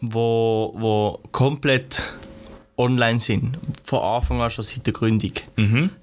wo, 0.00 0.74
wo 0.76 1.20
komplett 1.32 2.02
online 2.76 3.20
sind. 3.20 3.58
Von 3.84 4.00
Anfang 4.00 4.40
an 4.40 4.50
schon 4.50 4.64
seit 4.64 4.86
der 4.86 4.94
Gründung. 4.94 5.32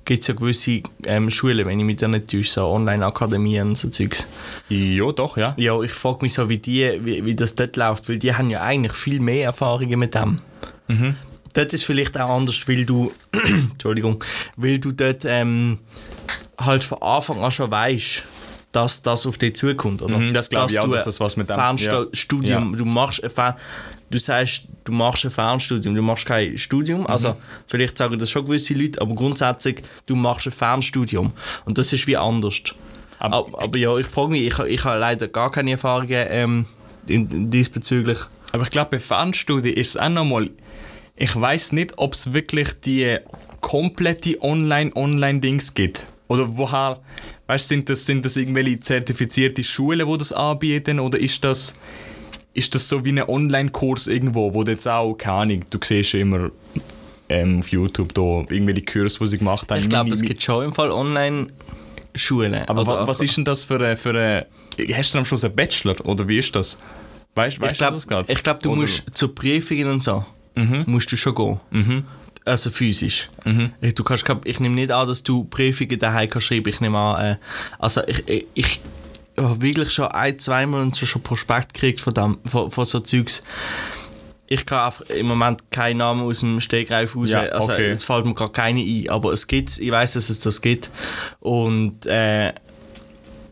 Gibt 0.06 0.22
es 0.22 0.28
ja 0.28 0.34
gewisse 0.36 0.84
ähm, 1.06 1.32
Schulen, 1.32 1.66
wenn 1.66 1.80
ich 1.80 1.86
mich 1.86 1.98
da 1.98 2.08
nicht 2.08 2.30
täusche, 2.30 2.52
so 2.52 2.68
Online-Akademien 2.68 3.70
und 3.70 3.78
so 3.78 3.90
Zeugs. 3.90 4.28
Ja, 4.70 5.12
doch, 5.12 5.38
ja. 5.38 5.56
Ja, 5.58 5.82
ich 5.82 5.94
frage 5.94 6.20
mich 6.22 6.36
so, 6.36 6.48
wie, 6.50 6.60
die, 6.60 7.00
wie, 7.04 7.26
wie 7.26 7.36
das 7.36 7.56
dort 7.56 7.76
läuft, 7.76 8.08
weil 8.10 8.20
die 8.20 8.36
haben 8.36 8.52
ja 8.52 8.62
eigentlich 8.62 8.94
viel 8.94 9.20
mehr 9.20 9.46
Erfahrungen 9.46 10.00
mit 10.00 10.14
dem. 10.14 10.40
Dort 11.58 11.74
ist 11.74 11.84
vielleicht 11.86 12.16
auch 12.20 12.30
anders, 12.30 12.68
weil 12.68 12.86
du, 12.86 13.12
Entschuldigung, 13.72 14.24
weil 14.58 14.78
du 14.80 14.92
dort 14.92 15.26
ähm, 15.26 15.80
halt 16.60 16.84
von 16.84 17.02
Anfang 17.02 17.44
an 17.44 17.50
schon 17.52 17.72
weißt, 17.72 18.24
dass 18.72 19.02
das 19.02 19.26
auf 19.26 19.40
dich 19.40 19.56
zukommt, 19.56 20.02
oder? 20.04 20.20
Mhm, 20.20 20.34
das 20.34 20.50
glaube 20.50 20.72
ich 20.72 20.80
auch, 20.80 20.86
du 20.86 20.92
dass 20.92 21.06
das 21.06 21.20
was 21.20 21.36
mit 21.36 21.50
dem- 21.50 21.56
Fernstudium, 21.56 22.72
Ja. 22.72 22.78
du 22.78 22.86
machst 22.86 23.24
ein 23.24 23.30
Fern 23.32 23.56
du 24.10 24.20
sagst, 24.20 24.62
du 24.86 24.92
machst 24.94 25.26
ein 25.26 25.32
Fernstudium, 25.32 25.94
du 25.96 26.02
machst 26.02 26.26
kein 26.28 26.58
Studium, 26.58 27.02
Mhm. 27.02 27.08
also 27.08 27.36
vielleicht 27.66 27.98
sagen 27.98 28.18
das 28.20 28.30
schon 28.30 28.46
gewisse 28.46 28.74
Leute, 28.76 29.02
aber 29.02 29.16
grundsätzlich, 29.16 29.82
du 30.06 30.16
machst 30.16 30.46
ein 30.46 30.54
Fernstudium 30.54 31.34
und 31.66 31.78
das 31.78 31.92
ist 31.92 32.06
wie 32.08 32.16
anders. 32.18 32.62
Aber- 33.20 33.36
Aber, 33.38 33.64
aber 33.64 33.78
ja, 33.80 33.98
ich 33.98 34.06
frage 34.08 34.30
mich, 34.32 34.44
ich, 34.46 34.60
ich 34.60 34.84
habe 34.84 35.00
leider 35.00 35.28
gar 35.28 35.52
keine 35.52 35.72
Erfahrungen 35.72 36.26
ähm, 36.30 36.66
in, 37.08 37.28
in 37.32 37.50
diesbezüglich. 37.50 38.20
Aber 38.54 38.64
ich 38.64 38.70
glaube, 38.70 38.92
bei 38.92 39.00
Fernstudien 39.00 39.76
ist 39.76 39.90
es 39.90 39.98
auch 39.98 40.08
nochmal. 40.10 40.52
Ich 41.18 41.36
weiß 41.40 41.72
nicht, 41.74 41.94
ob 41.98 42.14
es 42.14 42.32
wirklich 42.34 42.70
die 42.86 43.18
komplette 43.62 44.42
Online-Online-Dings 44.42 45.74
gibt. 45.74 46.06
Oder 46.28 46.58
woher. 46.58 47.00
Weißt 47.48 47.66
du, 47.72 47.76
sind 47.76 47.90
das, 47.90 48.06
sind 48.06 48.24
das 48.26 48.36
irgendwelche 48.38 48.80
zertifizierte 48.80 49.64
Schulen, 49.64 50.08
die 50.12 50.18
das 50.18 50.32
anbieten? 50.34 51.00
Oder 51.00 51.18
ist 51.18 51.44
das, 51.44 51.76
ist 52.54 52.76
das 52.76 52.88
so 52.90 53.04
wie 53.06 53.10
ein 53.10 53.24
Online-Kurs 53.28 54.08
irgendwo, 54.08 54.54
wo 54.54 54.64
du 54.64 54.74
jetzt 54.74 54.88
auch, 54.88 55.16
keine 55.16 55.38
Ahnung, 55.38 55.66
du 55.70 55.80
siehst 55.84 56.14
ja 56.14 56.20
immer 56.20 56.52
ähm, 57.30 57.60
auf 57.60 57.70
YouTube 57.72 58.14
da 58.14 58.22
irgendwelche 58.50 58.84
Kurse, 58.84 59.18
die 59.20 59.28
sie 59.28 59.38
gemacht 59.40 59.72
haben. 59.72 59.82
Ich 59.82 59.90
glaube, 59.90 60.12
es 60.12 60.22
gibt 60.22 60.44
schon 60.44 60.66
im 60.66 60.74
Fall 60.74 60.92
Online-Schulen. 60.92 62.68
Aber 62.68 62.86
wa- 62.86 63.08
was 63.08 63.22
ist 63.22 63.38
denn 63.38 63.46
das 63.46 63.64
für 63.64 63.76
eine. 63.76 63.98
Für 63.98 64.10
eine 64.10 64.46
hast 64.96 65.14
du 65.14 65.18
am 65.20 65.26
Schluss 65.26 65.44
einen 65.44 65.56
Bachelor? 65.56 65.96
Oder 66.06 66.28
wie 66.28 66.38
ist 66.38 66.56
das? 66.56 66.78
Weißt, 67.36 67.60
weißt 67.62 67.72
ich 67.72 67.78
glaube, 67.78 67.92
du 67.92 67.98
das 67.98 68.08
gerade? 68.08 68.32
ich 68.32 68.44
glaub, 68.44 68.60
du 68.62 68.72
Oder- 68.72 68.82
musst 68.82 69.04
zu 69.14 69.30
Prüfungen 69.30 69.88
und 69.88 70.04
so, 70.04 70.26
musst 70.86 71.12
du 71.12 71.18
schon 71.18 71.36
gehen. 71.36 72.06
Also 72.46 72.70
physisch. 72.70 73.30
Ich, 73.82 73.94
du 73.96 74.04
kannst, 74.04 74.26
ich 74.46 74.60
nehme 74.62 74.76
nicht 74.76 74.92
an, 74.92 75.08
dass 75.08 75.22
du 75.22 75.44
Prüfungen 75.44 76.00
daheim 76.00 76.30
kannst 76.30 76.48
schreiben. 76.48 76.70
Ich 76.70 76.80
nehme 76.80 76.98
an, 76.98 77.26
äh, 77.26 77.38
also 77.78 78.02
ich, 78.08 78.24
ich, 78.28 78.48
ich 78.56 78.80
habe 79.38 79.62
wirklich 79.62 79.92
schon 79.92 80.08
ein, 80.08 80.38
zweimal 80.38 80.92
so 80.94 81.06
schon 81.06 81.22
Prospekt 81.22 81.74
gekriegt 81.74 82.02
von, 82.02 82.14
dem, 82.14 82.38
von, 82.46 82.72
von 82.72 82.86
so 82.86 83.02
Zeugs. 83.02 83.44
Ich 84.48 84.66
kann 84.66 84.86
einfach 84.86 85.06
im 85.10 85.28
Moment 85.28 85.70
keinen 85.72 85.98
Namen 85.98 86.22
aus 86.22 86.40
dem 86.40 86.62
Stegreif 86.62 87.18
raus. 87.18 87.32
Ja, 87.32 87.42
Also 87.42 87.74
okay. 87.74 87.92
es 87.92 88.06
fällt 88.06 88.26
mir 88.26 88.34
gerade 88.34 88.54
keine 88.54 88.80
ein, 88.80 89.10
aber 89.10 89.34
es 89.34 89.46
gibt 89.46 89.78
Ich 89.78 89.92
weiß, 89.92 90.14
dass 90.14 90.30
es 90.30 90.40
das 90.40 90.62
gibt. 90.62 90.90
Und 91.42 92.06
äh, 92.06 92.54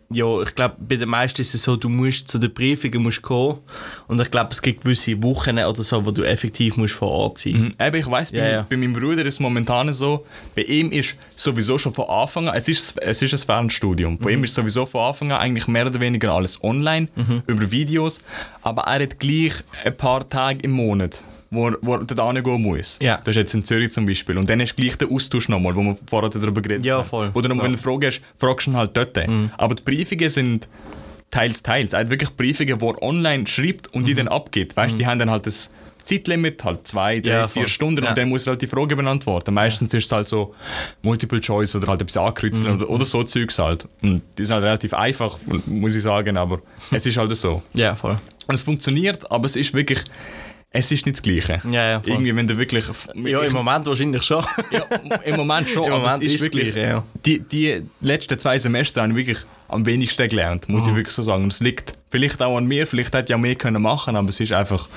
ja, 0.09 0.41
ich 0.41 0.53
glaube, 0.53 0.75
bei 0.79 0.97
den 0.97 1.09
meisten 1.09 1.41
ist 1.41 1.55
es 1.55 1.63
so, 1.63 1.75
du 1.75 1.89
musst 1.89 2.27
zu 2.27 2.37
den 2.37 2.53
Prüfungen 2.53 3.01
musst 3.01 3.21
kommen. 3.21 3.59
Und 4.07 4.21
ich 4.21 4.29
glaube, 4.29 4.49
es 4.51 4.61
gibt 4.61 4.83
gewisse 4.83 5.21
Wochen 5.23 5.57
oder 5.57 5.83
so, 5.83 6.05
wo 6.05 6.11
du 6.11 6.23
effektiv 6.23 6.77
musst 6.77 6.93
vor 6.93 7.09
Ort 7.09 7.39
sein. 7.39 7.53
Mhm. 7.53 7.71
Eben, 7.79 7.95
ich 7.95 8.09
weiss, 8.09 8.31
bei, 8.31 8.51
ja. 8.51 8.65
bei 8.69 8.77
meinem 8.77 8.93
Bruder 8.93 9.25
ist 9.25 9.35
es 9.35 9.39
momentan 9.39 9.91
so, 9.93 10.25
bei 10.55 10.63
ihm 10.63 10.91
ist 10.91 11.15
sowieso 11.35 11.77
schon 11.77 11.93
von 11.93 12.05
Anfang 12.07 12.47
an, 12.47 12.55
es 12.55 12.67
ist, 12.67 12.97
es 13.01 13.21
ist 13.21 13.33
ein 13.33 13.39
Fernstudium, 13.39 14.17
bei 14.17 14.31
ihm 14.31 14.43
ist 14.43 14.53
sowieso 14.53 14.85
von 14.85 15.01
Anfang 15.01 15.31
an 15.31 15.39
eigentlich 15.39 15.67
mehr 15.67 15.87
oder 15.87 15.99
weniger 15.99 16.33
alles 16.33 16.63
online, 16.63 17.07
über 17.47 17.71
Videos, 17.71 18.21
aber 18.61 18.83
er 18.83 19.03
hat 19.03 19.19
gleich 19.19 19.53
ein 19.83 19.97
paar 19.97 20.27
Tage 20.29 20.59
im 20.61 20.71
Monat, 20.71 21.23
wo 21.51 21.71
wo 21.81 21.95
er 21.95 22.05
dort 22.05 22.35
hingehen 22.35 22.61
muss. 22.61 22.97
Ja. 23.01 23.17
Das 23.17 23.29
ist 23.29 23.35
jetzt 23.35 23.53
in 23.53 23.63
Zürich 23.63 23.91
zum 23.91 24.05
Beispiel. 24.05 24.37
Und 24.37 24.49
dann 24.49 24.59
hast 24.61 24.75
du 24.75 24.81
gleich 24.81 24.97
den 24.97 25.11
Austausch 25.11 25.47
nochmal, 25.49 25.75
wo 25.75 25.81
wir 25.81 25.97
vorher 26.09 26.29
darüber 26.29 26.61
geredet 26.61 26.85
Ja, 26.85 26.97
haben. 26.99 27.05
voll. 27.05 27.29
Wo 27.33 27.41
du 27.41 27.49
nochmal, 27.49 27.65
Ja. 27.65 27.71
wenn 27.71 27.77
du 27.77 27.83
Fragen 27.83 28.05
hast, 28.05 28.21
fragst 28.37 28.67
du 28.67 28.71
ihn 28.71 28.77
halt 28.77 28.95
dort. 28.97 29.17
Aber 29.57 29.75
die 29.75 29.83
Briefungen 29.83 30.29
sind 30.29 30.67
teils, 31.31 31.63
teils. 31.63 31.93
Er 31.93 32.01
hat 32.01 32.09
wirklich 32.09 32.29
Briefungen, 32.35 32.77
die 32.79 32.85
er 32.85 33.01
online 33.03 33.45
schreibt 33.47 33.93
und 33.93 34.07
die 34.07 34.15
dann 34.15 34.27
abgibt. 34.27 34.75
Weißt 34.77 34.93
du, 34.93 34.97
die 34.97 35.05
haben 35.07 35.19
dann 35.19 35.29
halt 35.29 35.45
das 35.45 35.73
Zeitlimit, 36.03 36.63
halt 36.63 36.87
zwei, 36.87 37.19
drei, 37.19 37.29
Ja, 37.31 37.47
vier 37.47 37.63
voll. 37.63 37.67
Stunden 37.69 38.03
Ja. 38.03 38.09
und 38.09 38.17
dann 38.17 38.29
muss 38.29 38.45
er 38.45 38.51
halt 38.51 38.61
die 38.61 38.67
Frage 38.67 38.95
beantworten. 38.95 39.53
Meistens 39.55 39.91
ist 39.91 40.05
es 40.05 40.11
halt 40.11 40.29
so 40.29 40.53
Multiple 41.01 41.39
Choice 41.39 41.75
oder 41.75 41.87
halt 41.87 42.01
etwas 42.03 42.15
ankreuzeln 42.17 42.75
oder, 42.75 42.87
oder 42.89 43.05
so 43.05 43.23
Zeugs 43.23 43.57
halt. 43.57 43.87
Und 44.03 44.21
die 44.37 44.45
sind 44.45 44.53
halt 44.53 44.63
relativ 44.65 44.93
einfach, 44.93 45.39
muss 45.65 45.95
ich 45.95 46.03
sagen, 46.03 46.37
aber 46.37 46.59
es 46.91 47.07
ist 47.07 47.17
halt 47.17 47.35
so. 47.35 47.63
Ja, 47.73 47.95
voll. 47.95 48.17
Und 48.47 48.53
es 48.53 48.61
funktioniert, 48.61 49.29
aber 49.31 49.45
es 49.45 49.55
ist 49.55 49.73
wirklich, 49.73 50.03
es 50.77 50.91
ist 50.91 51.05
nicht 51.05 51.17
das 51.17 51.23
Gleiche. 51.23 51.61
Ja, 51.71 51.89
ja, 51.91 52.01
voll. 52.01 52.11
Irgendwie, 52.11 52.35
wenn 52.35 52.47
du 52.47 52.57
wirklich... 52.57 52.85
Ja, 53.15 53.41
im 53.41 53.53
Moment 53.53 53.85
wahrscheinlich 53.85 54.23
schon. 54.23 54.43
Ja, 54.71 54.81
im 55.23 55.37
Moment 55.37 55.69
schon, 55.69 55.83
Im 55.87 55.93
aber 55.93 56.01
Moment 56.03 56.23
es 56.23 56.33
ist 56.33 56.35
ist 56.35 56.43
wirklich. 56.43 56.73
gleich, 56.73 56.89
ja. 56.89 57.03
die, 57.25 57.39
die 57.39 57.81
letzten 58.01 58.37
zwei 58.37 58.57
Semester 58.59 59.01
habe 59.01 59.11
ich 59.11 59.17
wirklich 59.17 59.45
am 59.69 59.85
wenigsten 59.85 60.27
gelernt, 60.27 60.67
muss 60.67 60.85
ich 60.85 60.93
wirklich 60.93 61.15
so 61.15 61.23
sagen. 61.23 61.43
Und 61.43 61.53
es 61.53 61.61
liegt 61.61 61.93
vielleicht 62.09 62.41
auch 62.41 62.57
an 62.57 62.65
mir, 62.65 62.85
vielleicht 62.87 63.13
hätte 63.13 63.25
ich 63.25 63.29
ja 63.29 63.37
mehr 63.37 63.55
können 63.55 63.81
machen, 63.81 64.17
aber 64.17 64.27
es 64.27 64.39
ist 64.41 64.51
einfach, 64.51 64.89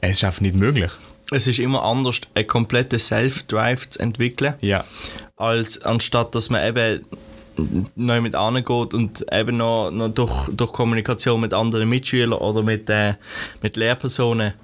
es 0.00 0.10
ist 0.18 0.24
einfach 0.24 0.40
nicht 0.40 0.54
möglich. 0.54 0.92
Es 1.32 1.48
ist 1.48 1.58
immer 1.58 1.82
anders, 1.84 2.20
einen 2.34 2.46
kompletten 2.46 3.00
Self-Drive 3.00 3.90
zu 3.90 3.98
entwickeln, 3.98 4.54
Ja. 4.60 4.84
als 5.36 5.82
anstatt 5.82 6.32
dass 6.36 6.48
man 6.48 6.64
eben 6.64 7.04
neu 7.96 8.20
mit 8.20 8.36
angeht 8.36 8.94
und 8.94 9.26
eben 9.32 9.56
noch, 9.56 9.90
noch 9.90 10.08
durch, 10.08 10.48
durch 10.52 10.72
Kommunikation 10.72 11.40
mit 11.40 11.52
anderen 11.52 11.88
Mitschülern 11.88 12.38
oder 12.38 12.62
mit, 12.62 12.88
äh, 12.88 13.14
mit 13.62 13.76
Lehrpersonen 13.76 14.54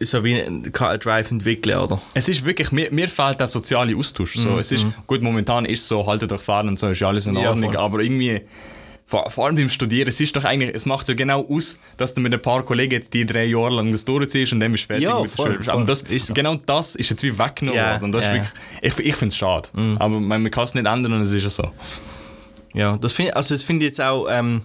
so 0.00 0.24
wie 0.24 0.34
ein 0.40 0.64
ein 0.64 0.98
Drive 1.00 1.30
entwickeln, 1.30 1.78
oder? 1.78 2.00
Es 2.14 2.28
ist 2.28 2.44
wirklich, 2.44 2.72
mir, 2.72 2.90
mir 2.90 3.08
fehlt 3.08 3.40
der 3.40 3.46
soziale 3.46 3.96
Austausch. 3.96 4.34
So, 4.36 4.58
es 4.58 4.72
ist, 4.72 4.86
gut, 5.06 5.22
momentan 5.22 5.64
ist 5.64 5.82
es 5.82 5.88
so, 5.88 6.06
haltet 6.06 6.32
euch 6.32 6.40
fahren 6.42 6.68
und 6.68 6.78
so, 6.78 6.88
ist 6.88 7.00
ja 7.00 7.08
alles 7.08 7.26
in 7.26 7.36
Ja, 7.36 7.50
Ordnung, 7.50 7.72
voll. 7.72 7.80
aber 7.80 8.00
irgendwie, 8.00 8.42
vor, 9.08 9.30
vor 9.30 9.46
allem 9.46 9.54
beim 9.54 9.70
Studieren, 9.70 10.08
es 10.08 10.20
ist 10.20 10.34
doch 10.34 10.44
eigentlich, 10.44 10.74
es 10.74 10.84
macht 10.84 11.08
ja 11.08 11.14
genau 11.14 11.46
aus, 11.48 11.78
dass 11.96 12.12
du 12.14 12.20
mit 12.20 12.34
ein 12.34 12.42
paar 12.42 12.64
Kollegen 12.64 12.92
jetzt 12.92 13.14
die 13.14 13.24
drei 13.24 13.44
Jahre 13.44 13.70
lang 13.76 13.92
das 13.92 14.04
durchziehst 14.04 14.52
und 14.52 14.58
dann 14.60 14.72
bist 14.72 14.84
du 14.84 14.86
fertig 14.88 15.04
Ja, 15.04 15.20
mit 15.20 15.30
der 15.30 15.36
voll, 15.36 15.52
Schule. 15.52 15.64
voll. 15.64 15.74
Aber 15.74 15.84
das, 15.84 16.02
Ist 16.02 16.26
so. 16.26 16.34
genau 16.34 16.56
das 16.66 16.96
ist 16.96 17.10
jetzt 17.10 17.22
wie 17.22 17.38
weggenommen 17.38 17.78
Ja, 17.78 17.92
worden. 17.92 18.04
Und 18.04 18.12
das 18.12 18.24
ja. 18.24 18.32
Mhm. 18.34 18.40
ist 18.40 18.52
wirklich, 18.82 18.98
ich, 18.98 19.06
ich 19.12 19.16
finde 19.16 19.32
es 19.32 19.36
schade. 19.36 19.68
Aber 20.00 20.18
man, 20.20 20.42
man 20.42 20.50
kann 20.50 20.64
es 20.64 20.74
nicht 20.74 20.86
ändern 20.86 21.12
und 21.12 21.20
es 21.22 21.32
ist 21.32 21.44
ja 21.44 21.50
so. 21.50 21.70
Ja, 22.74 22.96
das 22.96 23.12
finde 23.12 23.36
also 23.36 23.54
das 23.54 23.62
finde 23.62 23.84
ich 23.86 23.90
jetzt 23.90 24.00
auch 24.00 24.26
ähm, 24.28 24.62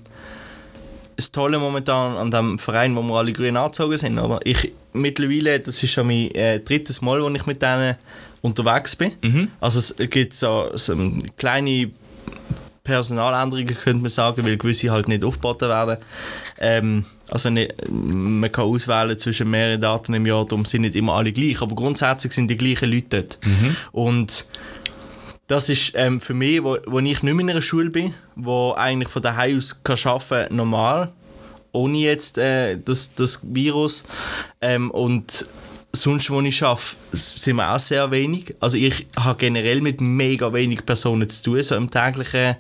das 1.21 1.31
Tolle 1.31 1.59
momentan 1.59 2.17
an 2.17 2.31
dem 2.31 2.59
Verein, 2.59 2.95
wo 2.95 3.01
wir 3.01 3.15
alle 3.15 3.33
grün 3.33 3.57
angezogen 3.57 3.97
sind. 3.97 4.19
Oder? 4.19 4.39
Ich, 4.43 4.71
mittlerweile, 4.93 5.59
das 5.59 5.81
ist 5.81 5.91
schon 5.91 6.07
mein 6.07 6.31
äh, 6.31 6.59
drittes 6.59 7.01
Mal, 7.01 7.21
wo 7.21 7.29
ich 7.29 7.45
mit 7.45 7.61
denen 7.61 7.95
unterwegs 8.41 8.95
bin. 8.95 9.11
Also 9.59 9.79
es 9.79 9.95
gibt 10.09 10.35
so, 10.35 10.71
so 10.73 10.95
kleine 11.37 11.91
Personaländerungen, 12.83 13.75
könnte 13.75 14.01
man 14.01 14.09
sagen, 14.09 14.43
weil 14.43 14.57
gewisse 14.57 14.89
halt 14.89 15.07
nicht 15.07 15.23
aufgeboten 15.23 15.69
werden. 15.69 15.97
Ähm, 16.59 17.05
also 17.29 17.49
nicht, 17.49 17.73
man 17.89 18.51
kann 18.51 18.65
auswählen 18.65 19.17
zwischen 19.19 19.49
mehreren 19.49 19.79
Daten 19.79 20.13
im 20.13 20.25
Jahr, 20.25 20.45
darum 20.45 20.65
sind 20.65 20.81
nicht 20.81 20.95
immer 20.95 21.13
alle 21.13 21.31
gleich, 21.31 21.61
aber 21.61 21.75
grundsätzlich 21.75 22.33
sind 22.33 22.49
die 22.49 22.57
gleichen 22.57 22.91
Leute 22.91 23.07
dort. 23.21 23.39
Und 23.91 24.45
das 25.51 25.67
ist 25.67 25.91
ähm, 25.95 26.21
für 26.21 26.33
mich, 26.33 26.63
wo, 26.63 26.77
wo 26.85 26.99
ich 26.99 27.23
nicht 27.23 27.23
mehr 27.23 27.39
in 27.39 27.49
einer 27.49 27.61
Schule 27.61 27.89
bin, 27.89 28.13
wo 28.37 28.73
eigentlich 28.77 29.09
von 29.09 29.21
daheim 29.21 29.57
aus 29.57 29.83
kann 29.83 29.97
arbeiten 30.05 30.55
normal, 30.55 31.11
ohne 31.73 31.97
jetzt 31.97 32.37
äh, 32.37 32.77
das, 32.77 33.13
das 33.15 33.41
Virus. 33.43 34.05
Ähm, 34.61 34.89
und 34.91 35.45
sonst, 35.91 36.29
wo 36.29 36.39
ich 36.39 36.63
arbeite, 36.63 36.95
sind 37.11 37.57
wir 37.57 37.69
auch 37.69 37.79
sehr 37.79 38.09
wenig. 38.11 38.55
Also 38.61 38.77
ich 38.77 39.07
habe 39.17 39.37
generell 39.37 39.81
mit 39.81 39.99
mega 39.99 40.53
wenig 40.53 40.85
Personen 40.85 41.29
zu 41.29 41.43
tun, 41.43 41.63
so 41.63 41.75
im 41.75 41.91
täglichen 41.91 42.55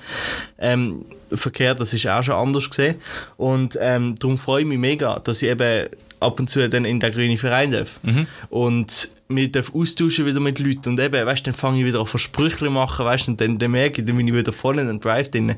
ähm, 0.59 1.05
Verkehr, 1.31 1.73
das 1.75 1.93
ist 1.93 2.05
auch 2.07 2.23
schon 2.23 2.35
anders 2.35 2.69
gesehen. 2.69 2.95
Und 3.37 3.77
ähm, 3.79 4.15
darum 4.19 4.37
freue 4.37 4.63
ich 4.63 4.67
mich 4.67 4.79
mega, 4.79 5.17
dass 5.19 5.41
ich 5.41 5.47
eben 5.47 5.87
ab 6.19 6.37
und 6.41 6.49
zu 6.49 6.67
dann 6.67 6.83
in 6.83 6.99
den 6.99 7.13
grünen 7.13 7.37
Verein 7.37 7.71
darf. 7.71 8.01
Und 8.49 9.09
mich 9.31 9.51
darf 9.51 9.73
austauschen 9.73 10.25
wieder 10.25 10.39
mit 10.39 10.59
Leuten. 10.59 10.89
Und 10.89 10.99
eben, 10.99 11.25
weißt, 11.25 11.45
dann 11.47 11.53
fange 11.53 11.79
ich 11.79 11.85
wieder 11.85 11.99
an 11.99 12.05
Versprüche 12.05 12.69
machen, 12.69 13.05
weißt, 13.05 13.27
und 13.29 13.41
dann, 13.41 13.57
dann 13.57 13.71
merke 13.71 14.01
ich, 14.01 14.07
dann 14.07 14.17
bin 14.17 14.27
ich 14.27 14.33
wieder 14.33 14.53
voll 14.53 14.79
in 14.79 14.87
den 14.87 14.99
Drive 14.99 15.31
drin. 15.31 15.55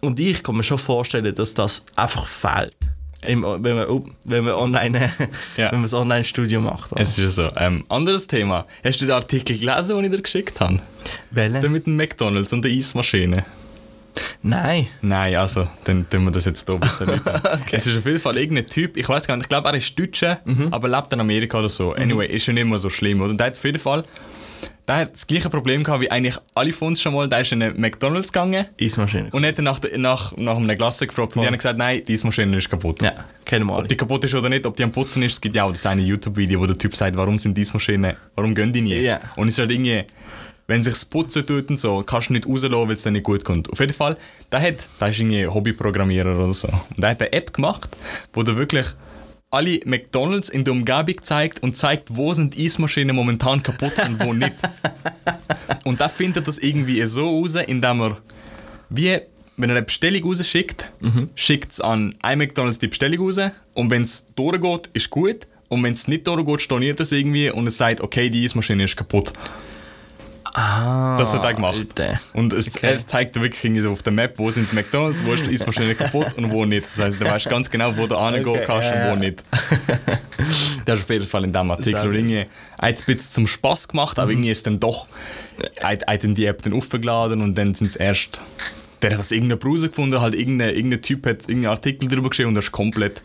Und 0.00 0.20
ich 0.20 0.42
kann 0.42 0.56
mir 0.56 0.62
schon 0.64 0.78
vorstellen, 0.78 1.34
dass 1.34 1.54
das 1.54 1.86
einfach 1.96 2.26
fehlt. 2.26 2.76
Im, 3.22 3.42
wenn 3.42 3.74
man, 3.76 3.88
oh, 3.88 4.06
wenn 4.26 4.44
man 4.44 4.54
online, 4.54 5.12
Ja. 5.56 5.66
wenn 5.72 5.80
man 5.80 5.82
das 5.82 5.94
Online-Studio 5.94 6.60
macht. 6.60 6.92
Es 6.94 7.18
ist 7.18 7.18
ja 7.18 7.30
so. 7.30 7.50
Ähm, 7.56 7.84
anderes 7.88 8.28
Thema. 8.28 8.64
Hast 8.84 9.00
du 9.00 9.06
den 9.06 9.14
Artikel 9.14 9.58
gelesen, 9.58 9.96
den 9.96 10.04
ich 10.04 10.10
dir 10.12 10.22
geschickt 10.22 10.60
habe? 10.60 10.80
Der 11.32 11.52
Welche? 11.52 11.68
mit 11.68 11.86
dem 11.86 11.96
McDonalds 11.96 12.52
und 12.52 12.64
der 12.64 12.70
Eismaschine. 12.70 13.44
Nein. 14.42 14.88
Nein, 15.02 15.36
also, 15.36 15.68
dann 15.84 16.08
tun 16.08 16.24
wir 16.24 16.30
das 16.30 16.44
jetzt 16.44 16.68
ein 16.68 16.80
bisschen 16.80 17.08
erläutern. 17.08 17.62
Es 17.70 17.86
ist 17.86 17.98
auf 17.98 18.06
jeden 18.06 18.20
Fall 18.20 18.36
irgendein 18.36 18.66
Typ, 18.66 18.96
ich 18.96 19.08
weiß 19.08 19.26
gar 19.26 19.36
nicht, 19.36 19.44
ich 19.44 19.48
glaube, 19.48 19.68
er 19.68 19.74
ist 19.74 19.98
Deutscher, 19.98 20.40
aber 20.70 20.88
lebt 20.88 21.12
in 21.12 21.20
Amerika 21.20 21.58
oder 21.58 21.68
so. 21.68 21.92
Anyway, 21.92 22.26
ist 22.26 22.44
schon 22.44 22.54
nicht 22.54 22.66
mehr 22.66 22.78
so 22.78 22.90
schlimm, 22.90 23.20
oder? 23.20 23.34
Der 23.34 23.46
hat 23.46 23.54
auf 23.54 23.64
jeden 23.64 23.78
Fall 23.78 24.04
der 24.88 24.96
hat 24.96 25.12
das 25.12 25.26
gleiche 25.26 25.50
Problem 25.50 25.84
gehabt 25.84 26.00
wie 26.00 26.10
eigentlich 26.10 26.36
alle 26.54 26.72
von 26.72 26.88
uns 26.88 27.02
schon 27.02 27.14
mal. 27.14 27.28
Der 27.28 27.42
ist 27.42 27.52
in 27.52 27.62
einen 27.62 27.78
McDonalds 27.78 28.32
gegangen 28.32 28.66
Eismaschine. 28.80 29.28
und 29.32 29.44
hat 29.44 29.58
dann 29.58 29.64
nach, 29.66 29.80
nach, 29.96 30.36
nach 30.36 30.56
einem 30.56 30.76
Klasse 30.76 31.06
gefragt 31.06 31.36
und 31.36 31.42
die 31.42 31.46
haben 31.46 31.56
gesagt, 31.56 31.78
nein, 31.78 32.02
die 32.06 32.14
Eismaschine 32.14 32.56
ist 32.56 32.70
kaputt. 32.70 33.02
Ja, 33.02 33.12
wir 33.46 33.60
alle. 33.60 33.82
Ob 33.82 33.88
die 33.88 33.96
kaputt 33.96 34.24
ist 34.24 34.34
oder 34.34 34.48
nicht, 34.48 34.64
ob 34.64 34.76
die 34.76 34.84
am 34.84 34.90
Putzen 34.90 35.22
ist, 35.22 35.34
es 35.34 35.40
gibt 35.40 35.54
ja 35.56 35.64
auch 35.64 35.72
das 35.72 35.84
eine 35.84 36.02
YouTube-Video, 36.02 36.58
wo 36.58 36.66
der 36.66 36.78
Typ 36.78 36.96
sagt, 36.96 37.16
warum 37.16 37.36
sind 37.36 37.56
diese 37.56 37.74
Maschinen, 37.74 38.14
warum 38.34 38.54
gehen 38.54 38.72
die 38.72 38.80
nie? 38.80 39.00
Ja. 39.00 39.20
Und 39.36 39.48
es 39.48 39.54
ist 39.54 39.60
halt 39.60 39.70
irgendwie, 39.70 40.04
wenn 40.68 40.82
sich's 40.82 41.04
putzen 41.04 41.46
tut 41.46 41.70
und 41.70 41.80
so, 41.80 42.02
kannst 42.02 42.28
du 42.28 42.34
nicht 42.34 42.46
rauslassen, 42.46 42.88
weil 42.88 42.94
es 42.94 43.02
dann 43.02 43.14
nicht 43.14 43.24
gut 43.24 43.44
kommt. 43.44 43.72
Auf 43.72 43.80
jeden 43.80 43.94
Fall, 43.94 44.16
der 44.52 44.60
hat, 44.60 44.86
der 45.00 45.08
ist 45.08 45.18
irgendwie 45.18 45.46
Hobbyprogrammierer 45.46 46.36
oder 46.36 46.52
so. 46.52 46.68
Und 46.68 46.98
der 47.02 47.10
hat 47.10 47.22
eine 47.22 47.32
App 47.32 47.52
gemacht, 47.54 47.88
wo 48.34 48.42
der 48.42 48.56
wirklich 48.56 48.86
alle 49.50 49.80
McDonalds 49.86 50.50
in 50.50 50.64
der 50.64 50.74
Umgebung 50.74 51.22
zeigt 51.22 51.62
und 51.62 51.78
zeigt, 51.78 52.14
wo 52.14 52.34
sind 52.34 52.54
die 52.54 52.66
Eismaschinen 52.66 53.16
momentan 53.16 53.62
kaputt 53.62 53.94
und 54.06 54.22
wo 54.24 54.34
nicht. 54.34 54.52
und 55.84 56.00
der 56.00 56.10
findet 56.10 56.46
das 56.46 56.58
irgendwie 56.58 57.02
so 57.06 57.40
raus, 57.40 57.54
indem 57.54 58.02
er 58.02 58.18
wie 58.90 59.20
wenn 59.56 59.70
er 59.70 59.76
eine 59.76 59.86
Bestellung 59.86 60.22
rausschickt, 60.22 60.92
schickt 61.34 61.72
es 61.72 61.80
an 61.80 62.14
ein 62.22 62.38
McDonalds 62.38 62.78
die 62.78 62.86
Bestellung 62.86 63.26
raus 63.26 63.40
und 63.74 63.90
wenn 63.90 64.02
es 64.02 64.32
durchgeht, 64.36 64.88
ist 64.92 65.10
gut 65.10 65.48
und 65.68 65.82
wenn 65.82 65.94
es 65.94 66.06
nicht 66.06 66.28
durchgeht, 66.28 66.60
storniert 66.60 67.00
es 67.00 67.10
irgendwie 67.10 67.50
und 67.50 67.66
es 67.66 67.76
sagt, 67.76 68.00
okay, 68.00 68.30
die 68.30 68.44
Eismaschine 68.44 68.84
ist 68.84 68.96
kaputt. 68.96 69.32
Ah, 70.58 71.16
Das 71.18 71.32
hat 71.34 71.44
er 71.44 71.54
gemacht. 71.54 71.76
Alter. 71.78 72.20
Und 72.32 72.52
es, 72.52 72.68
Okay. 72.68 72.92
es 72.94 73.06
zeigt 73.06 73.40
wirklich 73.40 73.62
irgendwie 73.64 73.82
so 73.82 73.92
auf 73.92 74.02
der 74.02 74.12
Map, 74.12 74.38
wo 74.38 74.50
sind 74.50 74.72
McDonalds, 74.72 75.24
wo 75.24 75.32
ist 75.32 75.46
Eismaschine 75.48 75.94
kaputt 75.94 76.34
und 76.36 76.50
wo 76.50 76.64
nicht. 76.64 76.86
Das 76.96 77.06
heißt, 77.06 77.20
du 77.20 77.24
weißt 77.24 77.48
ganz 77.48 77.70
genau, 77.70 77.96
wo 77.96 78.06
du 78.06 78.16
hingehen 78.18 78.46
Okay, 78.48 78.64
kannst 78.66 78.90
ja, 78.90 79.04
und 79.04 79.10
wo 79.12 79.16
nicht. 79.20 79.44
Das 80.84 80.98
ist 80.98 81.04
auf 81.04 81.10
jeden 81.10 81.26
Fall 81.26 81.44
in 81.44 81.52
diesem 81.52 81.70
Artikel. 81.70 82.08
Und 82.08 82.14
irgendwie, 82.14 82.46
hat 82.80 82.94
es 82.94 83.02
ein 83.02 83.06
bisschen 83.06 83.32
zum 83.32 83.46
Spass 83.46 83.86
gemacht, 83.88 84.18
aber 84.18 84.30
irgendwie 84.30 84.50
ist 84.50 84.66
dann 84.66 84.80
doch, 84.80 85.06
hat, 85.82 86.06
hat 86.06 86.24
dann 86.24 86.34
die 86.34 86.46
App 86.46 86.62
dann 86.62 86.72
aufgeladen 86.72 87.42
und 87.42 87.56
dann 87.56 87.74
sind 87.74 87.88
es 87.90 87.96
erst, 87.96 88.40
der 89.02 89.12
hat 89.12 89.18
das 89.20 89.30
irgendeine 89.30 89.58
Browser 89.58 89.88
gefunden, 89.88 90.20
halt 90.20 90.34
irgendein, 90.34 90.74
irgendein 90.74 91.02
Typ 91.02 91.26
hat 91.26 91.42
irgendeinen 91.42 91.66
Artikel 91.74 92.08
darüber 92.08 92.30
geschrieben 92.30 92.48
und 92.50 92.56
er 92.56 92.60
ist 92.62 92.72
komplett, 92.72 93.22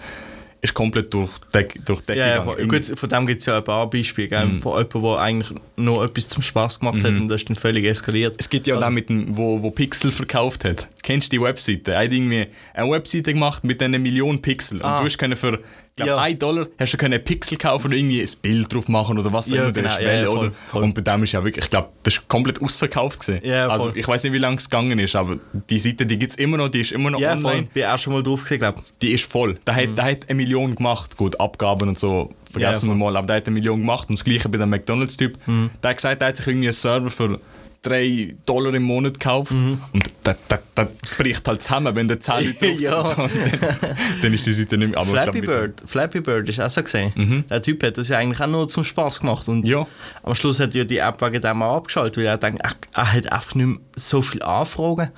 ist 0.63 0.73
komplett 0.73 1.13
durch 1.13 1.29
Decke 1.53 1.79
Ja, 2.15 2.41
von, 2.41 2.67
gut, 2.67 2.85
von 2.85 3.09
dem 3.09 3.27
gibt 3.27 3.41
es 3.41 3.45
ja 3.47 3.57
ein 3.57 3.63
paar 3.65 3.89
Beispiele, 3.89 4.29
gell? 4.29 4.45
Mhm. 4.45 4.61
von 4.61 4.77
jemandem, 4.77 5.01
der 5.03 5.19
eigentlich 5.19 5.59
nur 5.75 6.03
etwas 6.05 6.27
zum 6.29 6.41
Spaß 6.41 6.79
gemacht 6.79 7.03
hat 7.03 7.11
und 7.11 7.27
das 7.27 7.41
ist 7.41 7.49
dann 7.49 7.57
völlig 7.57 7.83
eskaliert. 7.85 8.35
Es 8.39 8.49
gibt 8.49 8.65
ja 8.67 8.75
auch 8.75 8.77
Also- 8.77 8.89
den, 8.89 8.93
mit 8.95 9.09
dem, 9.09 9.37
wo, 9.37 9.61
wo 9.61 9.71
Pixel 9.71 10.11
verkauft 10.11 10.63
hat. 10.63 10.87
Kennst 11.03 11.33
du 11.33 11.37
die 11.37 11.43
Webseite? 11.43 11.91
Er 11.91 12.05
hat 12.05 12.13
irgendwie 12.13 12.47
eine 12.73 12.89
Webseite 12.89 13.33
gemacht 13.33 13.63
mit 13.65 13.83
einer 13.83 13.99
Million 13.99 14.41
Pixel. 14.41 14.77
Und 14.77 14.85
Ah. 14.85 14.99
du 14.99 15.05
hast 15.05 15.17
können 15.17 15.35
für, 15.35 15.59
ich 15.95 16.03
glaube, 16.03 16.09
Ja. 16.11 16.17
1 16.23 16.39
Dollar 16.39 16.67
hast 16.79 16.93
du 16.93 16.97
können 16.97 17.23
Pixel 17.23 17.55
kaufen 17.57 17.87
und 17.87 17.93
irgendwie 17.93 18.19
ein 18.21 18.29
Bild 18.41 18.73
drauf 18.73 18.87
machen 18.87 19.19
oder 19.19 19.31
was 19.31 19.47
auch 19.51 19.55
Ja, 19.55 19.63
immer, 19.63 19.71
der 19.73 19.83
genau, 19.83 19.95
Schwelle, 19.95 20.21
ja, 20.23 20.25
voll, 20.27 20.37
oder? 20.39 20.51
voll. 20.71 20.83
Und 20.83 20.95
bei 20.95 21.01
dem 21.01 21.23
ist 21.23 21.31
ja 21.33 21.43
wirklich, 21.43 21.65
ich 21.65 21.69
glaube, 21.69 21.89
das 22.01 22.15
ist 22.15 22.27
komplett 22.27 22.61
ausverkauft 22.63 23.19
gewesen. 23.19 23.45
Ja, 23.45 23.67
also 23.67 23.91
ich 23.93 24.07
weiß 24.07 24.23
nicht, 24.23 24.33
wie 24.33 24.39
lange 24.39 24.57
es 24.57 24.67
gegangen 24.69 24.97
ist, 24.97 25.15
aber 25.15 25.37
die 25.69 25.77
Seite, 25.77 26.07
die 26.07 26.17
gibt 26.17 26.31
es 26.31 26.37
immer 26.39 26.57
noch, 26.57 26.69
die 26.69 26.81
ist 26.81 26.93
immer 26.93 27.11
noch 27.11 27.19
Ja, 27.19 27.33
online. 27.33 27.41
voll. 27.43 27.63
Bin 27.73 27.85
auch 27.85 27.99
schon 27.99 28.13
mal 28.13 28.23
drauf 28.23 28.41
gesehen, 28.41 28.57
glaube. 28.59 28.81
Die 29.03 29.11
ist 29.11 29.25
voll. 29.25 29.59
Der 29.67 29.75
hat, 29.75 29.95
der 29.97 30.05
hat 30.05 30.29
eine 30.29 30.35
Million 30.35 30.73
gemacht. 30.73 31.15
Gut, 31.15 31.39
Abgaben 31.39 31.89
und 31.89 31.99
so 31.99 32.31
vergessen 32.51 32.89
wir 32.89 32.95
mal, 32.95 33.15
aber 33.15 33.27
der 33.27 33.35
hat 33.37 33.45
eine 33.47 33.53
Million 33.53 33.79
gemacht. 33.81 34.09
Und 34.09 34.17
das 34.17 34.23
gleiche 34.25 34.49
bei 34.49 34.57
dem 34.57 34.69
McDonalds-Typ. 34.69 35.37
Der 35.83 35.89
hat 35.89 35.97
gesagt, 35.97 36.21
er 36.23 36.27
hat 36.29 36.37
sich 36.37 36.47
irgendwie 36.47 36.67
einen 36.67 36.73
Server 36.73 37.11
für 37.11 37.39
3 37.83 38.35
Dollar 38.45 38.73
im 38.73 38.83
Monat 38.83 39.13
gekauft. 39.19 39.51
Und 39.51 39.79
das, 40.23 40.35
das, 40.47 40.59
das 40.73 40.87
bricht 41.17 41.47
halt 41.47 41.61
zusammen, 41.61 41.95
wenn 41.95 42.07
der 42.07 42.19
10 42.19 42.35
Leute 42.47 42.53
drauf 42.75 42.79
Ja. 42.79 43.03
sind. 43.03 43.61
dann, 43.61 43.77
dann 44.21 44.33
ist 44.33 44.45
die 44.45 44.53
Seite 44.53 44.77
nicht 44.77 44.89
mehr. 44.91 44.99
Aber 44.99 45.09
Flappy 45.11 45.41
Bird, 45.41 45.83
Flappy 45.85 46.21
Bird 46.21 46.49
ist 46.49 46.59
auch 46.59 46.69
so 46.69 46.81
gesehen. 46.81 47.45
Der 47.49 47.61
Typ 47.61 47.83
hat 47.83 47.97
das 47.97 48.07
ja 48.07 48.17
eigentlich 48.17 48.39
auch 48.41 48.47
nur 48.47 48.67
zum 48.69 48.83
Spaß 48.83 49.19
gemacht. 49.19 49.47
Und 49.47 49.67
Ja. 49.67 49.85
am 50.23 50.33
Schluss 50.35 50.59
hat 50.59 50.73
ja 50.73 50.83
die 50.83 50.97
App 50.97 51.21
wegen 51.21 51.41
dem 51.41 51.61
auch 51.61 51.75
abgeschaltet, 51.77 52.17
weil 52.17 52.25
er 52.25 52.37
denkt, 52.37 52.61
er, 52.63 52.71
er 52.93 53.13
hat 53.13 53.31
einfach 53.31 53.55
nicht 53.55 53.65
mehr 53.67 53.77
so 53.95 54.21
viele 54.21 54.45
Anfragen. 54.45 55.09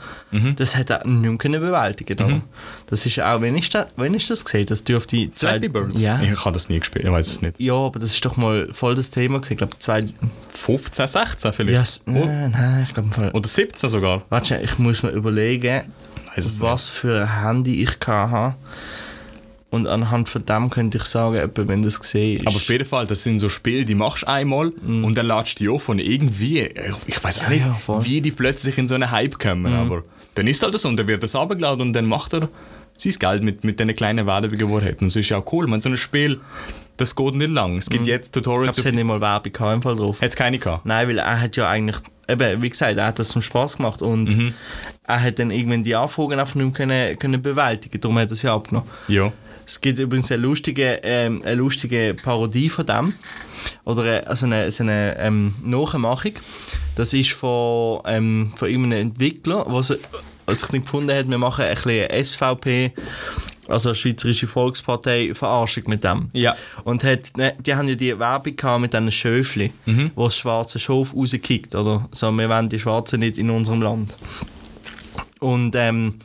Das 0.58 0.76
hat 0.76 0.90
er 0.90 1.06
nicht 1.08 1.22
mehr 1.30 1.38
können 1.38 1.62
bewältigen 1.62 2.18
können. 2.18 2.42
Das 2.88 3.06
ist 3.06 3.20
auch, 3.22 3.40
wenn 3.42 3.56
ich 3.56 3.70
das, 3.70 3.88
wenn 3.96 4.14
ich 4.14 4.28
das 4.28 4.44
gesehen 4.44 4.66
das 4.66 4.84
dürfte 4.84 5.16
die 5.16 5.32
zwei- 5.32 5.52
Flappy 5.52 5.70
Bird? 5.70 5.98
Ja. 5.98 6.22
Ich 6.22 6.44
habe 6.44 6.52
das 6.54 6.68
nie 6.68 6.80
gespielt, 6.80 7.06
ich 7.06 7.12
weiß 7.12 7.28
es 7.28 7.42
nicht. 7.42 7.60
Ja, 7.60 7.74
aber 7.76 8.00
das 8.00 8.12
ist 8.14 8.26
doch 8.26 8.36
mal 8.38 8.68
voll 8.74 8.96
das 8.96 9.12
Thema 9.12 9.38
gewesen. 9.40 9.54
Ich 9.54 9.58
glaube, 9.60 9.78
zwei. 9.80 10.06
15, 10.54 11.08
16 11.08 11.54
vielleicht? 11.54 11.76
Ja, 11.76 11.82
s- 11.82 12.02
nein, 12.06 12.55
nein, 12.60 12.84
ich 12.88 12.94
glaube. 12.94 13.32
Oder 13.34 13.48
17 13.48 13.90
sogar? 13.90 14.24
Warte, 14.30 14.60
ich 14.64 14.78
muss 14.80 15.04
mir 15.04 15.10
überlegen, 15.12 15.84
was 16.60 16.88
für 16.90 17.22
ein 17.22 17.42
Handy 17.44 17.82
ich 17.82 17.98
hatte. 18.06 18.56
Und 19.72 19.88
anhand 19.88 20.30
von 20.30 20.46
dem 20.46 20.70
könnte 20.70 21.00
ich 21.00 21.04
sagen, 21.06 21.36
etwa, 21.36 21.68
wenn 21.68 21.82
das 21.82 22.00
gesehen 22.00 22.38
ist. 22.40 22.48
Aber 22.48 22.56
auf 22.56 22.70
jeden 22.70 22.86
Fall, 22.86 23.08
das 23.08 23.24
sind 23.24 23.40
so 23.40 23.50
Spiele, 23.50 23.84
die 23.84 23.96
machst 23.96 24.24
du 24.24 24.28
einmal 24.28 24.70
und 24.70 25.16
dann 25.16 25.26
ladest 25.26 25.60
du 25.60 25.64
die 25.66 25.70
auf 25.70 25.90
und 25.90 26.00
irgendwie, 26.00 26.70
ich 27.08 27.22
weiß 27.24 27.40
auch. 27.40 27.44
Ja, 27.44 27.50
nicht, 27.50 27.66
ja. 27.66 27.96
Mhm. 27.96 28.06
wie 28.06 28.22
die 28.22 28.32
plötzlich 28.32 28.78
in 28.78 28.88
so 28.88 28.96
einen 28.96 29.12
Hype 29.12 29.38
kommen, 29.38 29.74
aber 29.74 30.04
dann 30.36 30.48
ist 30.48 30.64
halt 30.64 30.74
das 30.74 30.84
so 30.84 30.88
und 30.90 30.98
dann 30.98 31.08
wird 31.08 31.24
das 31.24 31.36
abgeladen 31.36 31.82
und 31.82 31.94
dann 31.94 32.06
macht 32.06 32.34
er 32.34 32.48
sein 32.98 33.14
Geld 33.20 33.44
mit, 33.44 33.64
mit 33.66 33.80
den 33.82 33.94
kleinen 33.94 34.26
Werbungen, 34.26 34.58
die 34.58 34.64
er 34.64 34.82
hat. 34.92 35.02
Und 35.02 35.08
das 35.08 35.16
ist 35.18 35.28
ja 35.30 35.40
auch 35.40 35.52
cool, 35.52 35.68
man 35.68 35.82
so 35.82 35.90
ein 35.90 35.98
Spiel, 35.98 36.40
das 36.96 37.14
geht 37.14 37.36
nicht 37.36 37.50
lang. 37.52 37.78
Es 37.78 37.90
gibt 37.90 38.08
jetzt 38.08 38.28
Mhm. 38.28 38.40
ich 38.40 38.44
Tutorials, 38.44 38.76
glaube, 38.76 38.80
es 38.82 38.94
hat 38.94 38.94
nicht 38.96 39.04
mal 39.04 39.20
Werbung 39.20 39.52
gehabt, 39.52 39.74
im 39.76 39.82
Fall 39.82 39.96
drauf. 39.98 40.22
hat 40.22 40.30
es 40.30 40.36
keine 40.38 40.58
gehabt. 40.58 40.86
Nein, 40.86 41.10
weil 41.10 41.18
er 41.18 41.42
hat 41.42 41.58
ja 41.58 41.68
eigentlich, 41.68 41.98
eben, 42.28 42.62
wie 42.62 42.70
gesagt, 42.70 42.98
er 42.98 43.08
hat 43.08 43.20
das 43.20 43.30
zum 43.30 43.42
Spaß 43.42 43.78
gemacht 43.78 44.02
und 44.02 44.36
Mhm. 44.36 44.54
er 45.04 45.22
hat 45.22 45.40
dann 45.40 45.52
irgendwann 45.52 45.84
die 45.84 45.96
Anfragen 45.96 46.40
einfach 46.40 46.56
nicht 46.56 46.66
mehr 46.66 46.74
können, 46.74 47.20
können 47.20 47.42
bewältigen 47.42 48.00
Darum 48.00 48.18
hat 48.20 48.30
er 48.30 48.36
sie 48.36 48.50
abgenommen. 48.52 48.90
Ja. 49.08 49.32
Es 49.68 49.82
gibt 49.82 49.98
übrigens 49.98 50.32
eine 50.32 50.44
lustige, 50.44 51.00
ähm, 51.04 51.42
eine 51.44 51.56
lustige 51.56 52.16
Parodie 52.22 52.70
von 52.70 52.86
dem. 52.86 53.14
Oder 53.84 54.04
eine, 54.04 54.28
also 54.28 54.46
eine, 54.46 54.70
so 54.72 54.84
eine 54.84 55.18
ähm, 55.18 55.56
Nachmachung. 55.64 56.34
Das 56.96 57.14
ist 57.14 57.32
von, 57.32 58.02
ähm, 58.06 58.54
von 58.56 58.70
irgendeinem 58.70 59.08
Entwickler, 59.08 59.66
was 59.68 59.90
er 59.90 59.98
was 60.46 60.62
ich 60.62 60.68
dann 60.70 60.82
gefunden 60.82 61.12
hat, 61.16 61.28
wir 61.28 61.38
machen 61.40 61.66
ein 61.66 61.74
bisschen 61.76 62.26
SVP 62.26 62.94
also 63.68 63.94
Schweizerische 63.94 64.48
Volkspartei, 64.48 65.34
Verarschung 65.34 65.84
mit 65.88 66.04
dem. 66.04 66.30
Ja. 66.34 66.56
Und 66.84 67.04
hat, 67.04 67.38
ne, 67.38 67.54
die 67.60 67.76
haben 67.76 67.88
ja 67.88 67.96
die 67.96 68.18
Werbung 68.18 68.56
gehabt 68.56 68.82
mit 68.82 68.94
diesen 68.94 69.12
Schöfli, 69.12 69.74
wo 70.16 70.26
das 70.26 70.38
schwarze 70.38 70.80
Schof 70.80 71.16
rauskickt, 71.16 71.76
oder? 71.76 72.08
So, 72.12 72.32
wir 72.32 72.50
wollen 72.50 72.70
die 72.70 72.80
Schwarzen 72.80 73.20
nicht 73.20 73.38
in 73.38 73.50
unserem 73.50 73.82
Land. 73.82 74.18
Und, 75.40 75.76
ähm, 75.76 76.16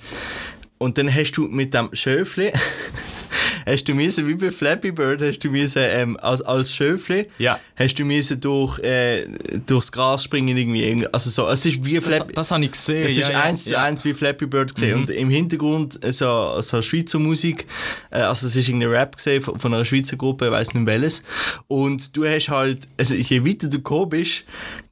und 0.79 0.99
dann 0.99 1.15
hast 1.15 1.33
du 1.33 1.47
mit 1.49 1.75
dem 1.75 1.91
Schöfli, 1.93 2.53
hast 3.67 3.85
du 3.89 3.95
müssen, 3.95 4.27
wie 4.29 4.35
bei 4.35 4.51
Flappy 4.51 4.93
Bird, 4.93 5.23
hast 5.23 5.41
du 5.41 5.51
müssen, 5.51 5.83
ähm, 5.85 6.17
als, 6.21 6.43
als 6.43 6.75
Schöfli, 6.75 7.29
Ja. 7.39 7.59
hast 7.77 7.95
du 7.99 8.05
müssen 8.05 8.41
durch, 8.41 8.79
äh, 8.81 9.27
durchs 9.67 9.91
Gras 9.93 10.25
springen 10.25 10.57
irgendwie. 10.57 11.07
Also 11.13 11.31
so, 11.31 11.49
es 11.49 11.65
ist 11.67 11.85
wie 11.85 11.95
Das, 11.95 12.05
Flappy... 12.05 12.33
das 12.33 12.51
habe 12.51 12.65
ich 12.65 12.73
gesehen. 12.73 13.07
Es 13.07 13.17
ja, 13.17 13.23
ist 13.23 13.31
ja, 13.33 13.41
eins 13.43 13.65
zu. 13.65 13.71
Mhm. 13.71 13.77
eins 13.77 14.05
wie 14.05 14.15
Flappy 14.15 14.47
Bird 14.47 14.75
gesehen. 14.75 14.95
Und 15.01 15.11
im 15.11 15.31
Hintergrund 15.31 16.03
äh, 16.05 16.13
so, 16.13 16.61
so 16.61 16.83
Schweizer 16.83 17.19
Musik. 17.19 17.67
Äh, 18.11 18.21
also 18.21 18.47
es 18.47 18.57
ist 18.57 18.69
irgendein 18.69 18.91
Rap 18.91 19.17
gesehen 19.17 19.43
von, 19.43 19.59
von 19.59 19.75
einer 19.75 19.85
Schweizer 19.85 20.17
Gruppe, 20.17 20.47
ich 20.47 20.51
weiß 20.53 20.75
nicht 20.75 20.87
welches. 20.87 21.23
Und 21.69 22.17
du 22.17 22.25
hast 22.27 22.49
halt, 22.49 22.87
also 22.99 23.15
je 23.15 23.45
weiter 23.45 23.69
du 23.69 23.77
gekommen 23.79 24.09
bist, 24.11 24.45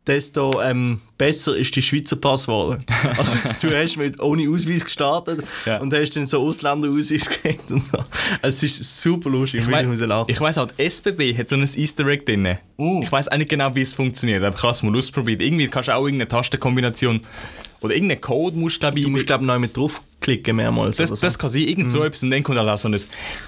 desto 0.08 0.60
ähm, 0.62 1.00
besser 1.16 1.56
ist 1.56 1.76
die 1.76 1.82
Schweizer 1.82 2.16
Pass 2.16 2.46
geworden. 2.46 2.84
Also 3.18 3.36
du 3.60 3.70
hast 3.76 3.96
mit 3.96 4.20
ohne 4.20 4.48
Ausweis 4.50 4.84
gestartet 4.84 5.44
Ja. 5.66 5.78
und 5.78 5.92
hast 5.92 6.16
dann 6.16 6.26
so 6.26 6.40
Ausländerausweis 6.42 7.28
gekriegt 7.42 7.70
und 7.70 7.84
so. 7.92 7.98
Es 8.42 8.62
ist 8.62 9.00
super 9.02 9.30
lustig, 9.30 9.60
Ich, 9.60 9.68
ich 9.68 9.86
muss 9.86 10.00
lachen. 10.00 10.30
ich 10.30 10.40
weiss 10.40 10.58
auch, 10.58 10.66
die 10.66 10.82
SBB 10.84 11.36
hat 11.38 11.48
so 11.48 11.56
ein 11.56 11.62
Easter 11.62 12.06
Egg 12.06 12.24
drin. 12.24 12.56
Uh. 12.78 13.00
Ich 13.02 13.12
weiß 13.12 13.28
auch 13.28 13.36
nicht 13.36 13.50
genau, 13.50 13.74
wie 13.74 13.82
es 13.82 13.92
funktioniert, 13.94 14.42
aber 14.42 14.56
ich 14.56 14.62
habe 14.62 14.72
es 14.72 14.82
mal 14.82 14.96
ausprobiert. 14.96 15.42
Irgendwie 15.42 15.68
kannst 15.68 15.88
du 15.88 15.94
auch 15.94 16.04
irgendeine 16.04 16.28
Tastenkombination 16.28 17.20
oder 17.80 17.94
irgendeinen 17.94 18.20
Code 18.20 18.56
musst 18.56 18.76
du, 18.76 18.80
glaube 18.80 18.98
ich, 18.98 19.04
Du 19.04 19.10
musst 19.10 19.26
glaube 19.26 19.44
ich 19.44 19.46
noch 19.46 19.58
mit 19.58 19.76
draufklicken 19.76 20.56
mehrmals. 20.56 20.96
das, 20.96 21.10
so. 21.10 21.16
das 21.16 21.38
kann 21.38 21.48
sein, 21.48 21.62
irgend 21.62 21.90
so 21.90 22.02
etwas 22.04 22.22
und 22.24 22.30
dann 22.30 22.42
kommt 22.42 22.58
auch 22.58 22.76
so 22.78 22.88
ein, 22.88 22.94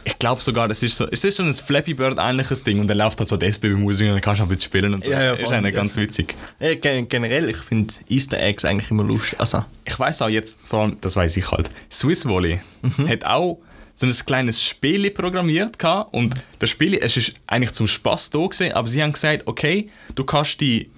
ich 0.05 0.19
glaube 0.19 0.41
sogar, 0.43 0.69
das 0.69 0.83
ist 0.83 0.97
so, 0.97 1.07
es 1.11 1.25
ist 1.25 1.37
so 1.37 1.43
ein 1.43 1.53
Flappy 1.53 1.95
Bird 1.95 2.17
ähnliches 2.21 2.63
Ding 2.63 2.79
und 2.81 2.87
dann 2.89 2.99
läuft 2.99 3.19
halt 3.19 3.29
so 3.29 3.37
die 3.37 3.47
SBB-Musik 3.47 4.07
und 4.09 4.13
dann 4.15 4.21
kannst 4.21 4.39
du 4.41 4.45
ein 4.45 4.49
bisschen 4.49 4.69
spielen 4.71 4.95
und 4.95 5.05
so. 5.05 5.11
Ja, 5.11 5.23
ja, 5.25 5.33
ist 5.35 5.51
eigentlich 5.53 5.75
ganz 5.75 5.97
witzig. 5.97 6.35
ja, 6.61 6.75
gen- 6.75 7.09
generell, 7.09 7.49
ich 7.51 7.57
finde 7.59 7.93
Easter 8.09 8.41
Eggs 8.41 8.65
eigentlich 8.65 8.91
immer 8.91 9.05
lustig. 9.05 9.39
Also, 9.41 9.65
Ich 9.85 9.99
weiß 9.99 10.23
auch 10.23 10.29
jetzt, 10.29 10.59
vor 10.65 10.83
allem, 10.83 10.97
das 11.01 11.17
weiß 11.17 11.37
ich 11.37 11.51
halt, 11.51 11.71
Swiss 11.91 12.27
Volley 12.27 12.61
Mhm. 12.83 13.09
hat 13.09 13.25
auch 13.25 13.59
so 13.97 14.07
ein 14.07 14.13
kleines 14.25 14.63
Spiel 14.63 15.11
programmiert 15.11 15.79
gehabt 15.79 16.15
und 16.15 16.35
das 16.59 16.71
Spiel, 16.71 16.95
es 16.95 17.17
ist 17.19 17.35
eigentlich 17.47 17.73
zum 17.73 17.87
Spaß 17.87 18.31
da 18.31 18.39
gewesen, 18.39 18.73
aber 18.73 18.89
sie 18.89 19.03
haben 19.03 19.13
gesagt, 19.13 19.43
okay, 19.47 19.91
du 20.15 20.25
kannst 20.25 20.61
die 20.63 20.89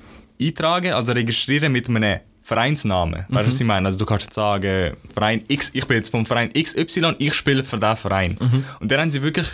eintragen, 0.40 0.92
also 0.92 1.12
registrieren 1.12 1.72
mit 1.72 1.88
einem 1.88 2.20
Vereinsnamen. 2.42 3.24
Weißt 3.28 3.30
du, 3.30 3.34
Mhm. 3.34 3.46
was 3.46 3.60
ich 3.60 3.66
meine? 3.66 3.86
Also 3.86 3.98
du 3.98 4.06
kannst 4.06 4.24
jetzt 4.26 4.34
sagen, 4.34 4.96
Verein 5.14 5.42
X, 5.48 5.70
ich 5.74 5.86
bin 5.86 5.96
jetzt 5.96 6.10
vom 6.10 6.26
Verein 6.26 6.52
XY, 6.52 7.14
ich 7.18 7.34
spiele 7.34 7.62
für 7.64 7.78
diesen 7.78 7.96
Verein. 7.96 8.36
Mhm. 8.40 8.64
Und 8.80 8.90
dann 8.92 9.00
haben 9.00 9.10
sie 9.10 9.22
wirklich 9.22 9.46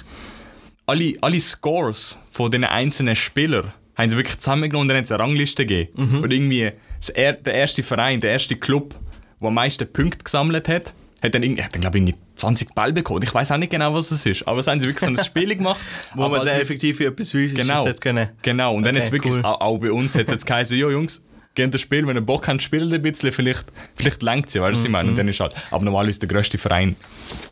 alle, 0.87 1.13
alle 1.21 1.41
Scores 1.41 2.19
von 2.31 2.51
den 2.51 2.65
einzelnen 2.65 3.17
Spielern 3.17 3.73
haben 3.97 4.11
sie 4.11 4.17
wirklich 4.17 4.39
zusammengenommen 4.39 4.83
und 4.85 4.89
dann 4.89 4.97
hat 4.99 5.05
es 5.07 5.13
eine 5.13 5.23
Rangliste 5.23 5.67
gegeben. 5.67 5.91
Mhm. 6.11 6.23
Und 6.23 6.33
irgendwie 6.33 6.71
er, 7.15 7.33
der 7.33 7.55
erste 7.55 7.83
Verein, 7.83 8.21
der 8.21 8.31
erste 8.31 8.55
Club, 8.57 8.95
der 9.41 9.49
am 9.49 9.55
meisten 9.55 9.93
Punkte 9.93 10.23
gesammelt 10.25 10.69
hat, 10.69 10.95
hat 11.21 11.35
dann, 11.35 11.43
irgendwie, 11.43 11.65
hat 11.65 11.75
dann 11.75 11.81
glaube 11.81 11.99
ich, 11.99 12.05
irgendwie 12.05 12.19
20 12.37 12.75
Ball 12.77 12.93
bekommen. 12.93 13.23
Ich 13.25 13.35
weiß 13.35 13.51
auch 13.51 13.57
nicht 13.57 13.71
genau, 13.73 13.93
was 13.93 14.13
es 14.13 14.25
ist. 14.25 14.47
Aber 14.47 14.61
es 14.61 14.69
haben 14.69 14.81
sie 14.81 14.87
wirklich 14.87 15.03
so 15.05 15.11
ein 15.11 15.17
Spiel 15.25 15.55
gemacht. 15.57 15.81
wo 16.15 16.29
man 16.29 16.47
dann 16.47 16.61
effektiv 16.61 17.01
etwas 17.01 17.33
Physisches 17.33 17.67
Genau. 17.67 17.85
hat 17.87 18.01
können. 18.01 18.29
Genau, 18.43 18.75
und 18.77 18.85
dann 18.85 18.95
Okay, 18.95 19.03
jetzt 19.05 19.13
wirklich, 19.13 19.33
cool. 19.35 19.43
auch, 19.45 19.61
auch 19.61 19.79
bei 19.79 19.91
uns 19.91 20.15
hat 20.15 20.27
es 20.27 20.31
jetzt 20.33 20.47
geheißen, 20.47 20.79
jo 20.79 20.91
Jungs, 20.91 21.25
gehen 21.59 21.71
das 21.71 21.81
Spiel, 21.81 22.07
wenn 22.07 22.17
ihr 22.17 22.21
Bock 22.23 22.47
habt, 22.49 22.63
spielt 22.63 22.93
ein 22.93 23.03
bisschen, 23.03 23.33
vielleicht, 23.33 23.67
vielleicht 23.97 24.23
lenkt 24.23 24.51
sie, 24.51 24.61
weißt 24.61 24.71
du, 24.75 24.79
was 24.79 24.85
ich 24.85 24.91
meine? 24.91 25.05
Mhm. 25.05 25.11
Und 25.11 25.17
dann 25.19 25.29
ist 25.29 25.41
halt, 25.41 25.53
aber 25.71 25.85
normalerweise 25.85 26.11
ist 26.13 26.23
der 26.23 26.29
grösste 26.29 26.57
Verein 26.57 26.97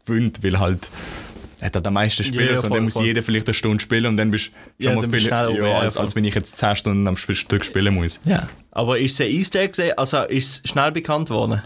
gewinnt, 0.06 0.42
weil 0.42 0.58
halt, 0.58 0.88
er 1.60 1.66
hat 1.66 1.74
halt 1.74 1.86
am 1.86 1.94
meisten 1.94 2.22
Spieler, 2.24 2.44
Ja, 2.44 2.50
und 2.52 2.58
voll, 2.60 2.70
dann 2.70 2.84
muss 2.84 2.92
voll. 2.94 3.04
jeder 3.06 3.22
vielleicht 3.22 3.46
eine 3.48 3.54
Stunde 3.54 3.82
spielen 3.82 4.06
und 4.06 4.16
dann 4.16 4.30
bist 4.30 4.50
du 4.78 4.84
Ja, 4.84 4.92
schon 4.92 5.10
mal 5.10 5.18
viel, 5.20 5.28
ja, 5.28 5.50
ja, 5.50 5.78
als, 5.78 5.96
als 5.96 6.14
wenn 6.14 6.24
ich 6.24 6.34
jetzt 6.34 6.56
10 6.58 6.76
Stunden 6.76 7.06
am 7.08 7.16
Stück 7.16 7.64
spielen 7.64 7.94
muss. 7.94 8.20
Ja. 8.24 8.48
Aber 8.70 8.98
ist 8.98 9.14
es 9.14 9.20
ein 9.26 9.32
Easter 9.32 9.60
Egg 9.60 9.70
gesehen? 9.70 9.92
Also 9.96 10.22
ist 10.22 10.64
es 10.64 10.70
schnell 10.70 10.92
bekannt 10.92 11.28
worden? 11.30 11.62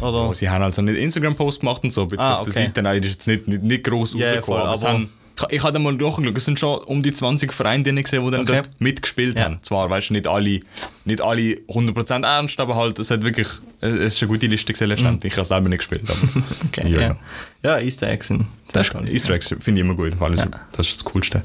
Oder? 0.00 0.28
Oh, 0.28 0.34
sie 0.34 0.50
haben 0.50 0.62
also 0.62 0.82
nicht 0.82 0.96
Instagram-Post 0.98 1.60
gemacht 1.60 1.82
und 1.84 1.92
so, 1.92 2.02
Ah, 2.18 2.34
auf 2.36 2.42
der 2.42 2.52
okay. 2.52 2.64
Seite, 2.66 2.82
nein, 2.82 3.00
das 3.00 3.12
ist 3.12 3.16
jetzt 3.16 3.26
nicht, 3.28 3.48
nicht, 3.48 3.62
nicht 3.62 3.84
gross 3.84 4.12
Ja, 4.14 4.26
rausgekommen, 4.26 4.60
voll, 4.60 4.68
aber, 4.68 4.88
aber- 4.88 5.06
ich, 5.50 5.62
habe 5.62 5.78
mal 5.78 5.92
nachgeschaut, 5.92 6.36
es 6.36 6.44
sind 6.44 6.58
schon 6.58 6.78
um 6.84 7.02
die 7.02 7.12
20 7.12 7.52
Vereine 7.52 7.82
drin 7.82 7.96
gesehen, 8.02 8.24
die 8.24 8.30
dann 8.30 8.40
Okay. 8.42 8.52
dort 8.62 8.70
mitgespielt 8.80 9.38
Ja. 9.38 9.44
haben. 9.46 9.58
Zwar, 9.62 9.90
weißt 9.90 10.10
du, 10.10 10.14
nicht 10.14 10.26
alle, 10.26 10.60
nicht 11.04 11.20
alle 11.20 11.56
100% 11.68 12.24
ernst, 12.24 12.58
aber 12.60 12.76
halt, 12.76 12.98
es 12.98 13.10
hat 13.10 13.22
wirklich, 13.22 13.48
es 13.80 14.14
ist 14.14 14.22
eine 14.22 14.28
gute 14.30 14.46
Liste 14.46 14.72
gesehen 14.72 14.88
letztendlich. 14.88 15.32
Ich 15.32 15.38
habe 15.38 15.46
selber 15.46 15.68
nicht 15.68 15.78
gespielt, 15.78 16.02
aber 16.08 16.18
Mhm. 16.18 16.42
Okay, 16.68 16.88
ja, 16.88 17.00
ja, 17.00 17.06
ja. 17.08 17.16
ja. 17.62 17.78
Easter 17.80 18.08
Eggs 18.08 18.28
sind 18.28 18.46
Das 18.72 18.88
toll. 18.88 19.08
Easter 19.08 19.34
Eggs 19.34 19.48
finde 19.60 19.80
ich 19.80 19.86
immer 19.86 19.94
gut, 19.94 20.18
weil 20.18 20.34
es- 20.34 20.44
das 20.72 20.88
ist 20.88 20.96
das 20.96 21.04
Coolste. 21.04 21.42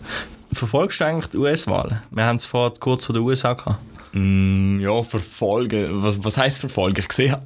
Verfolgst 0.54 1.00
du 1.00 1.06
eigentlich 1.06 1.28
die 1.28 1.38
US-Wahlen? 1.38 2.02
Wir 2.12 2.26
haben 2.26 2.36
es 2.38 2.46
vor 2.46 2.74
kurz 2.80 3.06
vor 3.06 3.14
der 3.14 3.24
USA 3.24 3.54
gehabt. 3.54 3.80
Mm, 4.14 4.80
ja, 4.82 5.02
verfolgen. 5.04 6.04
Was, 6.04 6.22
was 6.24 6.38
heisst 6.38 6.60
verfolgen? 6.60 7.00
Ich 7.00 7.12
sehe. 7.14 7.42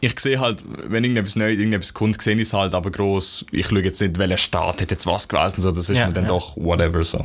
Ich 0.00 0.18
sehe 0.20 0.38
halt, 0.38 0.62
wenn 0.66 1.02
irgendetwas 1.02 1.36
Neues, 1.36 1.58
irgendetwas 1.58 1.92
kommt, 1.92 2.22
sehe 2.22 2.34
ich 2.36 2.42
es 2.42 2.52
halt, 2.52 2.72
aber 2.74 2.90
groß. 2.90 3.46
Ich 3.50 3.66
schaue 3.66 3.82
jetzt 3.82 4.00
nicht, 4.00 4.18
welcher 4.18 4.36
Staat 4.36 4.80
hat 4.80 4.90
jetzt 4.90 5.06
was 5.06 5.28
gewählt 5.28 5.54
und 5.56 5.62
so, 5.62 5.72
das 5.72 5.88
ist 5.88 5.98
Ja, 5.98 6.06
mir 6.06 6.12
dann 6.12 6.24
ja. 6.24 6.28
doch 6.28 6.56
whatever 6.56 7.02
so. 7.02 7.24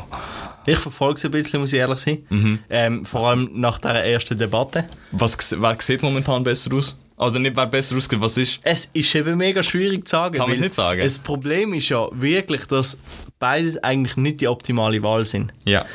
Ich 0.66 0.78
verfolge 0.78 1.18
es 1.18 1.26
ein 1.26 1.32
bisschen, 1.32 1.60
muss 1.60 1.74
ich 1.74 1.80
ehrlich 1.80 2.00
sein. 2.00 2.26
Mhm. 2.30 2.60
Ähm, 2.70 3.06
vor 3.06 3.28
allem 3.28 3.50
nach 3.54 3.80
der 3.80 4.06
ersten 4.06 4.38
Debatte. 4.38 4.86
Was, 5.12 5.38
wer 5.60 5.78
sieht 5.80 6.02
momentan 6.02 6.44
besser 6.44 6.74
aus? 6.74 6.98
Also 7.18 7.38
nicht 7.38 7.56
wer 7.56 7.68
besser 7.68 7.96
aussieht, 7.96 8.20
was 8.20 8.38
ist? 8.38 8.60
Es 8.64 8.86
ist 8.86 9.14
eben 9.14 9.38
mega 9.38 9.62
schwierig 9.62 10.08
zu 10.08 10.12
sagen. 10.12 10.38
Kann 10.38 10.48
man's 10.48 10.60
weil 10.60 10.68
nicht 10.68 10.74
sagen? 10.74 11.02
Das 11.02 11.20
Problem 11.20 11.74
ist 11.74 11.90
ja 11.90 12.08
wirklich, 12.14 12.66
dass 12.66 12.98
beides 13.40 13.82
eigentlich 13.84 14.18
nicht 14.18 14.42
die 14.42 14.48
optimale 14.48 15.02
Wahl 15.04 15.26
sind. 15.26 15.54
Ja. 15.64 15.86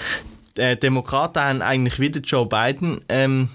Die 0.56 0.78
Demokraten 0.78 1.40
haben 1.40 1.62
eigentlich 1.62 1.98
wieder 1.98 2.20
Joe 2.20 2.46
Biden 2.46 3.00
ähm, 3.08 3.48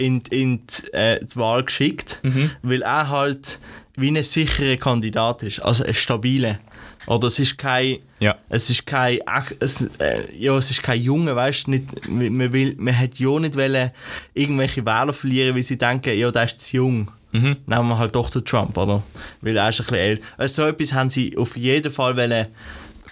in, 0.00 0.22
in 0.30 0.62
die, 0.66 0.92
äh, 0.92 1.24
die 1.24 1.36
Wahl 1.36 1.62
geschickt, 1.64 2.20
Mhm. 2.22 2.50
weil 2.62 2.82
er 2.82 3.08
halt 3.08 3.58
wie 3.96 4.08
ein 4.16 4.22
sicherer 4.22 4.76
Kandidat 4.76 5.42
ist, 5.42 5.60
also 5.60 5.84
ein 5.84 5.94
stabiler. 5.94 6.58
Oder 7.06 7.28
es 7.28 7.38
ist 7.38 7.58
kein, 7.58 7.98
Ja. 8.18 8.36
es 8.48 8.70
ist 8.70 8.86
kein, 8.86 9.18
es, 9.60 9.90
äh, 9.98 10.20
ja, 10.38 10.56
es 10.56 10.70
ist 10.70 10.82
kein 10.82 11.02
Junge, 11.02 11.34
weißt 11.36 11.66
du, 11.66 11.72
nicht, 11.72 12.08
man, 12.08 12.52
will, 12.52 12.74
man 12.78 12.98
hat 12.98 13.18
ja 13.18 13.38
nicht 13.38 13.56
wollen, 13.56 13.90
irgendwelche 14.34 14.84
Wähler 14.84 15.12
verlieren, 15.12 15.54
weil 15.56 15.62
sie 15.62 15.78
denken, 15.78 16.16
ja, 16.18 16.30
der 16.30 16.44
ist 16.44 16.60
zu 16.60 16.76
jung. 16.76 17.10
Mhm. 17.32 17.56
Nehmen 17.66 17.88
wir 17.88 17.98
halt 17.98 18.14
doch 18.14 18.28
den 18.30 18.44
Trump, 18.44 18.76
oder? 18.76 19.02
Weil 19.40 19.56
er 19.56 19.68
ist 19.70 19.80
ein 19.80 19.84
bisschen 19.84 19.98
älter. 19.98 20.24
Also 20.36 20.62
so 20.62 20.68
etwas 20.68 20.92
haben 20.92 21.10
sie 21.10 21.36
auf 21.36 21.56
jeden 21.56 21.90
Fall 21.92 22.16
wollen 22.16 22.46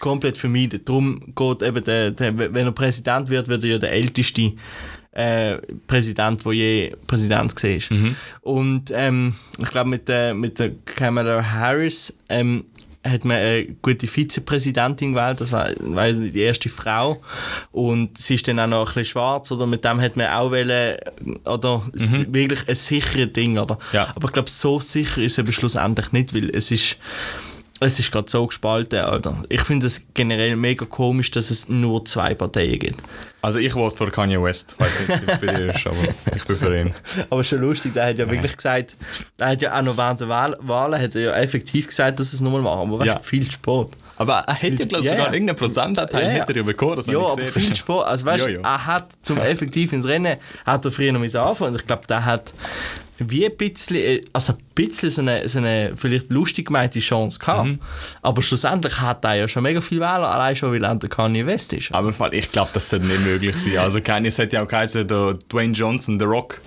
komplett 0.00 0.38
vermeiden. 0.38 0.80
Darum 0.84 1.32
geht 1.34 1.62
eben, 1.62 1.84
der, 1.84 2.10
der, 2.12 2.36
wenn 2.38 2.66
er 2.66 2.72
Präsident 2.72 3.28
wird, 3.28 3.48
wird 3.48 3.64
er 3.64 3.70
ja 3.70 3.78
der 3.78 3.92
älteste 3.92 4.52
äh, 5.12 5.58
Präsident, 5.86 6.44
der 6.44 6.52
je 6.52 6.96
Präsident 7.06 7.54
war. 7.54 7.98
Und 8.42 8.92
ähm, 8.94 9.34
ich 9.60 9.70
glaube, 9.70 9.90
mit 9.90 10.08
der, 10.08 10.34
mit 10.34 10.58
der 10.58 10.70
Kamala 10.84 11.42
Harris 11.42 12.20
ähm, 12.28 12.64
hat 13.04 13.24
man 13.24 13.36
eine 13.36 13.64
gute 13.80 14.06
Vizepräsidentin 14.06 15.12
gewählt, 15.12 15.40
das 15.40 15.52
war, 15.52 15.68
war 15.80 16.12
die 16.12 16.40
erste 16.40 16.68
Frau 16.68 17.22
und 17.72 18.18
sie 18.18 18.34
ist 18.34 18.48
dann 18.48 18.60
auch 18.60 18.66
noch 18.66 18.80
ein 18.80 18.84
bisschen 18.86 19.04
schwarz, 19.06 19.50
oder 19.52 19.66
mit 19.66 19.84
dem 19.84 20.00
hat 20.00 20.16
man 20.16 20.26
auch 20.26 20.50
wollen, 20.50 20.96
oder 21.44 21.82
wirklich 21.94 22.68
ein 22.68 22.74
sicheres 22.74 23.32
Ding, 23.32 23.58
oder? 23.58 23.78
Ja. 23.92 24.08
Aber 24.14 24.28
ich 24.28 24.34
glaube, 24.34 24.50
so 24.50 24.80
sicher 24.80 25.22
ist 25.22 25.38
es 25.38 25.54
schlussendlich 25.54 26.12
nicht, 26.12 26.34
weil 26.34 26.50
es 26.50 26.70
ist 26.70 26.96
es 27.80 27.98
ist 27.98 28.10
gerade 28.10 28.28
so 28.30 28.46
gespalten, 28.46 28.98
Alter. 29.00 29.42
Ich 29.48 29.62
finde 29.62 29.86
es 29.86 30.08
generell 30.14 30.56
mega 30.56 30.84
komisch, 30.84 31.30
dass 31.30 31.50
es 31.50 31.68
nur 31.68 32.04
zwei 32.04 32.34
Parteien 32.34 32.78
gibt. 32.78 33.00
Also 33.40 33.58
ich 33.60 33.74
wollte 33.74 33.96
für 33.96 34.10
Kanye 34.10 34.42
West. 34.42 34.74
Weiß 34.78 34.90
nicht, 35.00 35.22
wie 35.26 35.30
es 35.30 35.38
bei 35.38 35.46
dir 35.46 35.74
ist, 35.74 35.86
aber 35.86 35.96
ich 36.36 36.44
bin 36.44 36.56
für 36.56 36.76
ihn. 36.80 36.94
Aber 37.30 37.44
schon 37.44 37.60
lustig, 37.60 37.94
der 37.94 38.06
hat 38.06 38.18
ja 38.18 38.28
wirklich 38.28 38.56
gesagt, 38.56 38.96
der 39.38 39.46
hat 39.48 39.62
ja 39.62 39.78
auch 39.78 39.82
noch 39.82 39.96
während 39.96 40.20
der 40.20 40.28
Wahl, 40.28 40.56
Wahlen 40.60 41.00
hat 41.00 41.14
er 41.14 41.20
ja 41.22 41.32
effektiv 41.34 41.86
gesagt, 41.86 42.18
dass 42.18 42.32
es 42.32 42.40
nochmal 42.40 42.62
machen, 42.62 42.88
aber 42.88 42.98
weißt, 42.98 43.06
Ja. 43.06 43.18
viel 43.20 43.44
zu 43.44 43.52
spät. 43.52 43.88
Aber 44.18 44.40
er 44.40 44.54
hätte 44.54 44.82
ja, 44.82 44.88
glaube 44.88 45.04
ich, 45.04 45.10
Ja, 45.10 45.12
sogar 45.16 45.26
ja. 45.28 45.32
irgendeinen 45.32 45.56
Prozentanteil 45.56 46.22
Ja, 46.22 46.28
ja. 46.28 46.34
hätte 46.40 46.52
er 46.54 46.64
bekommen. 46.64 46.96
Das 46.96 47.06
Ja, 47.06 47.18
aber 47.18 47.46
viel 47.46 47.74
spät. 47.74 47.96
Also 48.04 48.26
weißt, 48.26 48.48
ja. 48.48 48.60
er 48.60 48.86
hat 48.86 49.08
zum 49.22 49.38
effektiv 49.38 49.92
ins 49.92 50.06
Rennen, 50.06 50.36
hat 50.66 50.84
er 50.84 50.90
früher 50.90 51.12
noch 51.12 51.20
müssen 51.20 51.38
anfangen. 51.38 51.72
Und 51.72 51.80
ich 51.80 51.86
glaube, 51.86 52.06
der 52.08 52.24
hat 52.24 52.52
wie 53.18 53.46
ein 53.46 53.56
bisschen, 53.56 53.96
äh, 53.96 54.24
also 54.32 54.52
ein 54.52 54.58
bisschen 54.74 55.10
so 55.10 55.22
eine, 55.22 55.48
so 55.48 55.58
eine 55.58 55.92
vielleicht 55.96 56.30
lustig 56.32 56.66
gemeinte 56.66 57.00
Chance 57.00 57.38
gehabt. 57.38 57.66
Mhm. 57.68 57.78
Aber 58.22 58.42
schlussendlich 58.42 59.00
hat 59.00 59.24
er 59.24 59.34
ja 59.34 59.48
schon 59.48 59.62
mega 59.62 59.80
viel 59.80 59.98
Wähler, 59.98 60.28
allein 60.28 60.54
schon, 60.54 60.72
weil 60.72 60.84
er 60.84 60.94
der 60.94 61.08
Kanye 61.08 61.46
West 61.46 61.72
ist. 61.72 61.92
Aber 61.92 62.12
ich 62.32 62.52
glaube, 62.52 62.70
das 62.74 62.88
sollte 62.88 63.06
nicht 63.06 63.24
möglich 63.24 63.56
sein. 63.56 63.78
Also 63.78 64.00
Kanye 64.00 64.30
hat 64.30 64.52
ja 64.52 64.62
auch 64.62 64.68
geheißen, 64.68 65.06
der 65.06 65.34
Dwayne 65.50 65.72
Johnson, 65.72 66.18
The 66.18 66.26
Rock. 66.26 66.60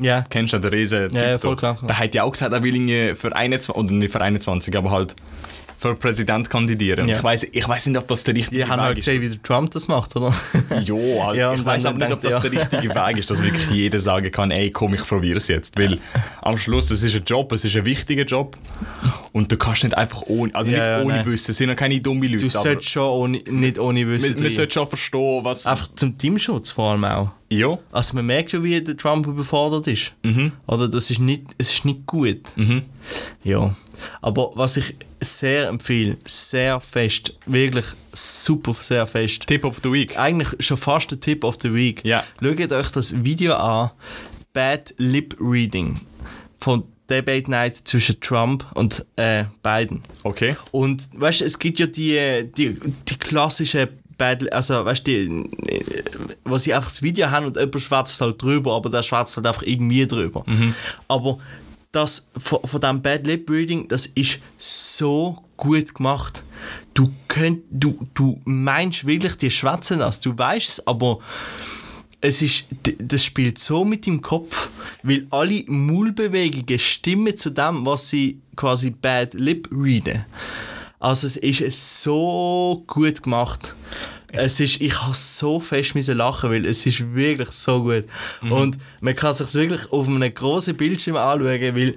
Ja. 0.00 0.24
Kennst 0.30 0.52
du 0.52 0.58
den 0.58 0.70
riesen 0.70 1.10
Ja, 1.12 1.30
ja, 1.30 1.38
voll 1.38 1.56
klar. 1.56 1.78
Der 1.82 1.98
hat 1.98 2.14
ja 2.14 2.22
auch 2.22 2.30
gesagt, 2.30 2.52
er 2.52 2.62
will 2.62 2.74
irgendwie 2.74 3.16
für 3.16 3.34
21, 3.34 3.74
oder 3.74 3.92
nicht 3.92 4.12
für 4.12 4.20
21, 4.20 4.76
aber 4.76 4.90
halt 4.92 5.16
für 5.80 5.94
Präsident 5.94 6.50
kandidieren. 6.50 7.06
Ja. 7.08 7.16
Ich 7.16 7.22
weiß 7.24 7.46
ich 7.52 7.68
weiß 7.68 7.86
nicht, 7.86 7.96
ob 7.98 8.08
das 8.08 8.24
der 8.24 8.34
richtige 8.34 8.66
haben 8.66 8.80
Weg 8.80 8.84
halt 8.86 8.98
ist. 8.98 9.04
gesehen, 9.04 9.22
wie 9.22 9.28
der 9.28 9.42
Trump 9.42 9.70
das 9.70 9.86
macht, 9.86 10.14
oder? 10.16 10.34
Jo. 10.84 10.98
Ja, 11.34 11.54
ich 11.54 11.64
weiß 11.64 11.86
aber 11.86 11.98
nicht, 11.98 12.12
ob 12.12 12.20
das 12.20 12.40
der 12.40 12.50
richtige 12.50 12.92
Weg 12.94 13.16
ist, 13.16 13.30
dass 13.30 13.42
wirklich 13.42 13.70
jeder 13.70 14.00
sagen 14.00 14.30
kann, 14.32 14.50
ey, 14.50 14.70
komm, 14.70 14.94
ich 14.94 15.06
probiere 15.06 15.36
es 15.36 15.46
jetzt. 15.48 15.78
Weil 15.78 15.98
am 16.42 16.58
Schluss, 16.58 16.90
es 16.90 17.02
ist 17.04 17.14
ein 17.14 17.22
Job, 17.24 17.52
es 17.52 17.64
ist 17.64 17.76
ein 17.76 17.84
wichtiger 17.84 18.24
Job 18.24 18.56
und 19.32 19.52
du 19.52 19.56
kannst 19.56 19.84
nicht 19.84 19.96
einfach 19.96 20.22
ohne, 20.26 20.52
also 20.54 20.72
Ja, 20.72 20.78
ja, 20.78 20.96
nicht 20.98 21.06
ohne 21.06 21.14
nein. 21.18 21.26
Wissen, 21.26 21.50
es 21.52 21.56
sind 21.58 21.68
ja 21.68 21.74
keine 21.76 22.00
dummen 22.00 22.24
Leute, 22.32 22.44
Du 22.44 22.50
solltest 22.50 22.90
schon 22.90 23.04
ohne, 23.04 23.38
nicht 23.48 23.78
ohne 23.78 24.06
Wissen 24.08 24.32
man, 24.34 24.42
man 24.42 24.50
sollte 24.50 24.72
schon 24.74 24.88
verstehen, 24.88 25.44
was... 25.44 25.66
Einfach 25.66 25.88
zum 25.94 26.18
Teamschutz 26.18 26.70
vor 26.70 26.90
allem 26.92 27.04
auch. 27.04 27.30
ja, 27.50 27.78
Also 27.92 28.14
man 28.16 28.26
merkt 28.26 28.50
ja, 28.52 28.62
wie 28.62 28.80
der 28.80 28.96
Trump 28.96 29.26
überfordert 29.28 29.86
ist. 29.86 30.12
Oder 30.66 30.88
das 30.88 31.10
ist 31.10 31.20
nicht, 31.20 31.42
es 31.58 31.72
ist 31.72 31.84
nicht 31.84 32.06
gut. 32.06 32.40
Ja. 33.44 33.74
Aber 34.22 34.50
was 34.54 34.76
ich 34.76 34.94
sehr 35.20 35.68
empfehle, 35.68 36.16
sehr 36.24 36.80
fest, 36.80 37.34
wirklich 37.46 37.86
super 38.12 38.74
sehr 38.74 39.06
fest, 39.06 39.46
Tip 39.46 39.64
of 39.64 39.78
the 39.82 39.92
Week. 39.92 40.18
eigentlich 40.18 40.48
schon 40.64 40.76
fast 40.76 41.10
der 41.10 41.20
Tip 41.20 41.44
of 41.44 41.56
the 41.60 41.72
Week. 41.72 42.04
Ja. 42.04 42.24
Schaut 42.42 42.72
euch 42.72 42.90
das 42.90 43.24
Video 43.24 43.54
an, 43.54 43.90
Bad 44.52 44.94
Lip 44.98 45.36
Reading 45.40 46.00
von 46.58 46.84
Debate 47.08 47.50
Night 47.50 47.76
zwischen 47.76 48.20
Trump 48.20 48.66
und 48.74 49.06
äh, 49.16 49.44
Biden. 49.62 50.02
Okay. 50.24 50.56
Und 50.72 51.08
weißt 51.14 51.40
du, 51.40 51.44
es 51.44 51.58
gibt 51.58 51.78
ja 51.78 51.86
die, 51.86 52.50
die, 52.56 52.78
die 53.08 53.18
klassische 53.18 53.88
Battle, 54.18 54.52
also 54.52 54.84
weißt 54.84 55.06
du, 55.06 55.10
die, 55.10 55.50
wo 56.44 56.58
sie 56.58 56.74
einfach 56.74 56.90
das 56.90 57.02
Video 57.02 57.30
haben 57.30 57.46
und 57.46 57.56
jemand 57.56 57.80
schwätzt 57.80 58.20
halt 58.20 58.42
drüber, 58.42 58.74
aber 58.74 58.90
der 58.90 59.02
schwätzt 59.02 59.36
halt 59.36 59.46
einfach 59.46 59.62
irgendwie 59.62 60.06
drüber. 60.06 60.44
Aber 61.06 61.38
das 61.92 62.30
von, 62.36 62.60
von 62.64 62.80
diesem 62.80 63.02
Bad 63.02 63.26
Lip 63.26 63.50
Reading, 63.50 63.88
das 63.88 64.06
ist 64.06 64.40
so 64.58 65.42
gut 65.56 65.94
gemacht. 65.94 66.42
Du, 66.94 67.10
könnt, 67.28 67.62
du, 67.70 68.06
du 68.14 68.40
meinst 68.44 69.06
wirklich, 69.06 69.36
die 69.36 69.50
schwätzen 69.50 70.00
das, 70.00 70.20
du 70.20 70.36
weißt 70.36 70.68
es, 70.68 70.86
aber 70.86 71.18
es 72.20 72.42
ist, 72.42 72.64
das 72.98 73.24
spielt 73.24 73.58
so 73.58 73.84
mit 73.84 74.06
dem 74.06 74.20
Kopf, 74.20 74.70
weil 75.02 75.26
alle 75.30 75.64
Maulbewegungen 75.66 76.78
stimmen 76.78 77.38
zu 77.38 77.50
dem, 77.50 77.86
was 77.86 78.10
sie 78.10 78.40
quasi 78.56 78.90
Bad 78.90 79.34
Lip 79.34 79.68
readen. 79.70 80.24
Also 80.98 81.28
es 81.28 81.36
ist 81.36 82.02
so 82.02 82.82
gut 82.88 83.22
gemacht. 83.22 83.74
Es 84.32 84.60
ist, 84.60 84.80
ich 84.80 85.00
habe 85.02 85.14
so 85.14 85.58
fest 85.58 85.94
lachen, 85.94 86.50
weil 86.50 86.66
es 86.66 86.84
ist 86.84 87.14
wirklich 87.14 87.48
so 87.50 87.82
gut. 87.82 88.04
Und 88.42 88.76
man 89.00 89.16
kann 89.16 89.34
sich 89.34 89.52
wirklich 89.54 89.90
auf 89.90 90.06
einem 90.06 90.34
großen 90.34 90.76
Bildschirm 90.76 91.16
anschauen, 91.16 91.74
weil 91.74 91.94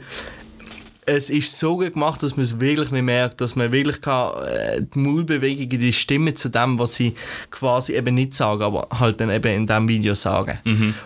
es 1.06 1.30
ist 1.30 1.58
so 1.58 1.78
gut 1.78 1.94
gemacht, 1.94 2.22
dass 2.24 2.38
man 2.38 2.44
es 2.44 2.60
wirklich 2.60 2.92
nicht 2.92 3.02
merkt, 3.02 3.42
dass 3.42 3.56
man 3.56 3.72
wirklich 3.72 4.02
kann, 4.02 4.44
äh, 4.44 4.82
die 4.82 5.00
Maulbewegungen, 5.00 5.80
die 5.80 5.94
stimmen 5.94 6.36
zu 6.36 6.50
dem, 6.50 6.78
was 6.78 6.96
sie 6.96 7.16
quasi 7.50 7.96
eben 7.96 8.16
nicht 8.16 8.36
sagen, 8.36 8.62
aber 8.62 8.88
halt 8.98 9.20
dann 9.20 9.32
eben 9.32 9.52
in 9.52 9.68
diesem 9.68 9.88
Video 9.88 10.16
sagen. 10.16 10.60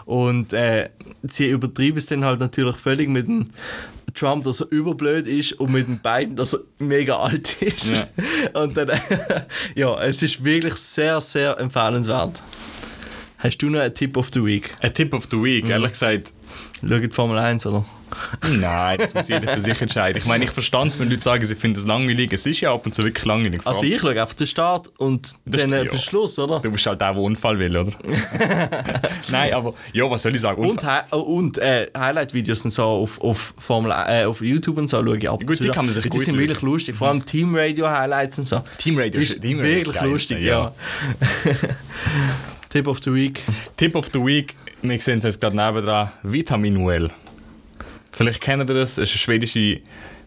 Und 0.05 0.53
äh, 0.53 0.89
sie 1.23 1.49
übertreiben 1.49 1.97
es 1.97 2.05
dann 2.07 2.25
halt 2.25 2.39
natürlich 2.39 2.75
völlig 2.75 3.09
mit 3.09 3.27
dem 3.27 3.45
Trump, 4.15 4.45
dass 4.45 4.61
er 4.61 4.71
überblöd 4.71 5.27
ist 5.27 5.53
und 5.53 5.71
mit 5.71 5.87
dem 5.87 5.99
Biden, 5.99 6.35
dass 6.35 6.53
er 6.53 6.59
mega 6.79 7.17
alt 7.17 7.61
ist. 7.61 7.89
Ja. 7.89 8.07
Und 8.61 8.75
dann, 8.77 8.89
ja, 9.75 10.01
es 10.01 10.23
ist 10.23 10.43
wirklich 10.43 10.75
sehr, 10.75 11.19
sehr 11.21 11.59
empfehlenswert. 11.59 12.41
Hast 13.37 13.57
du 13.57 13.69
noch 13.69 13.81
einen 13.81 13.93
Tipp 13.93 14.17
of 14.17 14.29
the 14.33 14.43
Week? 14.43 14.73
Ein 14.81 14.93
Tip 14.93 15.13
of 15.13 15.27
the 15.29 15.41
Week, 15.41 15.67
ehrlich 15.69 15.91
gesagt, 15.91 16.31
Schau 16.81 16.99
die 16.99 17.09
Formel 17.09 17.37
1, 17.37 17.65
oder? 17.65 17.85
Nein, 18.59 18.97
das 18.99 19.13
muss 19.13 19.27
jeder 19.27 19.51
für 19.53 19.59
sich 19.59 19.81
entscheiden. 19.81 20.17
Ich 20.21 20.25
meine, 20.27 20.43
ich 20.45 20.51
verstand 20.51 20.91
es, 20.91 20.99
wenn 20.99 21.09
Leute 21.09 21.21
sagen, 21.21 21.43
sie 21.45 21.55
finden 21.55 21.79
es 21.79 21.85
langweilig. 21.85 22.31
Es 22.33 22.45
ist 22.45 22.61
ja 22.61 22.73
ab 22.73 22.85
und 22.85 22.93
zu 22.95 23.03
wirklich 23.03 23.25
langweilig. 23.25 23.61
Also 23.65 23.83
ich 23.83 23.99
schaue 23.99 24.21
auf 24.23 24.35
den 24.35 24.47
Start 24.47 24.91
und 24.97 25.35
Das- 25.45 25.61
dann 25.61 25.71
ja. 25.71 25.83
ja. 25.83 25.91
Beschluss, 25.91 26.37
oder? 26.39 26.59
Du 26.59 26.71
bist 26.71 26.85
halt 26.85 27.01
der, 27.01 27.13
der 27.13 27.21
Unfall 27.21 27.57
will, 27.59 27.75
oder? 27.77 27.91
Nein, 29.29 29.53
aber 29.53 29.73
ja, 29.93 30.09
was 30.09 30.21
soll 30.23 30.35
ich 30.35 30.41
sagen? 30.41 30.63
Und, 30.67 30.83
Hi- 30.83 31.01
oh, 31.11 31.17
und 31.19 31.57
äh, 31.57 31.87
Highlight-Videos 31.97 32.61
sind 32.61 32.71
so 32.71 32.83
auf, 32.83 33.19
auf, 33.21 33.53
Formel, 33.57 33.91
äh, 33.91 34.25
auf 34.25 34.41
YouTube 34.41 34.77
und 34.77 34.89
so 34.89 35.03
schaue 35.03 35.17
ich 35.17 35.29
ab. 35.29 35.39
und 35.39 35.47
Gut, 35.47 35.57
zu. 35.57 35.63
die 35.63 35.69
kann 35.69 35.85
man 35.85 35.93
sich 35.93 36.03
Die 36.03 36.09
gut 36.09 36.21
sind 36.21 36.37
wirklich 36.37 36.61
lustig. 36.61 36.95
Vor 36.95 37.07
allem 37.09 37.25
Team 37.25 37.55
Radio 37.55 37.89
Highlights 37.89 38.39
und 38.39 38.47
so. 38.47 38.61
Team 38.77 38.97
Radio 38.97 39.21
ist 39.21 39.33
ist- 39.33 39.41
Team 39.41 39.59
Radio 39.59 39.71
ist 39.77 39.85
wirklich 39.87 39.95
geil, 40.01 40.09
lustig, 40.09 40.39
ja. 40.41 40.73
ja. 41.45 41.51
Tip 42.69 42.87
of 42.87 42.99
the 43.03 43.13
Week. 43.13 43.41
Tipp 43.77 43.95
of 43.95 44.09
the 44.13 44.19
Week, 44.19 44.55
wir 44.81 44.99
sehen 44.99 45.19
es 45.19 45.23
jetzt 45.23 45.39
gerade 45.39 45.55
nebendran, 45.55 46.11
Vitamin 46.23 46.85
Well. 46.85 47.09
Vielleicht 48.15 48.39
kennt 48.39 48.69
ihr 48.69 48.73
das, 48.73 48.91
es 48.91 49.09
ist 49.09 49.11
eine 49.11 49.17
schwedische, 49.19 49.81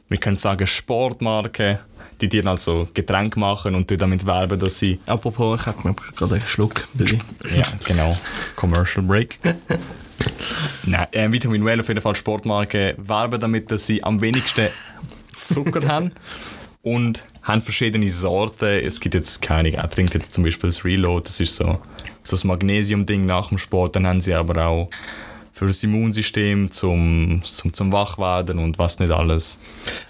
wir 0.08 0.18
können 0.18 0.36
sagen 0.36 0.66
Sportmarke, 0.66 1.80
die 2.20 2.28
dir 2.28 2.46
also 2.46 2.86
Getränke 2.92 3.40
machen 3.40 3.74
und 3.74 3.90
damit 3.90 4.26
werben, 4.26 4.58
dass 4.58 4.78
sie... 4.78 5.00
Apropos, 5.06 5.58
ich 5.58 5.66
habe 5.66 5.88
mir 5.88 5.94
gerade 5.94 6.34
einen 6.34 6.46
Schluck. 6.46 6.86
Bitte. 6.92 7.18
Ja, 7.56 7.64
genau, 7.86 8.14
Commercial 8.56 9.06
Break. 9.06 9.38
Nein, 10.84 11.06
äh, 11.12 11.32
Vitamin 11.32 11.64
Well 11.64 11.80
auf 11.80 11.88
jeden 11.88 12.02
Fall 12.02 12.14
Sportmarke, 12.14 12.94
werben 12.98 13.40
damit, 13.40 13.70
dass 13.70 13.86
sie 13.86 14.04
am 14.04 14.20
wenigsten 14.20 14.68
Zucker 15.42 15.88
haben 15.88 16.12
und 16.82 17.24
haben 17.42 17.62
verschiedene 17.62 18.10
Sorten. 18.10 18.84
Es 18.84 19.00
gibt 19.00 19.14
jetzt 19.14 19.40
keine, 19.40 19.72
er 19.72 19.88
trinkt 19.88 20.12
jetzt 20.12 20.34
zum 20.34 20.44
Beispiel 20.44 20.68
das 20.68 20.84
Reload, 20.84 21.26
das 21.26 21.40
ist 21.40 21.56
so, 21.56 21.80
so 22.22 22.36
das 22.36 22.44
Magnesium-Ding 22.44 23.24
nach 23.24 23.48
dem 23.48 23.56
Sport. 23.56 23.96
Dann 23.96 24.06
haben 24.06 24.20
sie 24.20 24.34
aber 24.34 24.66
auch 24.66 24.90
für 25.58 25.66
das 25.66 25.82
Immunsystem 25.82 26.70
zum, 26.70 27.40
zum, 27.42 27.74
zum 27.74 27.92
Wachwerden 27.92 28.60
und 28.60 28.78
was 28.78 29.00
nicht 29.00 29.10
alles. 29.10 29.58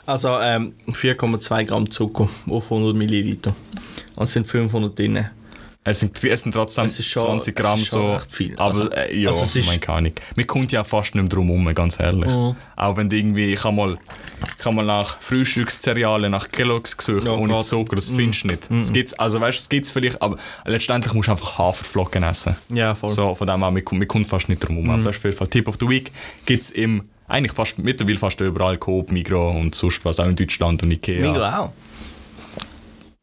Also 0.05 0.39
ähm, 0.43 0.75
4,2 0.89 1.65
Gramm 1.65 1.91
Zucker 1.91 2.29
auf 2.49 2.71
100 2.71 2.95
Milliliter. 2.95 3.57
Und 4.15 4.25
es 4.25 4.33
sind 4.33 4.47
500 4.47 4.99
drin. 4.99 5.25
Es 5.85 6.01
sind, 6.01 6.23
es 6.23 6.43
sind 6.43 6.53
trotzdem 6.53 6.85
Es 6.87 7.03
schon- 7.07 7.23
20 7.23 7.57
es 7.59 7.63
Gramm 7.65 7.81
ist 7.81 7.89
schon 7.89 8.19
so. 8.21 8.25
viel. 8.29 8.53
Aber 8.59 8.69
Also- 8.69 8.91
äh, 8.91 9.17
ja, 9.19 9.29
also 9.31 9.45
es 9.45 9.57
ist- 9.57 9.67
mein 9.69 9.81
keine 9.81 9.99
Ahnung. 9.99 10.13
Man 10.37 10.47
kommt 10.47 10.71
ja 10.73 10.85
fast 10.85 11.15
nicht 11.15 11.23
mehr 11.23 11.29
drum 11.31 11.47
herum, 11.47 11.75
ganz 11.75 11.99
ehrlich. 11.99 12.29
Mhm. 12.29 12.57
Auch 12.77 12.97
wenn 12.99 13.09
du 13.09 13.17
irgendwie, 13.17 13.47
ich 13.55 13.65
habe 13.65 13.75
mal, 13.75 13.99
ich 14.59 14.65
hab 14.67 14.75
mal 14.75 14.85
nach 14.85 15.19
Frühstückszerealien, 15.21 16.31
nach 16.31 16.51
Kelloggs 16.51 16.95
gesucht, 16.97 17.27
Oh 17.29 17.37
ohne 17.39 17.55
Gott. 17.55 17.65
Zucker, 17.65 17.97
das 17.97 18.09
findest 18.11 18.45
du 18.45 18.49
nicht. 18.49 18.71
Es 18.71 18.93
gibt's, 18.93 19.15
also 19.15 19.41
weißt 19.41 19.57
du, 19.59 19.63
es 19.63 19.69
gibt's 19.71 19.91
vielleicht, 19.91 20.21
aber 20.21 20.37
letztendlich 20.67 21.15
musst 21.15 21.29
du 21.29 21.33
einfach 21.33 21.57
Haferflocken 21.59 22.23
essen. 22.23 22.57
Ja, 22.69 22.95
voll. 22.95 23.11
So, 23.11 23.35
von 23.35 23.47
dem 23.47 23.61
her, 23.63 23.71
man, 23.71 23.83
man 23.91 24.09
kommt 24.09 24.27
fast 24.27 24.49
nicht 24.51 24.61
drum 24.61 24.77
herum. 24.77 24.91
Aber 24.91 25.03
Das 25.05 25.13
ist 25.17 25.19
auf 25.21 25.25
jeden 25.25 25.37
Fall 25.39 25.49
Tip 25.49 25.69
of 25.69 25.77
the 25.81 25.89
Week. 25.89 26.13
Gibt's 26.45 26.71
im, 26.71 27.09
eigentlich 27.29 27.53
fast, 27.53 27.79
mittlerweile 27.79 28.19
fast 28.19 28.39
überall 28.43 28.77
Coop, 28.77 29.11
Migros 29.11 29.57
und 29.57 29.75
sonst 29.75 30.05
was, 30.05 30.21
auch 30.21 30.27
in 30.27 30.37
Deutschland 30.37 30.83
und 30.83 30.91
Ikea. 30.91 31.23
Migros 31.23 31.43
auch. 31.55 31.73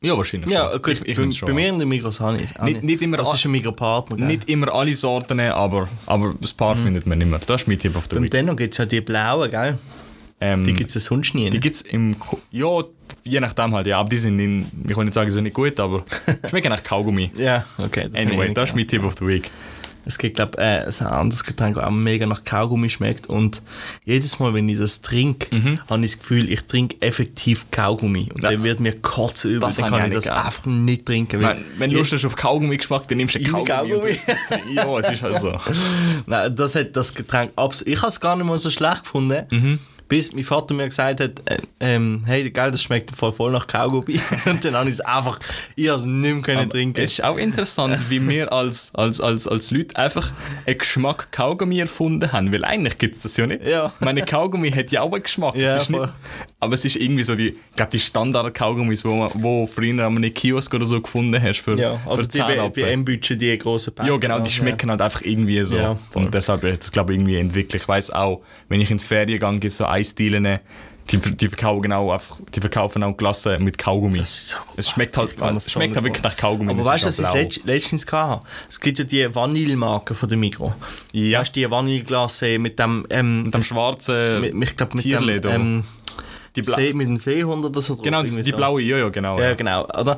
Ja, 0.06 0.16
wahrscheinlich 0.18 0.52
Ja, 0.52 0.70
schon. 0.72 0.82
gut. 0.82 1.02
Ich, 1.06 1.20
ich 1.20 1.40
bei, 1.42 1.48
bei 1.48 1.54
mir 1.54 1.68
in 1.70 1.80
den 1.80 1.88
Migros 1.90 2.20
habe 2.20 2.38
ich 2.38 2.44
es 2.56 2.62
Nicht- 2.62 2.84
nicht 2.84 3.02
immer 3.02 3.18
Das 3.18 3.34
ist 3.34 3.44
ein 3.46 3.52
Migros-Partner. 3.52 4.18
gell? 4.18 4.28
Nicht 4.28 4.48
immer 4.50 4.74
alle 4.74 4.94
Sorten, 4.94 5.40
aber, 5.40 5.88
aber 6.06 6.28
ein 6.30 6.38
paar 6.58 6.76
findet 6.76 7.06
man 7.08 7.20
immer. 7.22 7.40
Das 7.40 7.62
ist 7.62 7.68
mein 7.68 7.80
Tipp 7.80 7.96
of 7.96 8.06
the 8.10 8.16
Beim. 8.16 8.30
Denno 8.30 8.56
gibt 8.56 8.74
es 8.74 8.78
ja 8.78 8.86
die 8.86 9.02
blauen, 9.02 9.50
gell? 9.50 9.78
Ähm, 10.42 10.66
Die 10.66 10.74
gibt 10.74 10.90
es 10.90 10.96
ja 10.96 11.02
sonst 11.02 11.34
nie. 11.34 11.50
die 11.50 11.60
gibt's 11.60 11.82
im. 11.82 12.20
Ko- 12.20 12.42
Ja, 12.52 12.84
je 13.24 13.40
nachdem 13.40 13.74
halt, 13.74 13.88
ja. 13.88 14.00
Aber 14.00 14.10
die 14.10 14.18
sind 14.18 14.38
in. 14.40 14.66
Ich 14.88 14.96
will 14.98 15.06
nicht 15.06 15.14
sagen, 15.14 15.30
sie 15.30 15.36
sind 15.36 15.46
nicht 15.46 15.54
gut, 15.54 15.80
aber 15.80 16.04
schmecken 16.50 16.70
nach 16.70 16.84
Kaugummi. 16.84 17.32
ja, 17.38 17.66
okay. 17.78 18.10
Das 18.12 18.22
Anyway, 18.22 18.54
das 18.54 18.70
ist 18.70 18.76
mein 18.76 18.88
Tipp 18.88 19.04
of 19.04 19.14
the 19.20 19.26
Week. 19.26 19.50
Es 20.08 20.20
gibt, 20.20 20.36
glaube 20.36 20.52
ich, 20.58 20.62
äh, 20.64 20.86
ein 21.06 21.08
anderes 21.08 21.44
Getränk, 21.44 21.76
das 21.78 21.84
auch 21.86 21.90
mega 21.90 22.28
nach 22.28 22.44
Kaugummi 22.44 22.92
schmeckt. 22.92 23.26
Und 23.28 23.64
jedes 24.04 24.38
Mal, 24.38 24.54
wenn 24.54 24.70
ich 24.70 24.78
das 24.78 25.02
trinke, 25.02 25.48
habe 25.90 26.06
ich 26.06 26.12
das 26.12 26.20
Gefühl, 26.20 26.52
ich 26.52 26.62
trinke 26.66 26.98
effektiv 27.02 27.66
Kaugummi. 27.72 28.30
Und 28.32 28.44
Ja. 28.44 28.52
dann 28.52 28.62
wird 28.64 28.80
mir 28.82 29.00
kotzen 29.02 29.50
über. 29.56 29.66
Das 29.68 29.78
Dann 29.78 29.90
kann 29.90 30.02
ich 30.02 30.08
ich 30.10 30.14
das 30.16 30.26
gern. 30.26 30.38
einfach 30.46 30.66
nicht 30.68 31.08
trinken. 31.08 31.42
weil- 31.42 31.60
Wenn, 31.80 31.90
du 31.90 31.98
Lust 31.98 32.14
hast 32.14 32.24
auf 32.26 32.36
Kaugummi-Geschmack, 32.36 33.08
dann 33.08 33.18
nimmst 33.18 33.34
du 33.34 33.40
Kaugummi. 33.46 33.66
Kaugummi. 33.68 34.20
ja, 34.76 35.00
es 35.00 35.10
ist 35.12 35.24
halt 35.24 35.38
so. 35.40 35.58
Nein, 36.28 36.56
das 36.56 36.76
hat 36.76 36.96
das 36.96 37.16
Getränk 37.16 37.54
absolut. 37.56 37.92
Ich 37.92 38.00
habe 38.02 38.12
es 38.12 38.20
gar 38.20 38.36
nicht 38.36 38.46
mal 38.46 38.60
so 38.60 38.70
schlecht 38.70 39.06
gefunden. 39.06 39.46
Mhm. 39.50 39.80
Bis 40.08 40.34
mein 40.34 40.44
Vater 40.44 40.74
mir 40.76 40.86
gesagt 40.86 41.20
hat, 41.20 41.32
äh, 41.46 41.58
ähm, 41.80 42.24
hey, 42.26 42.50
geil, 42.52 42.72
das 42.72 42.82
schmeckt 42.84 43.10
voll, 43.16 43.32
voll 43.32 43.52
nach 43.52 43.66
Kaugummi. 43.66 44.20
Und 44.46 44.64
dann 44.64 44.76
habe 44.76 44.88
ich 44.88 44.96
es 44.96 45.02
einfach, 45.02 45.40
ich 45.76 45.88
habe 45.90 46.00
es 46.00 46.06
nicht 46.06 46.34
mehr 46.34 46.42
können 46.44 46.70
trinken. 46.70 47.00
Es 47.02 47.14
ist 47.14 47.24
auch 47.24 47.38
interessant, 47.38 47.98
wie 48.10 48.28
wir 48.30 48.54
als, 48.54 48.94
als, 48.94 49.20
als, 49.20 49.48
als 49.48 49.72
Leute 49.72 49.96
einfach 49.96 50.32
einen 50.66 50.78
Geschmack 50.78 51.32
Kaugummi 51.32 51.80
erfunden 51.80 52.32
haben, 52.32 52.52
weil 52.54 52.64
eigentlich 52.66 52.98
gibt 53.00 53.16
es 53.16 53.24
das 53.24 53.36
ja 53.38 53.48
nicht. 53.48 53.66
Ja. 53.66 53.94
Meine 54.00 54.22
Kaugummi 54.24 54.70
hat 54.72 54.92
ja 54.92 55.02
auch 55.02 55.12
einen 55.12 55.24
Geschmack. 55.24 55.56
Ja, 55.56 55.78
nicht, 55.78 56.14
aber 56.60 56.74
es 56.74 56.86
ist 56.86 56.96
irgendwie 56.98 57.24
so 57.24 57.36
die, 57.36 57.50
ich 57.50 57.76
glaube, 57.76 57.92
die 57.92 58.00
Standard-Kaugummis, 58.00 59.04
wo, 59.06 59.16
man- 59.16 59.32
wo 59.36 59.68
früher 59.68 60.06
an 60.06 60.16
einem 60.18 60.34
Kiosk 60.34 60.74
oder 60.74 60.86
so 60.86 61.02
gefunden 61.02 61.42
hast 61.42 61.60
für, 61.62 61.78
ja, 61.80 61.98
für 61.98 62.12
aber 62.12 62.24
die 62.24 62.38
bei, 62.40 62.56
Zahnapfel. 62.56 62.84
bei 62.84 62.92
M-Budget, 62.92 63.42
die 63.42 63.58
großen 63.58 63.94
Packungen. 63.96 64.14
Ja, 64.14 64.20
genau, 64.20 64.40
die 64.40 64.52
schmecken 64.52 64.90
halt 64.90 65.02
einfach 65.02 65.22
irgendwie 65.22 65.64
so. 65.64 65.78
Ja, 65.78 65.98
und 66.14 66.34
deshalb 66.34 66.64
es, 66.64 66.92
glaube 66.92 67.14
ich, 67.14 67.20
irgendwie 67.20 67.38
entwickelt. 67.38 67.82
Ich 67.84 67.88
weiß 67.88 68.12
auch, 68.12 68.42
wenn 68.70 68.82
ich 68.82 68.92
in 68.92 68.98
die 68.98 69.04
Ferien 69.04 69.40
gehe, 69.40 69.50
gibt 69.60 69.66
es 69.66 69.78
so 69.78 69.86
Eisdielen, 69.96 70.60
die, 71.12 71.18
die, 71.18 71.48
verkaufen 71.50 71.84
genau 71.84 72.12
einfach, 72.12 72.38
die 72.54 72.62
verkaufen 72.62 73.04
auch 73.04 73.16
Glasse 73.16 73.60
mit 73.60 73.78
Kaugummi. 73.78 74.18
Das 74.18 74.30
ist 74.30 74.50
so 74.50 74.58
gut. 74.58 74.80
Es 74.80 74.90
schmeckt 74.90 75.16
halt, 75.18 75.36
es 75.56 75.72
schmeckt 75.72 75.96
halt 75.96 76.04
wirklich 76.04 76.24
nach 76.24 76.36
Kaugummi. 76.36 76.72
Aber 76.72 76.84
weißt 76.84 77.04
du, 77.04 77.08
was 77.08 77.20
ich 77.20 77.26
auch 77.26 77.32
blau. 77.34 77.42
letzt, 77.42 77.64
letztens 77.66 78.12
hatte? 78.12 78.42
Es 78.68 78.80
gibt 78.80 78.98
ja 78.98 79.04
die 79.06 79.36
Vanillemarke 79.36 80.16
von 80.16 80.28
der 80.28 80.38
Migros. 80.38 80.72
Ja. 81.12 81.42
Weißt 81.42 81.56
du, 81.56 81.60
die 81.60 81.70
Vanilleglace 81.70 82.58
mit 82.58 82.80
dem, 82.80 83.06
ähm, 83.12 83.44
Mit 83.44 83.54
dem 83.54 83.64
schwarzen 83.64 84.42
mit, 84.42 84.70
ich 84.70 84.78
glaube 84.78 84.96
mit 84.96 85.04
Tierli 85.04 85.40
dem, 85.40 85.52
ähm, 85.52 85.84
Die 86.56 86.64
Bla 86.64 86.76
See, 86.76 86.94
mit 86.94 87.08
dem 87.08 87.18
Seehund 87.18 87.64
oder 87.64 87.82
so 87.84 87.94
drauf. 87.94 88.04
genau, 88.04 88.22
irgendwie 88.22 88.42
die 88.42 88.50
so. 88.52 88.58
blaue, 88.58 88.82
ja, 88.82 88.98
ja, 88.98 89.10
genau. 89.10 89.38
Ja, 89.38 89.50
Ja. 89.50 89.54
genau. 89.54 89.84
Oder? 89.86 90.18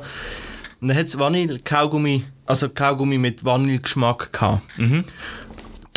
Und 0.80 0.88
dann 0.88 0.96
hat 0.96 1.06
es 1.06 1.18
Vanille-Kaugummi, 1.18 2.24
also 2.46 2.70
Kaugummi 2.70 3.18
mit 3.18 3.44
Vanillegeschmack 3.44 4.32
gehabt. 4.32 4.62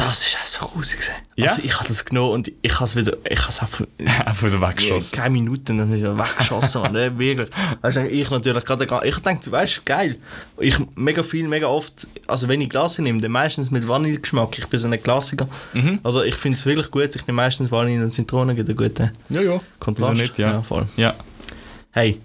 Das 0.03 0.25
ist 0.25 0.35
auch 0.41 0.45
so 0.45 0.65
grusig. 0.67 0.99
Ja? 1.35 1.49
Also 1.49 1.61
ich 1.63 1.73
habe 1.77 1.87
das 1.87 2.03
genommen 2.05 2.31
und 2.33 2.51
ich 2.61 2.73
habe 2.75 2.85
es 2.85 2.95
wieder, 2.95 3.15
ich 3.29 3.39
habe 3.39 3.49
es 3.49 3.61
einfach 3.61 3.85
Einfach 3.99 4.43
wieder 4.47 4.61
weggeschossen. 4.61 5.17
keine 5.17 5.29
Minuten 5.29 5.77
dann 5.77 5.93
wieder 5.93 6.17
weggeschossen. 6.17 6.81
Mann. 6.81 6.95
Ja, 6.95 7.17
wirklich. 7.19 7.49
Weißt 7.81 7.97
du, 7.97 8.07
ich 8.07 8.29
natürlich 8.29 8.65
gerade, 8.65 8.87
ich 9.07 9.17
denke, 9.19 9.51
weißt 9.51 9.77
du, 9.77 9.81
geil. 9.85 10.17
Ich 10.59 10.75
mega 10.95 11.21
viel, 11.23 11.47
mega 11.47 11.67
oft, 11.67 11.93
also 12.27 12.47
wenn 12.47 12.61
ich 12.61 12.69
Glas 12.69 12.97
nehme, 12.99 13.21
dann 13.21 13.31
meistens 13.31 13.69
mit 13.69 13.87
Vanillegeschmack. 13.87 14.57
Ich 14.57 14.67
bin 14.67 14.79
so 14.79 14.87
ein 14.87 15.01
Klassiker. 15.03 15.47
Mhm. 15.73 15.99
Also 16.03 16.23
ich 16.23 16.35
finde 16.35 16.57
es 16.57 16.65
wirklich 16.65 16.89
gut. 16.89 17.15
Ich 17.15 17.27
nehme 17.27 17.37
meistens 17.37 17.71
Vanille 17.71 18.03
und 18.03 18.13
Zitrone, 18.13 18.55
gibt 18.55 18.69
einen 18.69 18.77
guten 18.77 19.11
Ja, 19.29 19.41
ja. 19.41 19.59
Kontrast. 19.79 20.11
Wieso 20.13 20.21
nicht, 20.23 20.37
ja. 20.39 20.51
ja 20.51 20.61
voll. 20.61 20.87
ja. 20.97 21.13
Hey, 21.93 22.21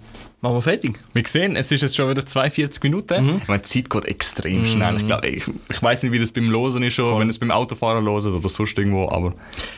machen 0.47 0.57
wir 0.57 0.61
fertig. 0.61 0.99
Wir 1.13 1.23
sehen, 1.25 1.55
es 1.55 1.71
ist 1.71 1.81
jetzt 1.81 1.95
schon 1.95 2.09
wieder 2.09 2.25
42 2.25 2.83
Minuten. 2.83 3.23
Mhm. 3.23 3.37
Ich 3.41 3.47
meine, 3.47 3.61
die 3.61 3.67
Zeit 3.67 3.89
geht 3.89 4.05
extrem 4.05 4.65
schnell. 4.65 4.97
Ich, 4.97 5.05
glaub, 5.05 5.23
ich, 5.25 5.43
ich 5.69 5.83
weiß 5.83 6.03
nicht, 6.03 6.11
wie 6.11 6.19
das 6.19 6.31
beim 6.31 6.49
Losen 6.49 6.83
ist, 6.83 6.93
schon, 6.93 7.19
wenn 7.19 7.29
es 7.29 7.37
beim 7.37 7.51
Autofahren 7.51 8.03
losen 8.03 8.33
oder 8.33 8.49
sonst 8.49 8.77
irgendwo, 8.77 9.09
aber 9.09 9.33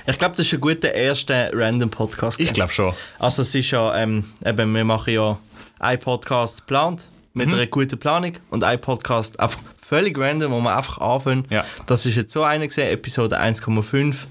Ich 0.07 0.17
glaube, 0.17 0.35
das 0.35 0.45
ist 0.45 0.53
ein 0.53 0.61
guter 0.61 0.93
erster 0.93 1.49
random 1.53 1.89
Podcast. 1.89 2.39
ich 2.39 2.53
glaube 2.53 2.71
schon. 2.71 2.93
Also 3.17 3.41
es 3.41 3.53
ist 3.55 3.71
ja, 3.71 3.95
ähm, 3.97 4.23
eben, 4.45 4.73
wir 4.75 4.83
machen 4.85 5.13
ja 5.13 5.39
einen 5.79 5.99
Podcast 5.99 6.59
geplant, 6.59 7.09
mit 7.39 7.47
Mhm. 7.47 7.53
einer 7.55 7.65
guten 7.67 7.97
Planung 7.97 8.33
und 8.51 8.63
einen 8.63 8.79
Podcast 8.79 9.39
einfach 9.39 9.59
völlig 9.77 10.17
random, 10.17 10.51
wo 10.51 10.59
wir 10.61 10.75
einfach 10.77 10.99
anfangen. 10.99 11.45
Ja. 11.49 11.65
Das 11.87 12.05
ist 12.05 12.15
jetzt 12.15 12.31
so 12.33 12.43
einer 12.43 12.67
gesehen, 12.67 12.89
Episode 12.91 13.39
1,5. 13.39 14.27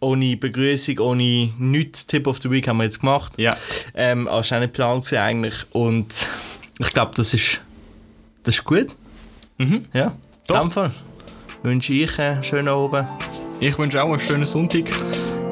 Ohne 0.00 0.36
Begrüßung, 0.36 0.98
ohne 1.00 1.50
nichts. 1.58 2.06
Tip 2.06 2.26
of 2.26 2.38
the 2.42 2.50
Week 2.50 2.68
haben 2.68 2.76
wir 2.76 2.84
jetzt 2.84 3.00
gemacht. 3.00 3.32
Ja. 3.38 3.56
Ähm, 3.94 4.28
auch 4.28 4.42
nicht 4.42 4.50
geplant 4.60 5.04
gewesen 5.04 5.18
eigentlich 5.18 5.54
und 5.72 6.14
ich 6.78 6.90
glaube, 6.92 7.12
das 7.16 7.34
ist, 7.34 7.60
das 8.44 8.56
ist 8.56 8.64
gut. 8.64 8.88
Mhm. 9.58 9.86
Ja, 9.92 10.12
Doch. 10.46 10.56
in 10.56 10.62
dem 10.68 10.70
Fall 10.70 10.90
wünsche 11.62 11.92
ich 11.92 12.18
einen 12.18 12.44
schönen 12.44 12.68
Abend 12.68 13.06
Ich 13.60 13.78
wünsche 13.78 14.02
auch 14.02 14.10
einen 14.10 14.20
schönen 14.20 14.44
Sonntag 14.44 14.84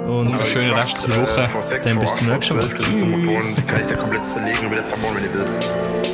und 0.06 0.28
eine 0.28 0.38
schöne 0.38 0.74
restliche 0.76 1.22
Woche. 1.22 1.48
Dann 1.84 1.98
bis 2.00 2.16
zum 2.16 2.28
nächsten 2.28 2.56
Mal. 2.56 2.66
Motoren. 2.66 3.66
Kann 3.66 3.80
ich 3.80 3.86
da 3.86 3.94
komplett 3.94 4.20
zerlegen 4.34 4.66
und 4.66 4.72
wieder 4.72 4.84
zerbauen, 4.86 5.14
wenn 5.16 5.24
ihr 5.24 5.32
will. 5.34 6.11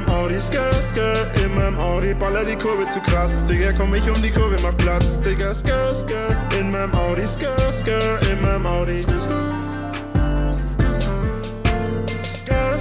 Skirt, 0.00 0.08
Skirt 0.08 0.08
in 0.08 0.08
meinem 0.08 0.08
Audi, 0.08 0.40
Skirt, 0.40 0.74
Skirt 0.90 1.40
in 1.44 1.54
meinem 1.54 1.78
Audi. 1.78 2.14
Baller 2.14 2.44
die 2.44 2.56
Kurve 2.56 2.84
zu 2.92 3.00
krass, 3.00 3.32
Digga, 3.46 3.72
komm 3.72 3.94
ich 3.94 4.08
um 4.08 4.20
die 4.22 4.30
Kurve, 4.30 4.56
mach 4.62 4.76
Platz, 4.76 5.20
Digga. 5.20 5.54
Skirt, 5.54 5.96
Skirt 5.96 6.36
in 6.58 6.70
meinem 6.70 6.94
Audi, 6.94 7.26
Skirt, 7.26 7.74
Skirt 7.74 8.26
in 8.30 8.40
meinem 8.40 8.66
Audi. 8.66 9.02
Skirt, 9.02 9.20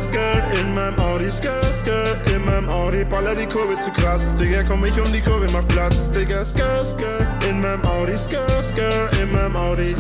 Skirt 0.06 0.60
in 0.62 0.74
meinem 0.74 1.00
Audi, 1.00 1.30
Skirt, 1.30 1.66
Skirt 1.82 2.30
in 2.34 2.46
meinem 2.46 2.70
Audi. 2.70 3.04
Baller 3.04 3.36
die 3.36 3.48
Kurve 3.48 3.76
zu 3.82 3.92
krass, 3.92 4.22
Digga, 4.40 4.64
komm 4.64 4.86
ich 4.86 4.98
um 4.98 5.12
die 5.12 5.22
Kurve, 5.22 5.48
mach 5.52 5.68
Platz, 5.68 6.10
Digga. 6.12 6.46
Skirt, 6.46 6.88
Skirt 6.88 7.28
in 7.50 7.60
meinem 7.60 7.84
Audi, 7.86 8.18
Skirt, 8.18 8.64
Skirt 8.64 9.18
in 9.22 9.32
meinem 9.32 9.56
Audi. 9.56 9.92
Ich 9.92 9.96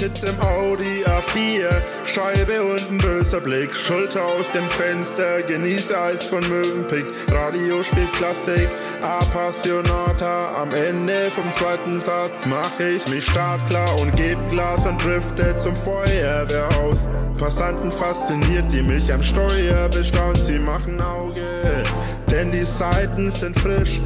sitz 0.00 0.22
im 0.22 0.40
Audi 0.40 1.04
A4, 1.04 1.68
Scheibe 2.06 2.62
und 2.62 2.90
ein 2.90 2.96
böser 2.96 3.38
Blick, 3.38 3.76
Schulter 3.76 4.24
aus 4.24 4.50
dem 4.52 4.64
Fenster, 4.70 5.42
genieße 5.42 5.98
Eis 6.00 6.24
von 6.24 6.40
Mövenpick, 6.48 7.04
Radio 7.28 7.82
spielt 7.82 8.10
Klassik, 8.14 8.70
Appassionata, 9.02 10.54
am 10.62 10.72
Ende 10.72 11.30
vom 11.34 11.44
zweiten 11.52 12.00
Satz 12.00 12.46
mach 12.46 12.80
ich 12.80 13.06
mich 13.08 13.26
startklar 13.26 14.00
und 14.00 14.16
geb 14.16 14.38
Glas 14.50 14.86
und 14.86 15.04
drifte 15.04 15.54
zum 15.58 15.76
Feuerwehrhaus. 15.76 17.06
Passanten 17.38 17.92
fasziniert, 17.92 18.72
die 18.72 18.82
mich 18.82 19.12
am 19.12 19.22
Steuer 19.22 19.90
bestaunen, 19.90 20.36
sie 20.46 20.58
machen 20.58 20.98
Auge, 21.02 21.44
denn 22.30 22.50
die 22.50 22.64
Seiten 22.64 23.30
sind 23.30 23.58
frisch. 23.58 24.00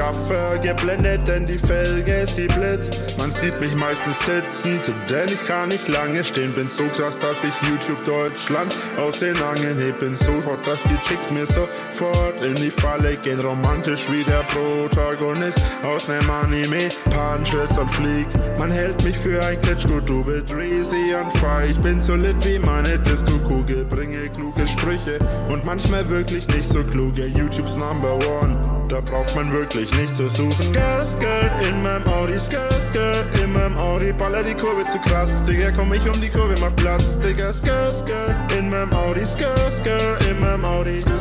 Gaffer 0.00 0.56
geblendet, 0.56 1.28
denn 1.28 1.44
die 1.44 1.58
Felge, 1.58 2.26
sie 2.26 2.46
blitzt. 2.46 3.18
Man 3.18 3.30
sieht 3.30 3.60
mich 3.60 3.74
meistens 3.74 4.18
sitzend, 4.20 4.90
denn 5.10 5.26
ich 5.26 5.46
kann 5.46 5.68
nicht 5.68 5.86
lange 5.88 6.24
stehen. 6.24 6.54
Bin 6.54 6.68
so 6.68 6.84
krass, 6.96 7.18
dass 7.18 7.36
ich 7.44 7.68
YouTube 7.68 8.02
Deutschland 8.04 8.74
aus 8.96 9.18
den 9.18 9.36
Angeln 9.42 9.78
heb. 9.78 9.98
Bin 9.98 10.14
so 10.14 10.32
hot, 10.46 10.66
dass 10.66 10.82
die 10.84 10.96
Chicks 11.06 11.30
mir 11.30 11.44
sofort 11.44 12.42
in 12.42 12.54
die 12.54 12.70
Falle 12.70 13.14
gehen. 13.16 13.40
Romantisch 13.40 14.10
wie 14.10 14.24
der 14.24 14.42
Protagonist 14.44 15.62
aus 15.84 16.08
nem 16.08 16.30
Anime. 16.30 16.88
Punches 17.10 17.76
und 17.76 17.90
Flieg. 17.90 18.26
Man 18.58 18.70
hält 18.70 19.04
mich 19.04 19.18
für 19.18 19.44
ein 19.44 19.60
Klitschko, 19.60 20.00
du 20.00 20.24
bist 20.24 20.50
Reezy 20.50 21.14
und 21.14 21.30
Fry. 21.36 21.72
Ich 21.72 21.78
bin 21.78 22.00
so 22.00 22.14
lit 22.14 22.42
wie 22.46 22.58
meine 22.58 22.98
Disco-Kugel. 23.00 23.84
Bringe 23.84 24.30
kluge 24.30 24.66
Sprüche 24.66 25.18
und 25.50 25.66
manchmal 25.66 26.08
wirklich 26.08 26.48
nicht 26.48 26.70
so 26.70 26.82
kluge. 26.84 27.26
YouTubes 27.26 27.76
Number 27.76 28.14
One. 28.40 28.79
Da 28.90 29.00
braucht 29.00 29.36
man 29.36 29.52
wirklich 29.52 29.88
nicht 29.96 30.16
zu 30.16 30.28
suchen. 30.28 30.50
Skirt, 30.50 31.06
Skirt 31.06 31.52
in 31.68 31.80
meinem 31.80 32.04
Audi, 32.08 32.36
Skirt, 32.40 32.74
Skirt 32.88 33.24
in 33.40 33.52
meinem 33.52 33.76
Audi. 33.78 34.12
Baller 34.12 34.42
die 34.42 34.54
Kurve 34.54 34.82
zu 34.90 34.98
krass, 34.98 35.30
Digga, 35.46 35.70
komm 35.70 35.92
ich 35.92 36.04
um 36.08 36.20
die 36.20 36.28
Kurve, 36.28 36.56
mach 36.60 36.74
Platz, 36.74 37.16
Digga. 37.20 37.52
Skirt, 37.54 37.94
Skirt 37.94 38.34
in 38.58 38.68
meinem 38.68 38.92
Audi, 38.92 39.24
Skirt, 39.24 39.72
Skirt 39.72 40.26
in 40.28 40.40
meinem 40.40 40.64
Audi. 40.64 40.96
Skirt, 40.96 41.20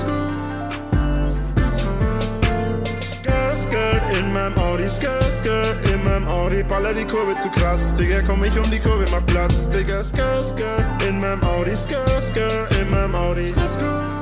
Skirt 3.61 4.17
in 4.17 4.33
meinem 4.33 4.57
Audi, 4.57 4.89
Skirt, 4.89 5.23
Skirt 5.39 5.89
in 5.93 6.03
meinem 6.03 6.27
Audi. 6.27 6.63
Baller 6.63 6.95
die 6.95 7.05
Kurve 7.05 7.35
zu 7.39 7.49
krass, 7.51 7.81
Digga, 7.99 8.23
komm 8.25 8.43
ich 8.45 8.57
um 8.57 8.69
die 8.71 8.79
Kurve, 8.79 9.05
mach 9.11 9.23
Platz, 9.27 9.69
Digga. 9.69 10.03
Skirt, 10.03 10.43
Skirt 10.43 11.03
in 11.07 11.19
meinem 11.19 11.43
Audi, 11.43 11.75
Skirt, 11.75 12.23
Skirt 12.23 12.75
in 12.81 12.89
meinem 12.89 13.13
Audi. 13.13 13.53
Skirt, 13.53 14.18